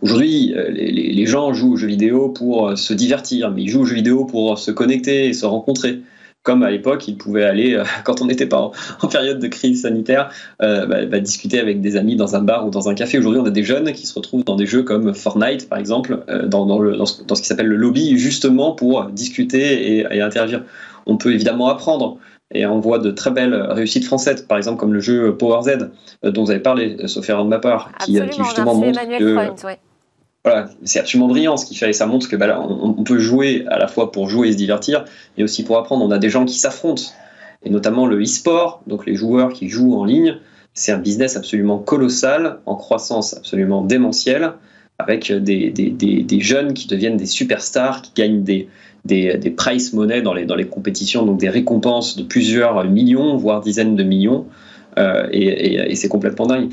Aujourd'hui, 0.03 0.55
euh, 0.57 0.71
les, 0.71 0.91
les, 0.91 1.27
gens 1.27 1.53
jouent 1.53 1.75
aux 1.75 1.77
jeux 1.77 1.87
vidéo 1.87 2.31
pour 2.31 2.69
euh, 2.69 2.77
se 2.77 2.93
divertir, 2.93 3.53
mais 3.53 3.63
ils 3.63 3.69
jouent 3.69 3.83
aux 3.83 3.87
jeux 3.87 3.95
vidéo 3.95 4.25
pour 4.25 4.59
se 4.59 4.73
connecter 4.73 5.27
et 5.27 5.35
se 5.35 5.47
rencontrer. 5.47 6.01
Comme 6.43 6.63
à 6.63 6.71
l'époque, 6.71 7.07
ils 7.07 7.19
pouvaient 7.19 7.45
aller, 7.45 7.83
quand 8.05 8.23
on 8.23 8.27
n'était 8.27 8.47
pas 8.47 8.71
en, 9.03 9.09
période 9.09 9.39
de 9.39 9.47
crise 9.49 9.83
sanitaire, 9.83 10.31
euh, 10.63 10.87
bah, 10.87 11.05
bah, 11.07 11.21
discuter 11.21 11.61
avec 11.61 11.81
des 11.81 11.97
amis 11.97 12.17
dans 12.17 12.35
un 12.35 12.43
bar 12.43 12.67
ou 12.67 12.71
dans 12.71 12.89
un 12.89 12.95
café. 12.95 13.19
Aujourd'hui, 13.19 13.41
on 13.41 13.47
a 13.47 13.51
des 13.51 13.63
jeunes 13.63 13.93
qui 13.93 14.07
se 14.07 14.15
retrouvent 14.15 14.45
dans 14.45 14.57
des 14.57 14.67
jeux 14.67 14.83
comme 14.83 15.15
Fortnite, 15.15 15.69
par 15.69 15.79
exemple, 15.79 16.25
dans, 16.47 16.67
dans, 16.67 16.79
le, 16.79 16.97
dans, 16.97 17.07
ce, 17.07 17.23
dans, 17.23 17.35
ce, 17.35 17.43
qui 17.43 17.49
s'appelle 17.49 17.69
le 17.69 17.77
lobby, 17.77 18.19
justement 18.19 18.73
pour 18.73 19.05
discuter 19.07 19.99
et, 19.99 20.07
et 20.11 20.21
interagir. 20.21 20.65
On 21.07 21.17
peut 21.17 21.33
évidemment 21.33 21.69
apprendre 21.69 22.19
et 22.53 22.67
on 22.67 22.81
voit 22.81 22.99
de 22.99 23.11
très 23.11 23.31
belles 23.31 23.55
réussites 23.55 24.05
françaises, 24.05 24.43
par 24.43 24.59
exemple 24.59 24.79
comme 24.79 24.93
le 24.93 25.01
jeu 25.01 25.37
Power 25.37 25.63
Z 25.63 25.91
euh, 26.25 26.31
dont 26.31 26.45
vous 26.45 26.51
avez 26.51 26.61
parlé, 26.61 26.97
euh, 27.01 27.07
sauf 27.07 27.29
erreur 27.29 27.45
de 27.45 27.51
ma 27.51 27.59
part, 27.59 27.93
qui, 28.01 28.19
euh, 28.19 28.27
justement 28.31 28.75
montre 28.75 29.01
que 29.19 29.37
voilà, 30.45 30.71
c'est 30.85 30.99
absolument 30.99 31.29
brillant 31.29 31.57
ce 31.57 31.67
qu'il 31.67 31.77
fait 31.77 31.91
et 31.91 31.93
ça 31.93 32.07
montre 32.07 32.29
que 32.29 32.37
bah, 32.37 32.47
là, 32.47 32.61
on, 32.61 33.05
peut 33.05 33.19
jouer 33.19 33.65
à 33.69 33.79
la 33.79 33.87
fois 33.89 34.11
pour 34.11 34.29
jouer 34.29 34.49
et 34.49 34.53
se 34.53 34.57
divertir, 34.57 35.05
mais 35.37 35.45
aussi 35.45 35.65
pour 35.65 35.77
apprendre. 35.77 36.05
On 36.05 36.11
a 36.11 36.19
des 36.19 36.31
gens 36.31 36.47
qui 36.47 36.59
s'affrontent 36.59 37.03
et 37.63 37.69
notamment 37.69 38.07
le 38.07 38.23
e-sport, 38.23 38.83
donc 38.87 39.05
les 39.05 39.15
joueurs 39.15 39.53
qui 39.53 39.69
jouent 39.69 39.95
en 39.97 40.05
ligne. 40.05 40.39
C'est 40.73 40.93
un 40.93 40.99
business 40.99 41.37
absolument 41.37 41.79
colossal, 41.79 42.61
en 42.65 42.75
croissance 42.77 43.35
absolument 43.35 43.83
démentielle, 43.83 44.53
avec 44.99 45.31
des, 45.31 45.71
des, 45.71 45.91
des, 45.91 46.23
des 46.23 46.41
jeunes 46.41 46.73
qui 46.73 46.87
deviennent 46.87 47.19
des 47.19 47.27
superstars, 47.27 48.01
qui 48.01 48.13
gagnent 48.15 48.43
des, 48.43 48.69
des, 49.05 49.37
des 49.37 49.51
price 49.51 49.93
money 49.93 50.23
dans 50.23 50.33
les, 50.33 50.47
dans 50.47 50.55
les 50.55 50.67
compétitions, 50.67 51.27
donc 51.27 51.39
des 51.39 51.51
récompenses 51.51 52.17
de 52.17 52.23
plusieurs 52.23 52.83
millions, 52.85 53.37
voire 53.37 53.61
dizaines 53.61 53.97
de 53.97 54.05
millions. 54.05 54.47
Euh, 55.01 55.29
et, 55.33 55.93
et, 55.93 55.95
c'est 55.97 56.09
complètement 56.09 56.47
dingue. 56.47 56.73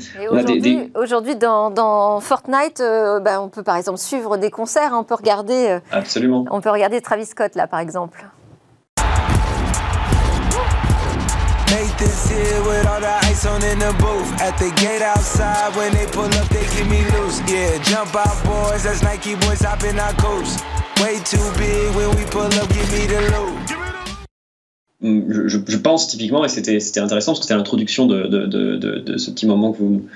Aujourd'hui, 0.94 1.36
dans, 1.36 1.70
dans, 1.70 2.20
Fortnite, 2.20 2.80
euh, 2.80 3.20
bah, 3.20 3.40
on 3.40 3.48
peut 3.48 3.62
par 3.62 3.76
exemple 3.76 3.98
suivre 3.98 4.36
des 4.36 4.50
concerts, 4.50 4.92
on 4.94 5.04
peut 5.04 5.14
regarder. 5.14 5.68
Euh, 5.68 5.80
Absolument. 5.92 6.44
On 6.50 6.60
peut 6.60 6.70
regarder 6.70 7.00
Travis 7.00 7.26
Scott 7.26 7.54
là, 7.54 7.66
par 7.66 7.80
exemple. 7.80 8.24
Nathan's 11.70 12.30
here 12.30 12.62
with 12.62 12.86
all 12.86 13.00
the 13.00 13.26
ice 13.26 13.44
on 13.44 13.62
in 13.62 13.78
the 13.78 13.92
booth. 13.98 14.40
At 14.40 14.56
the 14.58 14.70
gate 14.80 15.02
outside, 15.02 15.76
when 15.76 15.92
they 15.92 16.06
pull 16.06 16.24
up, 16.24 16.48
they 16.48 16.64
give 16.74 16.88
me 16.88 17.04
loose. 17.12 17.40
Yeah, 17.46 17.76
jump 17.82 18.16
out, 18.16 18.42
boys. 18.44 18.84
That's 18.84 19.02
Nike 19.02 19.34
boys 19.36 19.60
hopping 19.60 19.98
our 19.98 20.14
coast. 20.14 20.64
Je, 25.00 25.76
pense 25.76 26.08
typiquement, 26.08 26.44
et 26.44 26.48
c'était 26.48 27.00
intéressant 27.00 27.32
parce 27.32 27.40
que 27.40 27.44
c'était 27.44 27.54
l'introduction 27.54 28.06
de, 28.06 28.26
de, 28.26 29.16
ce 29.16 29.30
petit 29.30 29.46
moment 29.46 29.72
que 29.72 29.78
vous, 29.78 30.08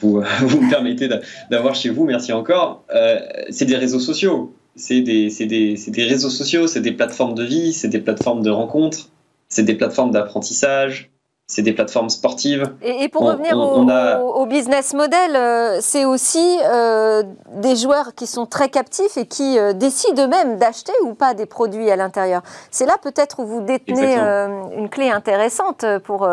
vous, 0.00 0.22
vous 0.40 0.60
me 0.60 0.70
permettez 0.70 1.08
d'avoir 1.50 1.74
chez 1.74 1.90
vous, 1.90 2.04
merci 2.04 2.32
encore. 2.32 2.84
Euh, 2.94 3.18
c'est 3.50 3.64
des 3.64 3.76
réseaux 3.76 4.00
sociaux. 4.00 4.54
C'est 4.76 5.00
des, 5.00 5.28
des, 5.28 5.74
des, 5.88 6.04
réseaux 6.04 6.30
sociaux, 6.30 6.68
c'est 6.68 6.80
des 6.80 6.92
plateformes 6.92 7.34
de 7.34 7.42
vie, 7.42 7.72
c'est 7.72 7.88
des 7.88 7.98
plateformes 7.98 8.42
de 8.42 8.50
rencontres, 8.50 9.10
c'est 9.48 9.64
des 9.64 9.74
plateformes 9.74 10.12
d'apprentissage, 10.12 11.10
c'est 11.50 11.62
des 11.62 11.72
plateformes 11.72 12.10
sportives. 12.10 12.74
Et, 12.82 13.08
pour 13.08 13.22
revenir 13.22 13.56
au, 13.58 14.44
business 14.46 14.92
model, 14.92 15.34
euh, 15.34 15.78
c'est 15.80 16.04
aussi 16.04 16.58
euh, 16.70 17.22
des 17.56 17.74
joueurs 17.74 18.14
qui 18.14 18.26
sont 18.26 18.44
très 18.44 18.68
captifs 18.68 19.16
et 19.16 19.24
qui 19.24 19.58
euh, 19.58 19.72
décident 19.72 20.24
eux-mêmes 20.24 20.58
d'acheter 20.58 20.92
ou 21.04 21.14
pas 21.14 21.32
des 21.32 21.46
produits 21.46 21.90
à 21.90 21.96
l'intérieur. 21.96 22.42
C'est 22.70 22.84
là 22.84 22.96
peut-être 23.02 23.40
où 23.40 23.46
vous 23.46 23.62
détenez 23.62 24.18
une 24.76 24.90
clé 24.90 25.08
intéressante 25.08 25.86
pour 26.04 26.28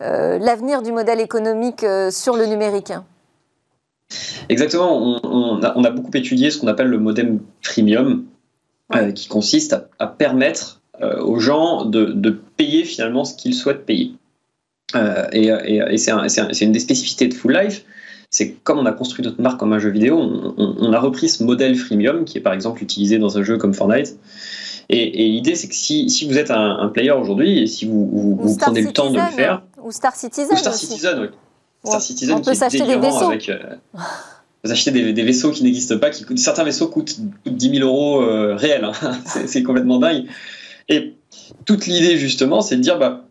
l'avenir 0.00 0.82
du 0.82 0.90
modèle 0.90 1.20
économique 1.20 1.86
sur 2.10 2.36
le 2.36 2.46
numérique. 2.46 2.92
Exactement. 4.48 5.20
On, 5.22 5.62
a, 5.62 5.90
beaucoup 5.90 6.10
étudié 6.14 6.50
ce 6.50 6.58
qu'on 6.58 6.66
appelle 6.66 6.88
le 6.88 6.98
modèle 6.98 7.38
premium, 7.62 8.24
qui 9.14 9.28
consiste 9.28 9.76
à, 10.00 10.06
permettre 10.08 10.80
aux 11.00 11.38
gens 11.38 11.84
de 11.84 12.30
payer 12.56 12.82
finalement 12.82 13.24
ce 13.24 13.36
qu'ils 13.36 13.54
souhaitent 13.54 13.86
payer. 13.86 14.17
Euh, 14.94 15.26
et, 15.32 15.48
et, 15.48 15.98
c'est 15.98 16.64
une 16.64 16.72
des 16.72 16.78
spécificités 16.80 17.28
de 17.28 17.34
Full 17.34 17.52
Life, 17.52 17.84
c'est 18.30 18.52
comme 18.52 18.78
on 18.78 18.86
a 18.86 18.92
construit 18.92 19.24
notre 19.24 19.40
marque 19.40 19.58
comme 19.58 19.72
un 19.72 19.78
jeu 19.78 19.90
vidéo, 19.90 20.18
on, 20.18 20.92
a 20.92 21.00
repris 21.00 21.28
ce 21.28 21.42
modèle 21.42 21.76
freemium 21.76 22.24
qui 22.24 22.38
est 22.38 22.40
par 22.42 22.52
exemple 22.52 22.82
utilisé 22.82 23.18
dans 23.18 23.38
un 23.38 23.42
jeu 23.42 23.56
comme 23.56 23.74
Fortnite. 23.74 24.18
Et, 24.90 25.28
l'idée, 25.28 25.54
c'est 25.54 25.68
que 25.68 25.74
si, 25.74 26.08
si, 26.08 26.26
vous 26.26 26.38
êtes 26.38 26.50
un, 26.50 26.88
player 26.88 27.10
aujourd'hui 27.10 27.62
et 27.62 27.66
si 27.66 27.84
vous, 27.84 28.36
vous, 28.40 28.56
prenez 28.56 28.80
le 28.80 28.92
temps 28.92 29.10
de 29.10 29.18
le 29.18 29.36
faire. 29.36 29.62
Ou 29.82 29.92
Star 29.92 30.16
Citizen. 30.16 30.54
Ou 30.54 30.56
Star 30.56 30.74
Citizen, 30.74 31.18
oui. 31.20 31.28
Star 31.84 32.00
Citizen 32.00 32.36
on 32.36 32.40
peut 32.40 32.54
s'acheter 32.54 32.86
des 32.86 32.96
vaisseaux. 32.96 33.28
Avec, 33.28 33.48
euh, 33.50 33.58
vous 34.64 34.72
achetez 34.72 34.90
des, 34.90 35.12
des, 35.12 35.22
vaisseaux 35.22 35.52
qui 35.52 35.62
n'existent 35.62 35.98
pas, 35.98 36.10
qui 36.10 36.24
coûtent, 36.24 36.38
certains 36.38 36.64
vaisseaux 36.64 36.88
coûtent, 36.88 37.18
10 37.46 37.70
000 37.78 37.86
euros 37.86 38.22
euh, 38.22 38.56
réels. 38.56 38.84
Hein. 38.84 39.12
c'est 39.46 39.62
complètement 39.62 39.98
dingue. 39.98 40.24
Et 40.88 41.14
toute 41.66 41.86
l'idée, 41.86 42.16
justement, 42.16 42.62
c'est 42.62 42.76
de 42.76 42.80
dire 42.80 42.98
bah, 42.98 43.27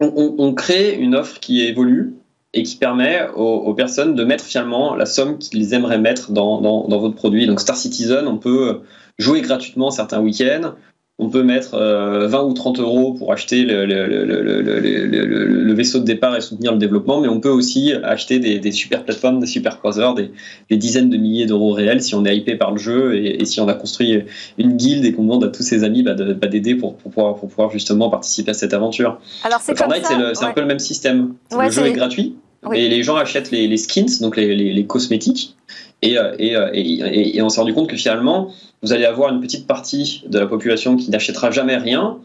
on, 0.00 0.54
crée 0.54 0.94
une 0.94 1.14
offre 1.14 1.40
qui 1.40 1.62
évolue 1.62 2.14
et 2.54 2.62
qui 2.62 2.76
permet 2.76 3.28
aux, 3.34 3.74
personnes 3.74 4.14
de 4.14 4.24
mettre 4.24 4.44
finalement 4.44 4.94
la 4.94 5.06
somme 5.06 5.38
qu'ils 5.38 5.74
aimeraient 5.74 5.98
mettre 5.98 6.32
dans, 6.32 6.60
dans, 6.60 6.98
votre 6.98 7.14
produit. 7.14 7.46
Donc 7.46 7.60
Star 7.60 7.76
Citizen, 7.76 8.26
on 8.26 8.38
peut 8.38 8.80
jouer 9.18 9.40
gratuitement 9.40 9.90
certains 9.90 10.20
week-ends, 10.20 10.74
on 11.20 11.28
peut 11.30 11.42
mettre 11.42 11.72
20 11.72 11.80
euh, 11.80 12.42
ou 12.44 12.52
30 12.52 12.78
euros 12.78 13.12
pour 13.12 13.32
acheter 13.32 13.64
le, 13.64 13.86
le, 13.86 15.72
vaisseau 15.72 15.98
de 15.98 16.04
départ 16.04 16.36
et 16.36 16.40
soutenir 16.40 16.72
le 16.72 16.78
développement, 16.78 17.20
mais 17.20 17.28
on 17.28 17.40
peut 17.40 17.48
aussi 17.50 17.92
acheter 18.04 18.38
des, 18.38 18.72
super 18.72 19.04
plateformes, 19.04 19.40
des 19.40 19.46
super 19.46 19.78
croiseurs, 19.78 20.14
des, 20.14 20.30
dizaines 20.70 21.10
de 21.10 21.16
milliers 21.16 21.46
d'euros 21.46 21.72
réels 21.72 22.02
si 22.02 22.14
on 22.14 22.24
est 22.24 22.36
hypé 22.36 22.54
par 22.54 22.70
le 22.70 22.78
jeu 22.78 23.16
et, 23.16 23.44
si 23.44 23.60
on 23.60 23.68
a 23.68 23.74
construit 23.74 24.22
une 24.58 24.76
guilde 24.76 25.04
et 25.04 25.12
qu'on 25.12 25.22
demande 25.22 25.44
à 25.44 25.48
tous 25.48 25.62
ses 25.62 25.82
amis 25.82 26.02
bah, 26.02 26.14
bah, 26.14 26.46
d'aider 26.46 26.76
pour, 26.76 26.96
pour, 26.96 27.10
pouvoir, 27.10 27.34
pour 27.36 27.48
pouvoir 27.48 27.70
justement 27.70 28.10
participer 28.10 28.52
à 28.52 28.54
cette 28.54 28.72
aventure. 28.72 29.18
Alors 29.42 29.60
c'est 29.60 29.76
Fortnite, 29.76 30.06
c'est 30.34 30.44
un 30.44 30.52
peu 30.52 30.60
le 30.60 30.66
même 30.66 30.78
système. 30.78 31.34
le 31.50 31.70
jeu 31.70 31.86
est 31.86 31.92
gratuit. 31.92 32.36
Et 32.74 32.88
les 32.88 33.02
gens 33.02 33.16
achètent 33.16 33.50
les, 33.50 33.76
skins, 33.76 34.20
donc 34.20 34.36
les, 34.36 34.84
cosmétiques, 34.86 35.56
et, 36.02 36.16
euh, 36.16 36.36
euh, 36.38 36.70
et, 36.72 37.42
on 37.42 37.48
s'est 37.48 37.60
rendu 37.60 37.74
compte 37.74 37.88
que 37.88 37.96
finalement, 37.96 38.52
vous 38.82 38.92
allez 38.92 39.04
avoir 39.04 39.32
une 39.32 39.40
petite 39.40 39.66
partie 39.66 40.22
de 40.28 40.38
la 40.38 40.46
population 40.46 40.96
qui 40.96 41.10
n'achètera 41.10 41.50
jamais 41.50 41.76
rien, 41.76 42.18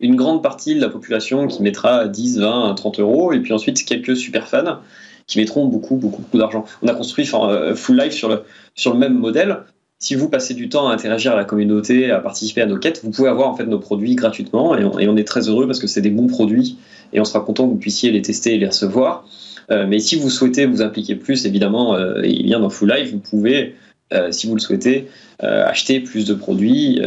une 0.00 0.16
grande 0.16 0.42
partie 0.42 0.74
de 0.74 0.80
la 0.80 0.88
population 0.88 1.46
qui 1.46 1.62
mettra 1.62 2.08
10, 2.08 2.38
20, 2.38 2.74
30 2.74 3.00
euros, 3.00 3.32
et 3.32 3.40
puis 3.40 3.52
ensuite 3.52 3.84
quelques 3.84 4.16
super 4.16 4.48
fans 4.48 4.78
qui 5.26 5.38
mettront 5.38 5.66
beaucoup, 5.66 5.96
beaucoup, 5.96 6.22
beaucoup 6.22 6.38
d'argent. 6.38 6.64
On 6.82 6.88
a 6.88 6.94
construit 6.94 7.28
euh, 7.34 7.74
Full 7.74 8.00
Life 8.00 8.14
sur 8.14 8.30
le, 8.30 8.44
sur 8.74 8.94
le 8.94 8.98
même 8.98 9.14
modèle. 9.14 9.58
Si 9.98 10.14
vous 10.14 10.30
passez 10.30 10.54
du 10.54 10.70
temps 10.70 10.88
à 10.88 10.94
interagir 10.94 11.32
à 11.32 11.36
la 11.36 11.44
communauté, 11.44 12.10
à 12.10 12.20
participer 12.20 12.62
à 12.62 12.66
nos 12.66 12.78
quêtes, 12.78 13.02
vous 13.04 13.10
pouvez 13.10 13.28
avoir 13.28 13.48
en 13.48 13.56
fait 13.56 13.66
nos 13.66 13.80
produits 13.80 14.14
gratuitement 14.14 14.76
et 14.78 15.08
on 15.08 15.16
est 15.16 15.26
très 15.26 15.48
heureux 15.48 15.66
parce 15.66 15.80
que 15.80 15.88
c'est 15.88 16.00
des 16.00 16.10
bons 16.10 16.28
produits 16.28 16.78
et 17.12 17.20
on 17.20 17.24
sera 17.24 17.40
content 17.40 17.64
que 17.64 17.72
vous 17.72 17.78
puissiez 17.78 18.12
les 18.12 18.22
tester 18.22 18.54
et 18.54 18.58
les 18.58 18.68
recevoir. 18.68 19.24
Euh, 19.70 19.86
mais 19.86 19.98
si 19.98 20.16
vous 20.16 20.30
souhaitez 20.30 20.66
vous 20.66 20.82
impliquer 20.82 21.14
plus, 21.14 21.46
évidemment, 21.46 21.94
euh, 21.94 22.22
il 22.24 22.44
vient 22.44 22.60
dans 22.60 22.70
Full 22.70 22.90
Life, 22.90 23.12
vous 23.12 23.18
pouvez, 23.18 23.74
euh, 24.12 24.30
si 24.32 24.46
vous 24.46 24.54
le 24.54 24.60
souhaitez, 24.60 25.08
acheter 25.40 26.00
plus 26.00 26.26
de 26.26 26.34
produits, 26.34 27.00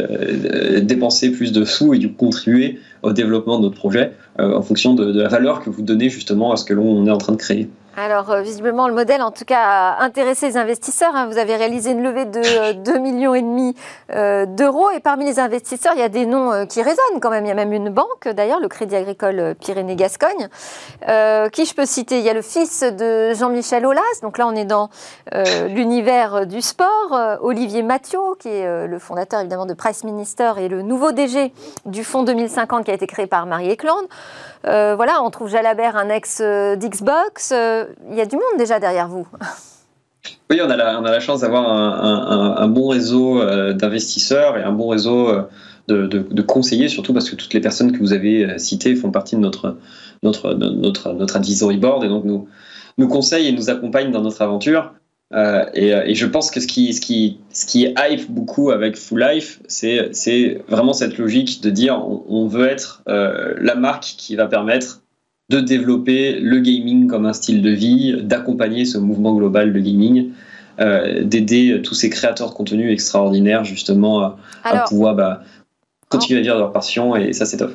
dépenser 0.80 1.32
plus 1.32 1.52
de 1.52 1.66
sous 1.66 1.92
et 1.92 1.98
du 1.98 2.14
contribuer 2.14 2.78
au 3.02 3.12
développement 3.12 3.58
de 3.58 3.64
notre 3.64 3.76
projet 3.76 4.12
en 4.38 4.62
fonction 4.62 4.94
de, 4.94 5.20
la 5.20 5.28
valeur 5.28 5.62
que 5.62 5.68
vous 5.68 5.82
donnez 5.82 6.08
justement 6.08 6.50
à 6.50 6.56
ce 6.56 6.64
que 6.64 6.72
l'on 6.72 7.06
est 7.06 7.10
en 7.10 7.18
train 7.18 7.34
de 7.34 7.36
créer. 7.36 7.68
Alors, 7.94 8.30
euh, 8.30 8.40
visiblement, 8.40 8.88
le 8.88 8.94
modèle, 8.94 9.20
en 9.20 9.30
tout 9.30 9.44
cas, 9.44 9.60
a 9.60 10.02
intéressé 10.02 10.46
les 10.46 10.56
investisseurs. 10.56 11.14
Hein. 11.14 11.26
Vous 11.26 11.36
avez 11.36 11.56
réalisé 11.56 11.90
une 11.90 12.02
levée 12.02 12.24
de 12.24 12.40
2,5 12.40 12.98
millions 13.00 13.34
et 13.34 13.42
demi 13.42 13.74
euh, 14.14 14.46
d'euros. 14.46 14.90
Et 14.92 15.00
parmi 15.00 15.26
les 15.26 15.38
investisseurs, 15.38 15.92
il 15.94 16.00
y 16.00 16.04
a 16.04 16.08
des 16.08 16.24
noms 16.24 16.50
euh, 16.52 16.64
qui 16.64 16.80
résonnent 16.80 17.20
quand 17.20 17.28
même. 17.28 17.44
Il 17.44 17.48
y 17.48 17.50
a 17.50 17.54
même 17.54 17.74
une 17.74 17.90
banque, 17.90 18.28
d'ailleurs, 18.28 18.60
le 18.60 18.68
Crédit 18.68 18.96
Agricole 18.96 19.54
Pyrénées-Gascogne. 19.60 20.48
qui 21.52 21.66
je 21.66 21.74
peux 21.74 21.84
citer 21.84 22.18
Il 22.18 22.24
y 22.24 22.30
a 22.30 22.34
le 22.34 22.40
fils 22.40 22.82
de 22.82 23.34
Jean-Michel 23.34 23.84
Aulas. 23.84 24.00
Donc 24.22 24.38
là, 24.38 24.46
on 24.46 24.54
est 24.54 24.64
dans 24.64 24.88
l'univers 25.68 26.46
du 26.46 26.62
sport. 26.62 27.38
Olivier 27.42 27.82
Mathieu, 27.82 28.20
qui 28.38 28.48
est 28.48 28.86
le 28.86 28.98
fondateur, 28.98 29.40
évidemment, 29.40 29.66
de 29.66 29.74
Price 29.74 30.04
Minister 30.04 30.52
et 30.58 30.68
le 30.68 30.80
nouveau 30.80 31.12
DG 31.12 31.52
du 31.84 32.04
Fonds 32.04 32.22
2050 32.22 32.84
qui 32.84 32.90
a 32.90 32.94
été 32.94 33.06
créé 33.06 33.26
par 33.26 33.44
Marie 33.44 33.70
Eklund. 33.70 34.08
Voilà, 34.64 35.22
on 35.22 35.30
trouve 35.30 35.48
Jalabert, 35.48 35.96
un 35.96 36.08
ex 36.08 36.40
d'Xbox 36.40 37.52
il 37.52 38.16
y 38.16 38.20
a 38.20 38.26
du 38.26 38.36
monde 38.36 38.58
déjà 38.58 38.78
derrière 38.78 39.08
vous. 39.08 39.26
Oui, 40.50 40.60
on 40.62 40.70
a 40.70 40.76
la, 40.76 41.20
chance 41.20 41.40
d'avoir 41.40 41.70
un, 41.70 42.68
bon 42.68 42.88
réseau 42.88 43.40
euh, 43.40 43.72
d'investisseurs 43.72 44.56
et 44.58 44.62
un 44.62 44.72
bon 44.72 44.88
réseau 44.88 45.28
euh, 45.28 45.48
de, 45.88 46.42
conseillers, 46.42 46.88
surtout 46.88 47.12
parce 47.12 47.28
que 47.30 47.36
toutes 47.36 47.54
les 47.54 47.60
personnes 47.60 47.92
que 47.92 47.98
vous 47.98 48.12
avez 48.12 48.44
euh, 48.44 48.58
citées 48.58 48.94
font 48.94 49.10
partie 49.10 49.34
de 49.34 49.40
notre, 49.40 49.78
notre, 50.22 50.54
notre, 50.54 51.12
notre 51.12 51.36
advisory 51.36 51.78
board 51.78 52.04
et 52.04 52.08
donc 52.08 52.24
nous, 52.24 52.48
nous 52.98 53.08
conseillent 53.08 53.48
et 53.48 53.52
nous 53.52 53.70
accompagnent 53.70 54.12
dans 54.12 54.20
notre 54.20 54.42
aventure. 54.42 54.92
Et, 55.32 56.14
je 56.14 56.26
pense 56.26 56.50
que 56.50 56.60
ce 56.60 56.66
qui, 56.66 56.92
ce 56.92 57.00
qui, 57.00 57.38
ce 57.52 57.66
qui 57.66 57.82
hype 57.82 58.30
beaucoup 58.30 58.70
avec 58.70 58.96
Full 58.96 59.20
Life, 59.20 59.60
c'est 59.66 60.62
vraiment 60.68 60.92
cette 60.92 61.18
logique 61.18 61.62
de 61.62 61.70
dire 61.70 61.96
on, 61.96 62.24
on 62.28 62.46
veut 62.46 62.68
être 62.68 63.02
la 63.06 63.74
marque 63.74 64.14
qui 64.18 64.36
va 64.36 64.46
permettre 64.46 65.02
de 65.48 65.60
développer 65.60 66.38
le 66.40 66.60
gaming 66.60 67.06
comme 67.08 67.26
un 67.26 67.32
style 67.32 67.62
de 67.62 67.70
vie, 67.70 68.22
d'accompagner 68.22 68.84
ce 68.84 68.98
mouvement 68.98 69.34
global 69.34 69.72
de 69.72 69.78
gaming, 69.80 70.30
euh, 70.80 71.22
d'aider 71.22 71.82
tous 71.84 71.94
ces 71.94 72.08
créateurs 72.08 72.48
de 72.48 72.54
contenu 72.54 72.90
extraordinaires 72.90 73.62
justement 73.62 74.36
à, 74.64 74.84
pouvoir 74.88 75.14
bah, 75.14 75.42
continuer 76.08 76.40
à 76.40 76.42
vivre 76.42 76.58
leur 76.58 76.72
passion 76.72 77.14
et 77.14 77.34
ça 77.34 77.44
c'est 77.44 77.58
top. 77.58 77.74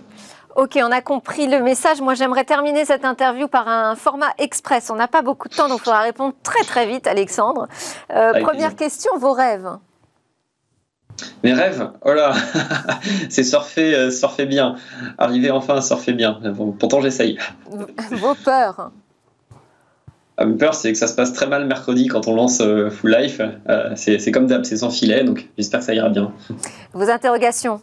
Ok, 0.57 0.79
on 0.81 0.91
a 0.91 1.01
compris 1.01 1.45
le 1.45 1.61
message. 1.61 2.01
Moi, 2.01 2.15
j'aimerais 2.15 2.43
terminer 2.43 2.83
cette 2.83 3.05
interview 3.05 3.47
par 3.47 3.67
un 3.67 3.95
format 3.95 4.33
express. 4.39 4.89
On 4.89 4.95
n'a 4.95 5.07
pas 5.07 5.21
beaucoup 5.21 5.49
de 5.49 5.53
temps, 5.53 5.69
donc 5.69 5.81
il 5.81 5.83
faudra 5.83 6.01
répondre 6.01 6.33
très 6.41 6.63
très 6.63 6.87
vite, 6.87 7.05
Alexandre. 7.05 7.67
Euh, 8.11 8.41
première 8.41 8.75
question, 8.75 9.15
vos 9.19 9.33
rêves 9.33 9.69
mes 11.43 11.53
rêves, 11.53 11.89
oh 12.05 12.13
là, 12.13 12.33
c'est 13.29 13.43
surfer, 13.43 13.95
euh, 13.95 14.11
surfer 14.11 14.45
bien. 14.45 14.75
Arriver 15.17 15.49
enfin 15.49 15.77
à 15.77 15.81
surfer 15.81 16.13
bien. 16.13 16.39
pourtant, 16.77 17.01
j'essaye. 17.01 17.39
Vos 18.11 18.35
peurs 18.35 18.91
ah, 20.37 20.45
Mes 20.45 20.57
peurs, 20.57 20.75
c'est 20.75 20.91
que 20.91 20.97
ça 20.97 21.07
se 21.07 21.15
passe 21.15 21.33
très 21.33 21.47
mal 21.47 21.65
mercredi 21.65 22.07
quand 22.07 22.27
on 22.27 22.35
lance 22.35 22.61
euh, 22.61 22.91
Full 22.91 23.11
Life. 23.11 23.41
Euh, 23.67 23.93
c'est 23.95 24.31
comme 24.31 24.45
d'hab, 24.45 24.63
c'est 24.63 24.77
sans 24.77 24.91
filet, 24.91 25.23
donc 25.23 25.47
j'espère 25.57 25.79
que 25.79 25.87
ça 25.87 25.95
ira 25.95 26.09
bien. 26.09 26.31
Vos 26.93 27.09
interrogations? 27.09 27.81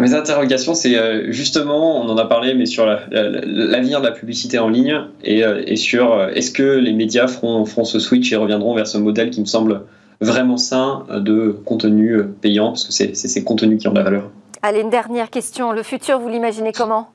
Mes 0.00 0.14
interrogations, 0.14 0.74
c'est 0.74 1.30
justement, 1.32 2.00
on 2.00 2.08
en 2.08 2.16
a 2.16 2.24
parlé, 2.24 2.54
mais 2.54 2.66
sur 2.66 2.86
l'avenir 2.86 4.00
de 4.00 4.06
la 4.06 4.12
publicité 4.12 4.58
en 4.58 4.68
ligne 4.68 5.00
et, 5.24 5.76
sur 5.76 6.22
est-ce 6.34 6.50
que 6.50 6.62
les 6.62 6.92
médias 6.92 7.28
feront, 7.28 7.64
feront 7.64 7.84
ce 7.84 7.98
switch 7.98 8.32
et 8.32 8.36
reviendront 8.36 8.74
vers 8.74 8.86
ce 8.86 8.98
modèle 8.98 9.30
qui 9.30 9.40
me 9.40 9.46
semble 9.46 9.82
vraiment 10.20 10.56
sain 10.56 11.04
de 11.10 11.60
contenu 11.64 12.12
euh, 12.12 12.22
payant, 12.24 12.68
parce 12.68 12.84
que 12.84 12.92
c'est 12.92 13.14
ces 13.14 13.44
contenus 13.44 13.80
qui 13.80 13.88
ont 13.88 13.92
de 13.92 13.98
la 13.98 14.04
valeur. 14.04 14.30
Allez, 14.62 14.80
une 14.80 14.90
dernière 14.90 15.30
question. 15.30 15.72
Le 15.72 15.82
futur, 15.82 16.18
vous 16.18 16.28
l'imaginez 16.28 16.72
comment? 16.72 17.10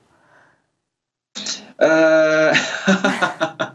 Euh... 1.81 2.53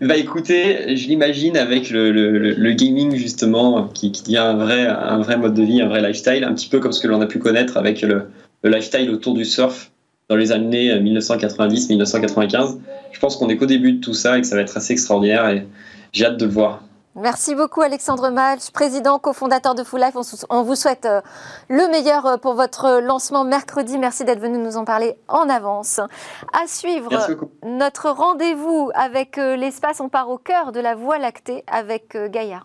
bah 0.00 0.16
écoutez, 0.16 0.96
je 0.96 1.08
l'imagine 1.08 1.56
avec 1.56 1.90
le, 1.90 2.72
gaming 2.72 3.14
justement 3.14 3.88
qui, 3.88 4.12
qui 4.12 4.22
devient 4.22 4.38
un 4.38 4.54
vrai, 4.54 4.86
un 4.86 5.18
vrai 5.18 5.36
mode 5.36 5.54
de 5.54 5.62
vie, 5.62 5.80
un 5.80 5.88
vrai 5.88 6.00
lifestyle, 6.00 6.44
un 6.44 6.54
petit 6.54 6.68
peu 6.68 6.80
comme 6.80 6.92
ce 6.92 7.00
que 7.00 7.08
l'on 7.08 7.20
a 7.20 7.26
pu 7.26 7.38
connaître 7.38 7.76
avec 7.76 8.02
le, 8.02 8.28
lifestyle 8.64 9.10
autour 9.10 9.34
du 9.34 9.44
surf 9.44 9.90
dans 10.28 10.36
les 10.36 10.52
années 10.52 10.94
1990-1995. 10.98 12.78
Je 13.12 13.18
pense 13.20 13.36
qu'on 13.36 13.48
est 13.48 13.56
qu'au 13.56 13.66
début 13.66 13.92
de 13.92 14.00
tout 14.00 14.14
ça 14.14 14.38
et 14.38 14.40
que 14.40 14.46
ça 14.46 14.56
va 14.56 14.62
être 14.62 14.76
assez 14.76 14.92
extraordinaire 14.92 15.48
et 15.48 15.66
j'ai 16.12 16.24
hâte 16.24 16.38
de 16.38 16.46
le 16.46 16.50
voir. 16.50 16.82
Merci 17.16 17.54
beaucoup 17.54 17.80
Alexandre 17.80 18.30
Malch, 18.30 18.72
président 18.72 19.20
cofondateur 19.20 19.76
de 19.76 19.84
Full 19.84 20.00
Life. 20.00 20.16
On 20.50 20.62
vous 20.64 20.74
souhaite 20.74 21.06
euh, 21.06 21.20
le 21.68 21.88
meilleur 21.88 22.26
euh, 22.26 22.36
pour 22.38 22.54
votre 22.54 23.00
lancement 23.00 23.44
mercredi. 23.44 23.98
Merci 23.98 24.24
d'être 24.24 24.40
venu 24.40 24.58
nous 24.58 24.76
en 24.76 24.84
parler 24.84 25.16
en 25.28 25.48
avance. 25.48 26.00
À 26.52 26.66
suivre 26.66 27.10
notre 27.62 28.10
rendez-vous 28.10 28.90
avec 28.94 29.38
euh, 29.38 29.54
l'espace. 29.54 30.00
On 30.00 30.08
part 30.08 30.28
au 30.28 30.38
cœur 30.38 30.72
de 30.72 30.80
la 30.80 30.96
Voie 30.96 31.18
lactée 31.18 31.62
avec 31.68 32.16
Gaïa. 32.16 32.64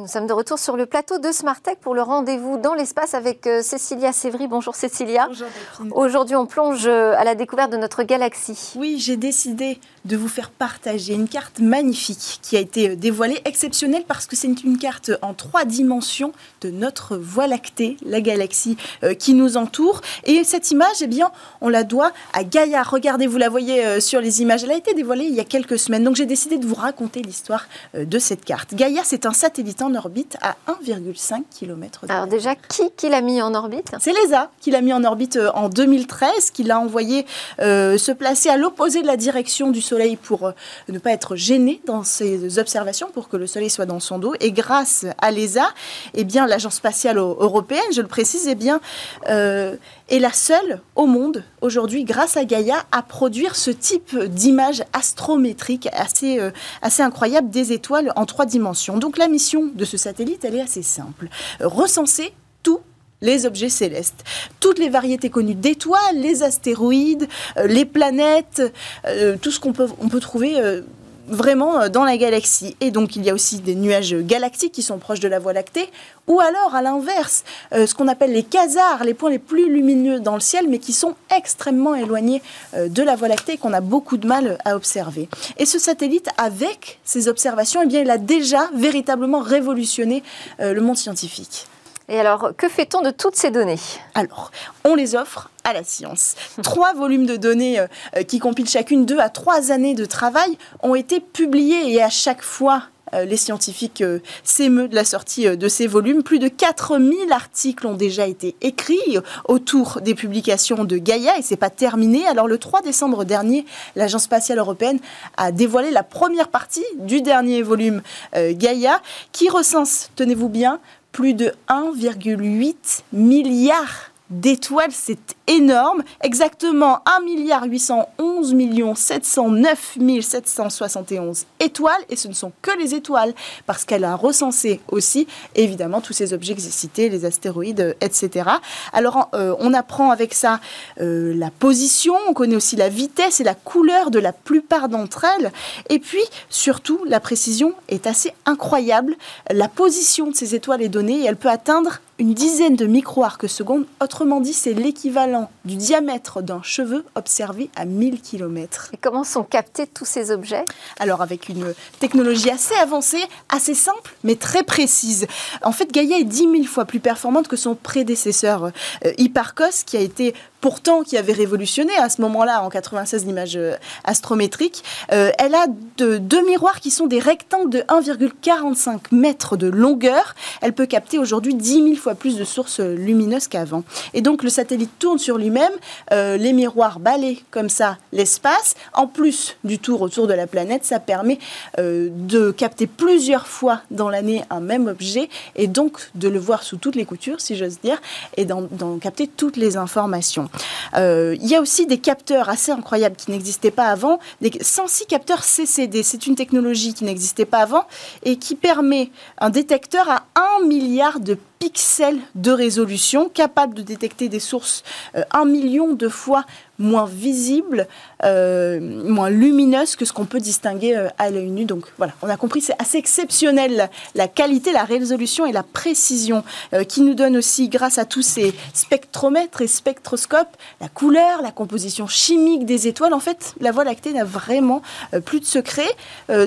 Nous 0.00 0.08
sommes 0.08 0.26
de 0.26 0.32
retour 0.32 0.58
sur 0.58 0.76
le 0.76 0.86
plateau 0.86 1.18
de 1.18 1.30
Smartech 1.30 1.78
pour 1.78 1.94
le 1.94 2.00
rendez-vous 2.00 2.56
dans 2.56 2.72
l'espace 2.72 3.12
avec 3.12 3.46
euh, 3.46 3.60
Cécilia 3.60 4.12
Sévry. 4.12 4.48
Bonjour 4.48 4.74
Cécilia. 4.74 5.26
Bonjour 5.28 5.46
Aujourd'hui, 5.92 6.36
on 6.36 6.46
plonge 6.46 6.86
euh, 6.86 7.12
à 7.18 7.24
la 7.24 7.34
découverte 7.34 7.70
de 7.70 7.76
notre 7.76 8.02
galaxie. 8.02 8.72
Oui, 8.76 8.96
j'ai 8.98 9.16
décidé 9.16 9.78
de 10.06 10.16
vous 10.16 10.28
faire 10.28 10.50
partager 10.50 11.12
une 11.12 11.28
carte 11.28 11.58
magnifique 11.60 12.38
qui 12.40 12.56
a 12.56 12.60
été 12.60 12.90
euh, 12.90 12.96
dévoilée, 12.96 13.42
exceptionnelle 13.44 14.04
parce 14.08 14.26
que 14.26 14.36
c'est 14.36 14.48
une 14.48 14.78
carte 14.78 15.10
en 15.20 15.34
trois 15.34 15.66
dimensions 15.66 16.32
de 16.62 16.70
notre 16.70 17.18
Voie 17.18 17.46
lactée, 17.46 17.96
la 18.04 18.20
galaxie 18.20 18.76
qui 19.18 19.34
nous 19.34 19.56
entoure. 19.56 20.00
Et 20.24 20.44
cette 20.44 20.70
image, 20.70 21.02
eh 21.02 21.06
bien, 21.06 21.30
on 21.60 21.68
la 21.68 21.84
doit 21.84 22.12
à 22.32 22.44
Gaïa. 22.44 22.82
Regardez, 22.82 23.26
vous 23.26 23.36
la 23.36 23.48
voyez 23.48 24.00
sur 24.00 24.20
les 24.20 24.42
images. 24.42 24.64
Elle 24.64 24.70
a 24.70 24.76
été 24.76 24.94
dévoilée 24.94 25.24
il 25.24 25.34
y 25.34 25.40
a 25.40 25.44
quelques 25.44 25.78
semaines. 25.78 26.04
Donc 26.04 26.16
j'ai 26.16 26.26
décidé 26.26 26.58
de 26.58 26.66
vous 26.66 26.74
raconter 26.74 27.22
l'histoire 27.22 27.66
de 27.94 28.18
cette 28.18 28.44
carte. 28.44 28.74
Gaïa, 28.74 29.02
c'est 29.04 29.26
un 29.26 29.32
satellite 29.32 29.82
en 29.90 29.94
orbite 29.94 30.36
à 30.40 30.56
1,5 30.68 31.42
km. 31.50 32.04
Alors 32.08 32.26
déjà, 32.26 32.54
qui, 32.54 32.90
qui 32.96 33.08
l'a 33.08 33.20
mis 33.20 33.42
en 33.42 33.54
orbite? 33.54 33.92
C'est 33.98 34.12
l'ESA 34.12 34.50
qui 34.60 34.70
l'a 34.70 34.80
mis 34.80 34.92
en 34.92 35.04
orbite 35.04 35.36
euh, 35.36 35.50
en 35.54 35.68
2013, 35.68 36.50
qui 36.50 36.62
l'a 36.62 36.78
envoyé 36.78 37.26
euh, 37.60 37.98
se 37.98 38.12
placer 38.12 38.48
à 38.48 38.56
l'opposé 38.56 39.02
de 39.02 39.06
la 39.06 39.16
direction 39.16 39.70
du 39.70 39.80
Soleil 39.80 40.16
pour 40.16 40.46
euh, 40.46 40.52
ne 40.88 40.98
pas 40.98 41.10
être 41.10 41.36
gêné 41.36 41.80
dans 41.86 42.04
ses 42.04 42.58
observations, 42.58 43.08
pour 43.12 43.28
que 43.28 43.36
le 43.36 43.46
Soleil 43.46 43.70
soit 43.70 43.86
dans 43.86 44.00
son 44.00 44.18
dos. 44.18 44.34
Et 44.40 44.52
grâce 44.52 45.06
à 45.18 45.30
l'ESA, 45.30 45.68
eh 46.14 46.24
bien, 46.24 46.46
l'Agence 46.46 46.74
spatiale 46.74 47.18
européenne, 47.18 47.80
je 47.92 48.00
le 48.00 48.08
précise, 48.08 48.46
eh 48.48 48.54
bien, 48.54 48.80
est 49.26 50.18
la 50.18 50.32
seule 50.32 50.80
au 50.96 51.06
monde 51.06 51.44
aujourd'hui, 51.60 52.04
grâce 52.04 52.36
à 52.36 52.44
Gaïa, 52.44 52.84
à 52.92 53.02
produire 53.02 53.54
ce 53.56 53.70
type 53.70 54.16
d'image 54.18 54.82
astrométrique 54.92 55.88
assez, 55.92 56.40
assez 56.82 57.02
incroyable 57.02 57.50
des 57.50 57.72
étoiles 57.72 58.12
en 58.16 58.26
trois 58.26 58.46
dimensions. 58.46 58.98
Donc 58.98 59.18
la 59.18 59.28
mission 59.28 59.70
de 59.80 59.84
ce 59.84 59.96
satellite, 59.96 60.44
elle 60.44 60.54
est 60.54 60.60
assez 60.60 60.82
simple. 60.82 61.28
Recenser 61.60 62.32
tous 62.62 62.80
les 63.22 63.46
objets 63.46 63.68
célestes. 63.68 64.24
Toutes 64.60 64.78
les 64.78 64.88
variétés 64.88 65.30
connues 65.30 65.54
d'étoiles, 65.54 66.16
les 66.16 66.42
astéroïdes, 66.42 67.28
euh, 67.56 67.66
les 67.66 67.84
planètes, 67.84 68.62
euh, 69.06 69.36
tout 69.40 69.50
ce 69.50 69.58
qu'on 69.60 69.72
peut, 69.72 69.88
trouver 70.20 70.60
euh, 70.60 70.82
vraiment 71.30 71.88
dans 71.88 72.04
la 72.04 72.16
galaxie. 72.16 72.76
Et 72.80 72.90
donc 72.90 73.16
il 73.16 73.24
y 73.24 73.30
a 73.30 73.34
aussi 73.34 73.60
des 73.60 73.74
nuages 73.74 74.14
galactiques 74.14 74.72
qui 74.72 74.82
sont 74.82 74.98
proches 74.98 75.20
de 75.20 75.28
la 75.28 75.38
Voie 75.38 75.52
lactée, 75.52 75.90
ou 76.26 76.40
alors 76.40 76.74
à 76.74 76.82
l'inverse, 76.82 77.44
ce 77.72 77.94
qu'on 77.94 78.08
appelle 78.08 78.32
les 78.32 78.42
quasars, 78.42 79.04
les 79.04 79.14
points 79.14 79.30
les 79.30 79.38
plus 79.38 79.72
lumineux 79.72 80.20
dans 80.20 80.34
le 80.34 80.40
ciel, 80.40 80.66
mais 80.68 80.78
qui 80.78 80.92
sont 80.92 81.14
extrêmement 81.34 81.94
éloignés 81.94 82.42
de 82.76 83.02
la 83.02 83.16
Voie 83.16 83.28
lactée 83.28 83.52
et 83.52 83.56
qu'on 83.56 83.72
a 83.72 83.80
beaucoup 83.80 84.16
de 84.16 84.26
mal 84.26 84.58
à 84.64 84.76
observer. 84.76 85.28
Et 85.56 85.66
ce 85.66 85.78
satellite, 85.78 86.28
avec 86.36 87.00
ses 87.04 87.28
observations, 87.28 87.80
eh 87.82 87.86
bien, 87.86 88.00
il 88.00 88.10
a 88.10 88.18
déjà 88.18 88.68
véritablement 88.74 89.40
révolutionné 89.40 90.22
le 90.58 90.80
monde 90.80 90.96
scientifique. 90.96 91.66
Et 92.10 92.18
alors, 92.18 92.50
que 92.56 92.68
fait-on 92.68 93.02
de 93.02 93.10
toutes 93.10 93.36
ces 93.36 93.52
données? 93.52 93.78
Alors, 94.14 94.50
on 94.84 94.96
les 94.96 95.14
offre 95.14 95.48
à 95.62 95.72
la 95.72 95.84
science. 95.84 96.34
Trois 96.60 96.92
volumes 96.92 97.24
de 97.24 97.36
données 97.36 97.78
euh, 97.78 97.86
euh, 98.16 98.22
qui 98.24 98.40
compilent 98.40 98.68
chacune 98.68 99.06
deux 99.06 99.20
à 99.20 99.28
trois 99.28 99.70
années 99.70 99.94
de 99.94 100.04
travail 100.04 100.58
ont 100.82 100.96
été 100.96 101.20
publiés 101.20 101.92
et 101.92 102.02
à 102.02 102.10
chaque 102.10 102.42
fois, 102.42 102.82
euh, 103.14 103.24
les 103.24 103.36
scientifiques 103.36 104.02
s'émeuvent 104.42 104.88
de 104.88 104.96
la 104.96 105.04
sortie 105.04 105.56
de 105.56 105.68
ces 105.68 105.86
volumes. 105.86 106.24
Plus 106.24 106.40
de 106.40 106.48
4000 106.48 107.30
articles 107.30 107.86
ont 107.86 107.94
déjà 107.94 108.26
été 108.26 108.56
écrits 108.60 109.18
autour 109.46 110.00
des 110.00 110.16
publications 110.16 110.82
de 110.82 110.96
Gaïa 110.96 111.38
et 111.38 111.42
c'est 111.42 111.56
pas 111.56 111.70
terminé. 111.70 112.26
Alors 112.26 112.48
le 112.48 112.58
3 112.58 112.82
décembre 112.82 113.24
dernier, 113.24 113.66
l'Agence 113.94 114.24
spatiale 114.24 114.58
européenne 114.58 114.98
a 115.36 115.52
dévoilé 115.52 115.92
la 115.92 116.02
première 116.02 116.48
partie 116.48 116.84
du 116.98 117.22
dernier 117.22 117.62
volume 117.62 118.02
Gaïa 118.34 119.00
qui 119.30 119.48
recense, 119.48 120.10
tenez-vous 120.16 120.48
bien, 120.48 120.80
plus 121.12 121.34
de 121.34 121.52
1,8 121.68 123.02
milliard 123.12 124.09
d'étoiles, 124.30 124.92
c'est 124.92 125.36
énorme. 125.46 126.02
Exactement 126.22 127.00
1 127.18 127.24
milliard 127.24 127.64
811 127.64 128.54
millions 128.54 128.94
709 128.94 129.98
771 130.22 131.46
étoiles. 131.58 132.00
Et 132.08 132.16
ce 132.16 132.28
ne 132.28 132.32
sont 132.32 132.52
que 132.62 132.70
les 132.78 132.94
étoiles, 132.94 133.34
parce 133.66 133.84
qu'elle 133.84 134.04
a 134.04 134.14
recensé 134.14 134.80
aussi, 134.88 135.26
évidemment, 135.54 136.00
tous 136.00 136.12
ces 136.12 136.32
objets 136.32 136.54
que 136.54 136.60
j'ai 136.60 136.70
cités, 136.70 137.08
les 137.08 137.24
astéroïdes, 137.24 137.96
etc. 138.00 138.48
Alors, 138.92 139.28
euh, 139.34 139.54
on 139.58 139.74
apprend 139.74 140.10
avec 140.10 140.34
ça 140.34 140.60
euh, 141.00 141.34
la 141.34 141.50
position, 141.50 142.14
on 142.28 142.32
connaît 142.32 142.56
aussi 142.56 142.76
la 142.76 142.88
vitesse 142.88 143.40
et 143.40 143.44
la 143.44 143.54
couleur 143.54 144.10
de 144.10 144.18
la 144.18 144.32
plupart 144.32 144.88
d'entre 144.88 145.24
elles. 145.24 145.52
Et 145.88 145.98
puis, 145.98 146.22
surtout, 146.48 147.00
la 147.06 147.20
précision 147.20 147.74
est 147.88 148.06
assez 148.06 148.32
incroyable. 148.46 149.16
La 149.50 149.68
position 149.68 150.28
de 150.28 150.34
ces 150.34 150.54
étoiles 150.54 150.82
est 150.82 150.88
donnée 150.88 151.20
et 151.20 151.24
elle 151.24 151.36
peut 151.36 151.50
atteindre 151.50 152.00
une 152.20 152.34
dizaine 152.34 152.76
de 152.76 152.84
micro-arcs 152.84 153.48
secondes. 153.48 153.86
Autrement 154.02 154.40
dit, 154.40 154.52
c'est 154.52 154.74
l'équivalent 154.74 155.50
du 155.64 155.76
diamètre 155.76 156.42
d'un 156.42 156.60
cheveu 156.62 157.06
observé 157.14 157.70
à 157.76 157.86
1000 157.86 158.20
km. 158.20 158.90
Et 158.92 158.98
comment 158.98 159.24
sont 159.24 159.42
captés 159.42 159.86
tous 159.86 160.04
ces 160.04 160.30
objets? 160.30 160.66
Alors, 160.98 161.22
avec 161.22 161.48
une 161.48 161.72
technologie 161.98 162.50
assez 162.50 162.74
avancée, 162.74 163.22
assez 163.48 163.74
simple, 163.74 164.14
mais 164.22 164.36
très 164.36 164.62
précise. 164.62 165.26
En 165.62 165.72
fait, 165.72 165.90
Gaia 165.90 166.18
est 166.18 166.24
10 166.24 166.36
000 166.36 166.64
fois 166.64 166.84
plus 166.84 167.00
performante 167.00 167.48
que 167.48 167.56
son 167.56 167.74
prédécesseur 167.74 168.70
euh, 169.06 169.12
Hipparcos, 169.16 169.84
qui 169.86 169.96
a 169.96 170.00
été 170.00 170.34
pourtant 170.60 171.02
qui 171.02 171.16
avait 171.16 171.32
révolutionné 171.32 171.96
à 171.96 172.08
ce 172.08 172.20
moment-là, 172.22 172.62
en 172.62 172.68
96, 172.68 173.26
l'image 173.26 173.56
euh, 173.56 173.74
astrométrique. 174.04 174.84
Euh, 175.12 175.30
elle 175.38 175.54
a 175.54 175.66
de, 175.96 176.18
deux 176.18 176.44
miroirs 176.46 176.80
qui 176.80 176.90
sont 176.90 177.06
des 177.06 177.18
rectangles 177.18 177.70
de 177.70 177.80
1,45 177.80 179.00
mètres 179.12 179.56
de 179.56 179.68
longueur. 179.68 180.34
Elle 180.60 180.72
peut 180.72 180.86
capter 180.86 181.18
aujourd'hui 181.18 181.54
10 181.54 181.72
000 181.82 181.94
fois 181.96 182.14
plus 182.14 182.36
de 182.36 182.44
sources 182.44 182.80
lumineuses 182.80 183.48
qu'avant. 183.48 183.84
Et 184.14 184.22
donc 184.22 184.42
le 184.42 184.50
satellite 184.50 184.90
tourne 184.98 185.18
sur 185.18 185.38
lui-même, 185.38 185.72
euh, 186.12 186.36
les 186.36 186.52
miroirs 186.52 187.00
balayent 187.00 187.42
comme 187.50 187.68
ça 187.68 187.98
l'espace. 188.12 188.74
En 188.92 189.06
plus 189.06 189.56
du 189.64 189.78
tour 189.78 190.02
autour 190.02 190.26
de 190.26 190.34
la 190.34 190.46
planète, 190.46 190.84
ça 190.84 191.00
permet 191.00 191.38
de 191.78 192.50
capter 192.50 192.86
plusieurs 192.86 193.46
fois 193.46 193.80
dans 193.90 194.08
l'année 194.08 194.44
un 194.50 194.60
même 194.60 194.86
objet 194.86 195.28
et 195.56 195.66
donc 195.66 196.10
de 196.14 196.28
le 196.28 196.38
voir 196.38 196.62
sous 196.62 196.76
toutes 196.76 196.96
les 196.96 197.04
coutures, 197.04 197.40
si 197.40 197.56
j'ose 197.56 197.80
dire, 197.80 198.00
et 198.36 198.44
d'en 198.44 198.98
capter 199.00 199.26
toutes 199.26 199.56
les 199.56 199.76
informations. 199.76 200.49
Euh, 200.96 201.36
il 201.40 201.48
y 201.48 201.54
a 201.54 201.60
aussi 201.60 201.86
des 201.86 201.98
capteurs 201.98 202.48
assez 202.48 202.72
incroyables 202.72 203.16
qui 203.16 203.30
n'existaient 203.30 203.70
pas 203.70 203.86
avant, 203.86 204.18
des 204.40 204.52
106 204.60 205.06
capteurs 205.06 205.44
CCD. 205.44 206.02
C'est 206.02 206.26
une 206.26 206.34
technologie 206.34 206.94
qui 206.94 207.04
n'existait 207.04 207.44
pas 207.44 207.58
avant 207.58 207.86
et 208.24 208.36
qui 208.36 208.54
permet 208.54 209.10
un 209.38 209.50
détecteur 209.50 210.08
à 210.08 210.24
1 210.60 210.66
milliard 210.66 211.20
de 211.20 211.38
pixels 211.60 212.20
de 212.36 212.50
résolution, 212.50 213.28
capable 213.28 213.74
de 213.74 213.82
détecter 213.82 214.30
des 214.30 214.40
sources 214.40 214.82
euh, 215.14 215.22
un 215.30 215.44
million 215.44 215.92
de 215.92 216.08
fois 216.08 216.46
moins 216.78 217.04
visibles, 217.04 217.86
euh, 218.24 218.80
moins 218.80 219.28
lumineuses 219.28 219.94
que 219.94 220.06
ce 220.06 220.14
qu'on 220.14 220.24
peut 220.24 220.40
distinguer 220.40 220.96
euh, 220.96 221.08
à 221.18 221.28
l'œil 221.28 221.50
nu. 221.50 221.66
Donc 221.66 221.84
voilà, 221.98 222.14
on 222.22 222.30
a 222.30 222.38
compris, 222.38 222.62
c'est 222.62 222.80
assez 222.80 222.96
exceptionnel 222.96 223.90
la 224.14 224.26
qualité, 224.26 224.72
la 224.72 224.84
résolution 224.84 225.44
et 225.44 225.52
la 225.52 225.62
précision 225.62 226.44
qui 226.88 227.02
nous 227.02 227.12
donne 227.12 227.36
aussi, 227.36 227.68
grâce 227.68 227.98
à 227.98 228.06
tous 228.06 228.22
ces 228.22 228.54
spectromètres 228.72 229.60
et 229.60 229.66
spectroscopes, 229.66 230.56
la 230.80 230.88
couleur, 230.88 231.42
la 231.42 231.50
composition 231.50 232.06
chimique 232.06 232.64
des 232.64 232.88
étoiles. 232.88 233.12
En 233.12 233.20
fait, 233.20 233.54
la 233.60 233.70
Voie 233.70 233.84
lactée 233.84 234.14
n'a 234.14 234.24
vraiment 234.24 234.80
plus 235.26 235.40
de 235.40 235.44
secret. 235.44 235.88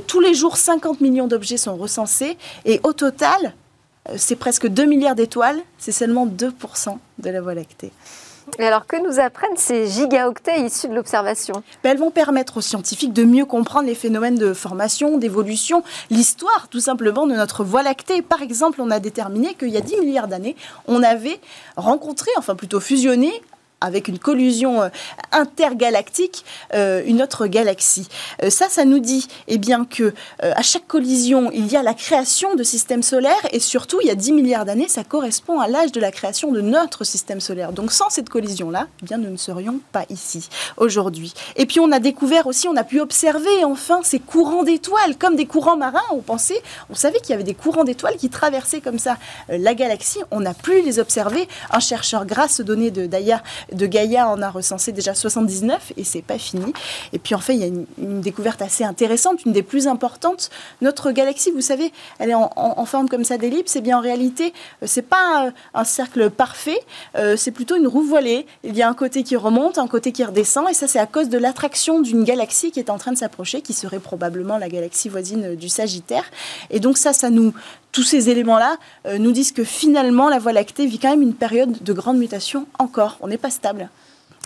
tous 0.07 0.19
les 0.19 0.33
jours, 0.33 0.57
50 0.57 1.01
millions 1.01 1.27
d'objets 1.27 1.57
sont 1.57 1.75
recensés 1.75 2.37
et 2.65 2.79
au 2.83 2.93
total, 2.93 3.53
c'est 4.17 4.35
presque 4.35 4.67
2 4.67 4.85
milliards 4.85 5.15
d'étoiles, 5.15 5.59
c'est 5.77 5.91
seulement 5.91 6.27
2% 6.27 6.97
de 7.19 7.29
la 7.29 7.41
Voie 7.41 7.53
lactée. 7.53 7.91
Et 8.59 8.65
alors, 8.65 8.85
que 8.85 8.97
nous 8.97 9.19
apprennent 9.19 9.55
ces 9.55 9.87
gigaoctets 9.87 10.61
issus 10.61 10.87
de 10.87 10.93
l'observation? 10.93 11.63
Ben, 11.83 11.91
Elles 11.91 11.97
vont 11.97 12.11
permettre 12.11 12.57
aux 12.57 12.61
scientifiques 12.61 13.13
de 13.13 13.23
mieux 13.23 13.45
comprendre 13.45 13.87
les 13.87 13.95
phénomènes 13.95 14.37
de 14.37 14.53
formation, 14.53 15.17
d'évolution, 15.17 15.83
l'histoire 16.09 16.67
tout 16.69 16.79
simplement 16.79 17.25
de 17.25 17.33
notre 17.33 17.63
Voie 17.63 17.83
lactée. 17.83 18.21
Par 18.21 18.41
exemple, 18.41 18.81
on 18.81 18.91
a 18.91 18.99
déterminé 18.99 19.53
qu'il 19.55 19.69
y 19.69 19.77
a 19.77 19.81
10 19.81 20.01
milliards 20.01 20.27
d'années, 20.27 20.55
on 20.87 21.01
avait 21.03 21.39
rencontré, 21.77 22.29
enfin 22.37 22.55
plutôt 22.55 22.79
fusionné, 22.79 23.31
avec 23.83 24.07
une 24.07 24.17
collusion 24.17 24.81
euh, 24.81 24.89
intergalactique, 25.31 26.45
euh, 26.73 27.03
une 27.05 27.21
autre 27.21 27.47
galaxie. 27.47 28.07
Euh, 28.41 28.49
ça, 28.49 28.69
ça 28.69 28.85
nous 28.85 28.99
dit 28.99 29.27
eh 29.47 29.57
bien, 29.57 29.85
que 29.85 30.13
à 30.41 30.61
chaque 30.61 30.87
collision, 30.87 31.51
il 31.51 31.67
y 31.67 31.75
a 31.75 31.83
la 31.83 31.93
création 31.93 32.55
de 32.55 32.63
systèmes 32.63 33.03
solaires 33.03 33.33
et 33.51 33.59
surtout, 33.59 33.99
il 34.01 34.07
y 34.07 34.11
a 34.11 34.15
10 34.15 34.31
milliards 34.31 34.65
d'années, 34.65 34.87
ça 34.87 35.03
correspond 35.03 35.59
à 35.59 35.67
l'âge 35.67 35.91
de 35.91 35.99
la 35.99 36.11
création 36.11 36.51
de 36.51 36.61
notre 36.61 37.03
système 37.03 37.41
solaire. 37.41 37.73
Donc 37.73 37.91
sans 37.91 38.09
cette 38.09 38.29
collision-là, 38.29 38.87
eh 39.01 39.05
bien, 39.05 39.17
nous 39.17 39.29
ne 39.29 39.37
serions 39.37 39.79
pas 39.91 40.05
ici 40.09 40.47
aujourd'hui. 40.77 41.33
Et 41.55 41.65
puis 41.65 41.79
on 41.79 41.91
a 41.91 41.99
découvert 41.99 42.47
aussi, 42.47 42.67
on 42.67 42.75
a 42.75 42.83
pu 42.83 43.01
observer 43.01 43.65
enfin 43.65 43.99
ces 44.03 44.19
courants 44.19 44.63
d'étoiles, 44.63 45.17
comme 45.17 45.35
des 45.35 45.45
courants 45.45 45.77
marins. 45.77 46.01
On 46.11 46.21
pensait, 46.21 46.61
on 46.89 46.95
savait 46.95 47.19
qu'il 47.19 47.31
y 47.31 47.33
avait 47.33 47.43
des 47.43 47.53
courants 47.53 47.83
d'étoiles 47.83 48.15
qui 48.15 48.29
traversaient 48.29 48.81
comme 48.81 48.99
ça 48.99 49.17
la 49.49 49.73
galaxie. 49.73 50.19
On 50.31 50.39
n'a 50.39 50.53
plus 50.53 50.81
les 50.81 50.99
observer. 50.99 51.47
Un 51.71 51.79
chercheur, 51.79 52.25
grâce 52.25 52.59
aux 52.59 52.63
données 52.63 52.91
de 52.91 53.05
Daya, 53.05 53.43
de 53.73 53.85
Gaïa 53.85 54.27
en 54.29 54.41
a 54.41 54.49
recensé 54.49 54.91
déjà 54.91 55.13
79 55.13 55.93
et 55.97 56.03
c'est 56.03 56.21
pas 56.21 56.37
fini. 56.37 56.73
Et 57.11 57.19
puis 57.19 57.35
en 57.35 57.39
fait, 57.39 57.55
il 57.55 57.59
y 57.59 57.63
a 57.63 57.67
une, 57.67 58.21
découverte 58.21 58.61
assez 58.61 58.83
intéressante, 58.83 59.43
une 59.45 59.51
des 59.51 59.63
plus 59.63 59.87
importantes. 59.87 60.49
Notre 60.81 61.11
galaxie, 61.11 61.51
vous 61.51 61.61
savez, 61.61 61.91
elle 62.19 62.29
est 62.29 62.35
en, 62.35 62.85
forme 62.85 63.09
comme 63.09 63.23
ça 63.23 63.37
d'ellipse. 63.37 63.75
Et 63.75 63.81
bien 63.81 63.97
en 63.97 64.01
réalité, 64.01 64.53
euh, 64.81 64.85
c'est 64.87 65.01
pas 65.01 65.51
un 65.73 65.83
cercle 65.83 66.29
parfait, 66.29 66.79
euh, 67.17 67.35
c'est 67.37 67.51
plutôt 67.51 67.75
une 67.75 67.87
roue 67.87 68.03
voilée. 68.03 68.45
Il 68.63 68.75
y 68.75 68.81
a 68.81 68.89
un 68.89 68.93
côté 68.93 69.23
qui 69.23 69.35
remonte, 69.35 69.77
un 69.77 69.87
côté 69.87 70.11
qui 70.11 70.23
redescend, 70.23 70.69
et 70.69 70.73
ça 70.73 70.87
c'est 70.87 70.99
à 70.99 71.05
cause 71.05 71.29
de 71.29 71.37
l'attraction 71.37 72.01
d'une 72.01 72.23
galaxie 72.23 72.71
qui 72.71 72.79
est 72.79 72.89
en 72.89 72.97
train 72.97 73.11
de 73.11 73.17
s'approcher, 73.17 73.61
qui 73.61 73.73
serait 73.73 73.99
probablement 73.99 74.57
la 74.57 74.69
galaxie 74.69 75.09
voisine 75.09 75.55
du 75.55 75.69
Sagittaire. 75.69 76.25
Et 76.69 76.79
donc 76.79 76.97
ça, 76.97 77.13
ça 77.13 77.29
nous 77.29 77.53
tous 77.93 78.03
ces 78.03 78.29
éléments-là 78.29 78.77
euh, 79.07 79.17
nous 79.17 79.31
disent 79.31 79.53
que 79.53 79.63
finalement, 79.63 80.27
la 80.27 80.39
Voie 80.39 80.51
lactée 80.51 80.85
vit 80.85 80.99
quand 80.99 81.11
même 81.11 81.21
une 81.21 81.35
période 81.35 81.81
de 81.81 81.93
grande 81.93 82.17
mutation 82.17 82.65
encore. 82.79 83.17
On 83.21 83.27
n'est 83.27 83.37
pas 83.37 83.51
stable. 83.51 83.89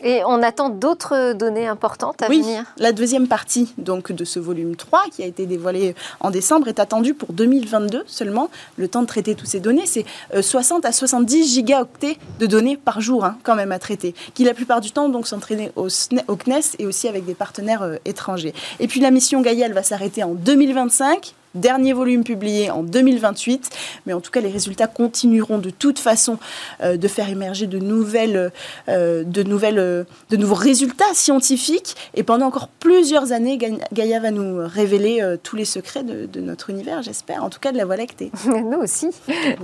Et 0.04 0.22
on 0.28 0.44
attend 0.44 0.70
d'autres 0.70 1.34
données 1.34 1.68
importantes 1.68 2.22
à 2.22 2.30
oui, 2.30 2.42
venir. 2.42 2.66
La 2.78 2.92
deuxième 2.92 3.28
partie 3.28 3.74
donc 3.80 4.12
de 4.12 4.26
ce 4.26 4.40
volume 4.40 4.76
3 4.76 5.06
qui 5.12 5.24
a 5.24 5.26
été 5.26 5.48
dévoilé 5.48 5.96
en 6.20 6.30
décembre 6.30 6.68
est 6.68 6.80
attendue 6.80 7.16
pour 7.16 7.34
2022 7.34 8.04
seulement. 8.06 8.52
Le 8.76 8.88
temps 8.88 9.02
de 9.02 9.08
traiter 9.08 9.34
toutes 9.34 9.48
ces 9.48 9.60
données, 9.60 9.88
c'est 9.88 10.06
60 10.40 10.86
euh, 10.86 10.90
à 10.90 10.92
70 10.92 11.52
gigaoctets 11.52 12.18
de 12.40 12.46
données 12.46 12.78
par 12.78 13.02
jour 13.02 13.26
hein, 13.26 13.38
quand 13.42 13.56
même 13.56 13.72
à 13.72 13.80
traiter, 13.80 14.14
qui 14.36 14.44
la 14.44 14.54
plupart 14.54 14.82
du 14.82 14.92
temps 14.92 15.10
donc 15.10 15.26
s'entraîner 15.26 15.72
au, 15.76 15.88
au, 15.88 16.36
CNES 16.36 16.76
et 16.78 16.86
aussi 16.86 17.08
avec 17.08 17.26
des 17.26 17.34
partenaires 17.34 17.82
euh, 17.82 17.96
étrangers. 18.06 18.54
Et 18.80 18.88
puis 18.88 19.00
la 19.00 19.10
mission 19.10 19.42
Gaïa, 19.42 19.66
elle 19.66 19.74
va 19.74 19.84
s'arrêter 19.84 20.24
en 20.24 20.36
2025 20.36 21.34
Dernier 21.56 21.94
volume 21.94 22.24
publié 22.24 22.70
en 22.70 22.84
2028, 22.84 23.70
mais 24.06 24.14
en 24.14 24.20
tout 24.20 24.32
cas 24.32 24.42
les 24.42 24.52
résultats 24.52 24.88
continueront 24.88 25.58
de 25.60 25.70
toute 25.70 25.98
façon 25.98 26.38
euh, 26.84 26.98
de 26.98 27.08
faire 27.08 27.30
émerger 27.30 27.68
de 27.68 27.80
nouvelles, 27.80 28.52
euh, 28.90 29.24
de 29.24 29.44
nouvelles, 29.44 29.80
euh, 29.80 30.04
de 30.30 30.38
nouveaux 30.38 30.56
résultats 30.56 31.14
scientifiques. 31.14 31.96
Et 32.16 32.24
pendant 32.24 32.48
encore 32.48 32.68
plusieurs 32.68 33.32
années, 33.32 33.58
Gaïa 33.94 34.20
va 34.20 34.32
nous 34.32 34.60
révéler 34.68 35.24
tous 35.42 35.56
les 35.56 35.66
secrets 35.66 36.04
de, 36.04 36.40
notre 36.42 36.70
univers, 36.70 37.02
j'espère, 37.02 37.44
en 37.44 37.50
tout 37.50 37.60
cas 37.60 37.72
de 37.72 37.78
la 37.78 37.86
Voie 37.86 37.98
lactée. 37.98 38.32
Nous 38.46 38.78
aussi. 38.78 39.10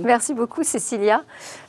Merci 0.02 0.34
beaucoup, 0.34 0.62
Cécilia. 0.64 1.22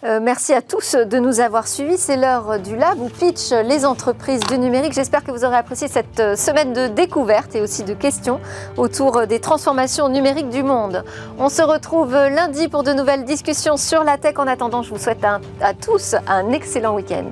merci 0.03 0.53
à 0.53 0.61
tous 0.61 0.95
de 0.95 1.20
nous 1.20 1.39
avoir 1.39 1.68
suivis. 1.68 1.97
C'est 1.97 2.18
l'heure 2.18 2.59
du 2.59 2.76
Lab 2.76 2.99
où 2.99 3.09
pitch 3.09 3.51
les 3.51 3.86
entreprises 3.86 4.41
du 4.41 4.57
numérique. 4.57 4.93
J'espère 4.93 5.24
que 5.24 5.32
vous 5.32 5.45
aurez 5.45 5.57
apprécié 5.57 5.88
cette 5.88 6.38
semaine 6.38 6.74
de 6.74 6.88
découverte 6.88 7.55
et 7.55 7.61
aussi 7.61 7.84
de 7.84 7.93
questions 7.93 8.39
autour 8.78 9.28
des 9.28 9.39
transformations 9.39 10.05
numérique 10.10 10.49
du 10.49 10.64
monde. 10.64 11.03
On 11.39 11.49
se 11.49 11.62
retrouve 11.62 12.14
lundi 12.14 12.68
pour 12.68 12.84
de 12.84 12.93
nouvelles 12.93 13.26
discussions 13.26 13.78
sur 13.78 14.03
la 14.03 14.18
tech. 14.18 14.38
En 14.38 14.47
attendant, 14.47 14.82
je 14.82 14.89
vous 14.89 14.99
souhaite 14.99 15.24
à 15.24 15.74
tous 15.74 16.16
un 16.28 16.51
excellent 16.51 16.95
week-end. 16.95 17.32